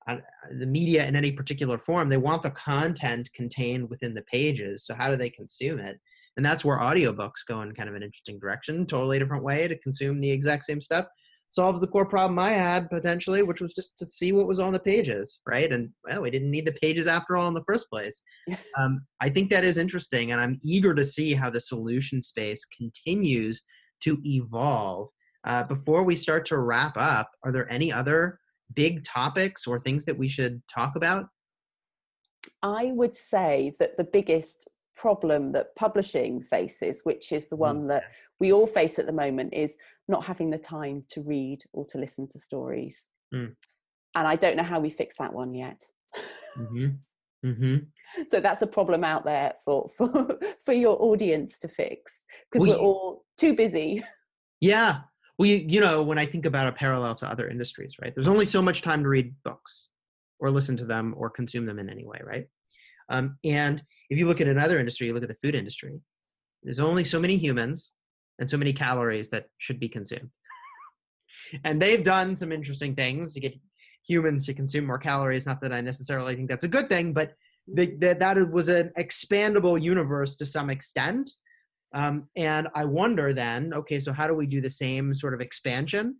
uh, 0.06 0.16
the 0.58 0.66
media 0.66 1.06
in 1.06 1.16
any 1.16 1.32
particular 1.32 1.78
form. 1.78 2.08
They 2.08 2.16
want 2.16 2.42
the 2.42 2.50
content 2.50 3.30
contained 3.32 3.88
within 3.88 4.12
the 4.12 4.22
pages. 4.22 4.84
So 4.84 4.94
how 4.94 5.10
do 5.10 5.16
they 5.16 5.30
consume 5.30 5.78
it? 5.78 5.98
And 6.36 6.44
that's 6.44 6.64
where 6.64 6.78
audiobooks 6.78 7.46
go 7.46 7.62
in 7.62 7.72
kind 7.74 7.88
of 7.88 7.94
an 7.94 8.02
interesting 8.02 8.38
direction, 8.38 8.86
totally 8.86 9.18
different 9.18 9.44
way 9.44 9.68
to 9.68 9.78
consume 9.78 10.20
the 10.20 10.30
exact 10.30 10.64
same 10.64 10.80
stuff 10.80 11.06
solves 11.54 11.80
the 11.80 11.86
core 11.86 12.04
problem 12.04 12.36
I 12.36 12.50
had 12.50 12.90
potentially, 12.90 13.44
which 13.44 13.60
was 13.60 13.74
just 13.74 13.96
to 13.98 14.06
see 14.06 14.32
what 14.32 14.48
was 14.48 14.58
on 14.58 14.72
the 14.72 14.80
pages, 14.80 15.38
right? 15.46 15.70
And 15.70 15.90
well, 16.02 16.22
we 16.22 16.30
didn't 16.30 16.50
need 16.50 16.66
the 16.66 16.72
pages 16.72 17.06
after 17.06 17.36
all 17.36 17.46
in 17.46 17.54
the 17.54 17.62
first 17.64 17.88
place. 17.88 18.20
um, 18.78 19.06
I 19.20 19.30
think 19.30 19.50
that 19.50 19.64
is 19.64 19.78
interesting, 19.78 20.32
and 20.32 20.40
I'm 20.40 20.58
eager 20.64 20.94
to 20.94 21.04
see 21.04 21.32
how 21.32 21.50
the 21.50 21.60
solution 21.60 22.20
space 22.20 22.64
continues 22.64 23.62
to 24.02 24.18
evolve. 24.24 25.10
Uh, 25.44 25.62
before 25.62 26.02
we 26.02 26.16
start 26.16 26.44
to 26.46 26.58
wrap 26.58 26.96
up, 26.96 27.30
are 27.44 27.52
there 27.52 27.70
any 27.70 27.92
other 27.92 28.40
big 28.74 29.04
topics 29.04 29.64
or 29.64 29.78
things 29.78 30.04
that 30.06 30.18
we 30.18 30.26
should 30.26 30.60
talk 30.66 30.96
about? 30.96 31.26
I 32.62 32.86
would 32.86 33.14
say 33.14 33.74
that 33.78 33.96
the 33.96 34.04
biggest 34.04 34.68
problem 35.04 35.52
that 35.52 35.76
publishing 35.76 36.40
faces, 36.40 37.02
which 37.04 37.30
is 37.30 37.48
the 37.48 37.56
mm. 37.56 37.66
one 37.68 37.86
that 37.88 38.04
we 38.40 38.54
all 38.54 38.66
face 38.66 38.98
at 38.98 39.04
the 39.04 39.12
moment, 39.12 39.52
is 39.52 39.76
not 40.08 40.24
having 40.24 40.48
the 40.48 40.58
time 40.58 41.04
to 41.10 41.20
read 41.24 41.58
or 41.74 41.84
to 41.84 41.98
listen 41.98 42.26
to 42.26 42.38
stories. 42.38 43.10
Mm. 43.34 43.54
And 44.14 44.26
I 44.26 44.34
don't 44.34 44.56
know 44.56 44.62
how 44.62 44.80
we 44.80 44.88
fix 44.88 45.18
that 45.18 45.34
one 45.34 45.52
yet. 45.54 45.82
Mm-hmm. 46.58 46.86
Mm-hmm. 47.44 47.76
So 48.26 48.40
that's 48.40 48.62
a 48.62 48.66
problem 48.66 49.04
out 49.04 49.26
there 49.26 49.52
for 49.66 49.86
for 49.98 50.38
for 50.64 50.72
your 50.72 50.96
audience 50.98 51.58
to 51.58 51.68
fix 51.68 52.22
because 52.50 52.66
well, 52.66 52.78
we're 52.78 52.82
all 52.82 53.24
too 53.36 53.52
busy. 53.54 54.02
Yeah. 54.62 55.00
Well, 55.36 55.50
you, 55.50 55.56
you 55.68 55.80
know, 55.82 56.02
when 56.02 56.16
I 56.16 56.24
think 56.24 56.46
about 56.46 56.68
a 56.68 56.72
parallel 56.72 57.14
to 57.16 57.30
other 57.30 57.46
industries, 57.46 57.96
right? 58.00 58.14
There's 58.14 58.28
only 58.28 58.46
so 58.46 58.62
much 58.62 58.80
time 58.80 59.02
to 59.02 59.10
read 59.10 59.34
books 59.44 59.90
or 60.40 60.50
listen 60.50 60.74
to 60.78 60.86
them 60.86 61.12
or 61.18 61.28
consume 61.28 61.66
them 61.66 61.78
in 61.78 61.90
any 61.90 62.06
way, 62.06 62.20
right? 62.24 62.46
Um, 63.10 63.36
and 63.44 63.84
if 64.10 64.18
you 64.18 64.26
look 64.26 64.40
at 64.40 64.46
another 64.46 64.78
industry, 64.78 65.06
you 65.06 65.14
look 65.14 65.22
at 65.22 65.28
the 65.28 65.36
food 65.42 65.54
industry, 65.54 66.00
there's 66.62 66.80
only 66.80 67.04
so 67.04 67.20
many 67.20 67.36
humans 67.36 67.92
and 68.38 68.50
so 68.50 68.56
many 68.56 68.72
calories 68.72 69.28
that 69.30 69.46
should 69.58 69.78
be 69.78 69.88
consumed. 69.88 70.30
and 71.64 71.80
they've 71.80 72.02
done 72.02 72.34
some 72.34 72.52
interesting 72.52 72.94
things 72.94 73.32
to 73.34 73.40
get 73.40 73.54
humans 74.06 74.46
to 74.46 74.54
consume 74.54 74.86
more 74.86 74.98
calories. 74.98 75.46
Not 75.46 75.60
that 75.62 75.72
I 75.72 75.80
necessarily 75.80 76.34
think 76.34 76.48
that's 76.48 76.64
a 76.64 76.68
good 76.68 76.88
thing, 76.88 77.12
but 77.12 77.34
the, 77.72 77.94
the, 77.98 78.14
that 78.14 78.50
was 78.50 78.68
an 78.68 78.90
expandable 78.98 79.80
universe 79.80 80.36
to 80.36 80.46
some 80.46 80.70
extent. 80.70 81.30
Um, 81.94 82.28
and 82.36 82.68
I 82.74 82.84
wonder 82.84 83.32
then, 83.32 83.72
okay, 83.72 84.00
so 84.00 84.12
how 84.12 84.26
do 84.26 84.34
we 84.34 84.46
do 84.46 84.60
the 84.60 84.70
same 84.70 85.14
sort 85.14 85.32
of 85.32 85.40
expansion 85.40 86.16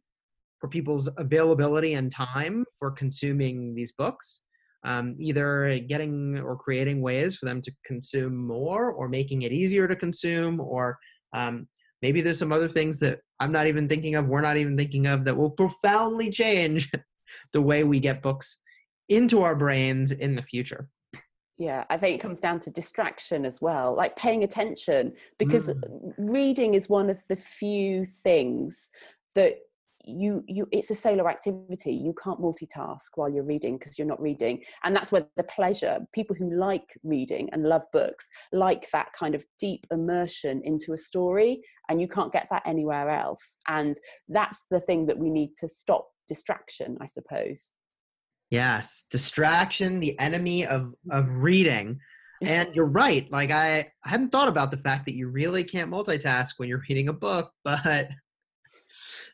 for 0.61 0.69
people's 0.69 1.09
availability 1.19 1.95
and 1.95 2.11
time 2.11 2.65
for 2.79 2.91
consuming 2.91 3.75
these 3.75 3.93
books? 3.93 4.43
Um, 4.85 5.17
either 5.19 5.79
getting 5.89 6.39
or 6.39 6.57
creating 6.57 7.01
ways 7.01 7.37
for 7.37 7.47
them 7.47 7.63
to 7.63 7.73
consume 7.85 8.37
more 8.37 8.91
or 8.91 9.09
making 9.09 9.43
it 9.43 9.53
easier 9.53 9.89
to 9.89 9.97
consume 9.97 10.61
or 10.61 10.99
um, 11.35 11.67
maybe 12.03 12.21
there's 12.21 12.39
some 12.39 12.53
other 12.53 12.69
things 12.69 13.01
that 13.01 13.21
i'm 13.41 13.53
not 13.53 13.67
even 13.67 13.89
thinking 13.89 14.15
of 14.15 14.27
we're 14.27 14.41
not 14.41 14.57
even 14.57 14.77
thinking 14.77 15.07
of 15.07 15.25
that 15.25 15.37
will 15.37 15.51
profoundly 15.51 16.31
change 16.31 16.91
the 17.53 17.63
way 17.63 17.83
we 17.83 17.99
get 17.99 18.23
books 18.23 18.59
into 19.09 19.43
our 19.43 19.57
brains 19.57 20.11
in 20.11 20.37
the 20.37 20.43
future 20.43 20.89
yeah 21.57 21.85
i 21.89 21.97
think 21.97 22.15
it 22.15 22.21
comes 22.21 22.41
down 22.41 22.61
to 22.61 22.71
distraction 22.71 23.45
as 23.47 23.61
well 23.61 23.95
like 23.97 24.17
paying 24.17 24.45
attention 24.45 25.13
because 25.39 25.69
mm. 25.69 26.15
reading 26.19 26.75
is 26.75 26.89
one 26.89 27.09
of 27.09 27.23
the 27.29 27.37
few 27.37 28.05
things 28.05 28.91
that 29.35 29.59
you 30.07 30.45
you 30.47 30.69
it's 30.73 30.91
a 30.91 30.95
solo 30.95 31.29
activity. 31.29 31.93
You 31.93 32.15
can't 32.23 32.41
multitask 32.41 33.09
while 33.15 33.29
you're 33.29 33.45
reading 33.45 33.79
because 33.79 33.99
you're 33.99 34.07
not 34.07 34.21
reading. 34.21 34.63
And 34.83 34.95
that's 34.95 35.11
where 35.11 35.27
the 35.37 35.45
pleasure 35.45 36.01
people 36.13 36.37
who 36.37 36.55
like 36.55 36.99
reading 37.03 37.49
and 37.53 37.65
love 37.65 37.85
books 37.93 38.29
like 38.53 38.91
that 38.91 39.13
kind 39.19 39.35
of 39.35 39.45
deep 39.59 39.87
immersion 39.91 40.61
into 40.65 40.93
a 40.93 40.99
story 40.99 41.63
and 41.89 42.01
you 42.01 42.09
can't 42.09 42.33
get 42.33 42.49
that 42.51 42.63
anywhere 42.67 43.11
else. 43.11 43.59
And 43.69 43.97
that's 44.29 44.65
the 44.71 44.81
thing 44.81 45.07
that 45.07 45.19
we 45.19 45.31
need 45.31 45.51
to 45.57 45.69
stop 45.69 46.09
distraction 46.27 46.97
i 47.01 47.07
suppose. 47.07 47.73
Yes 48.51 49.05
distraction 49.11 50.01
the 50.01 50.19
enemy 50.19 50.67
of 50.67 50.95
of 51.11 51.29
reading. 51.29 51.99
And 52.43 52.75
you're 52.75 52.85
right 52.85 53.31
like 53.31 53.51
I, 53.51 53.91
I 54.05 54.09
hadn't 54.09 54.31
thought 54.31 54.49
about 54.49 54.71
the 54.71 54.79
fact 54.79 55.07
that 55.07 55.15
you 55.15 55.29
really 55.29 55.65
can't 55.65 55.91
multitask 55.91 56.55
when 56.57 56.69
you're 56.69 56.83
reading 56.89 57.09
a 57.09 57.13
book 57.13 57.53
but 57.65 58.09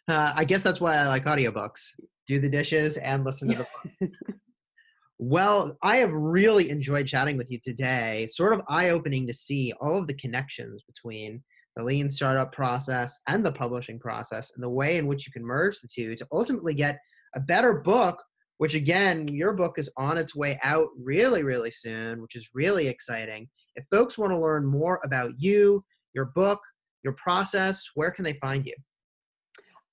uh, 0.09 0.33
I 0.35 0.45
guess 0.45 0.63
that's 0.63 0.81
why 0.81 0.97
I 0.97 1.07
like 1.07 1.25
audiobooks. 1.25 1.81
Do 2.27 2.41
the 2.41 2.49
dishes 2.49 2.97
and 2.99 3.25
listen 3.25 3.49
to 3.49 3.55
the 3.59 3.67
book. 4.01 4.11
well, 5.19 5.77
I 5.83 5.97
have 5.97 6.13
really 6.13 6.71
enjoyed 6.71 7.07
chatting 7.07 7.37
with 7.37 7.51
you 7.51 7.59
today. 7.63 8.29
Sort 8.31 8.53
of 8.53 8.63
eye 8.69 8.91
opening 8.91 9.27
to 9.27 9.35
see 9.35 9.73
all 9.81 9.99
of 9.99 10.07
the 10.07 10.15
connections 10.15 10.83
between 10.83 11.43
the 11.77 11.85
lean 11.85 12.11
startup 12.11 12.53
process 12.53 13.19
and 13.29 13.45
the 13.45 13.53
publishing 13.53 13.99
process 13.99 14.51
and 14.55 14.63
the 14.63 14.71
way 14.71 14.97
in 14.97 15.07
which 15.07 15.27
you 15.27 15.33
can 15.33 15.45
merge 15.45 15.81
the 15.81 15.89
two 15.89 16.17
to 16.17 16.27
ultimately 16.33 16.75
get 16.75 16.99
a 17.35 17.41
better 17.41 17.75
book 17.75 18.23
which 18.59 18.75
again 18.75 19.27
your 19.29 19.53
book 19.53 19.79
is 19.79 19.89
on 19.97 20.19
its 20.19 20.35
way 20.35 20.59
out 20.63 20.89
really 21.01 21.43
really 21.43 21.71
soon 21.71 22.21
which 22.21 22.35
is 22.35 22.51
really 22.55 22.89
exciting 22.89 23.49
if 23.77 23.85
folks 23.91 24.19
want 24.19 24.33
to 24.33 24.39
learn 24.39 24.67
more 24.67 25.01
about 25.05 25.31
you 25.39 25.83
your 26.13 26.27
book 26.35 26.61
your 27.05 27.15
process 27.15 27.89
where 27.95 28.11
can 28.11 28.25
they 28.25 28.35
find 28.35 28.67
you 28.67 28.75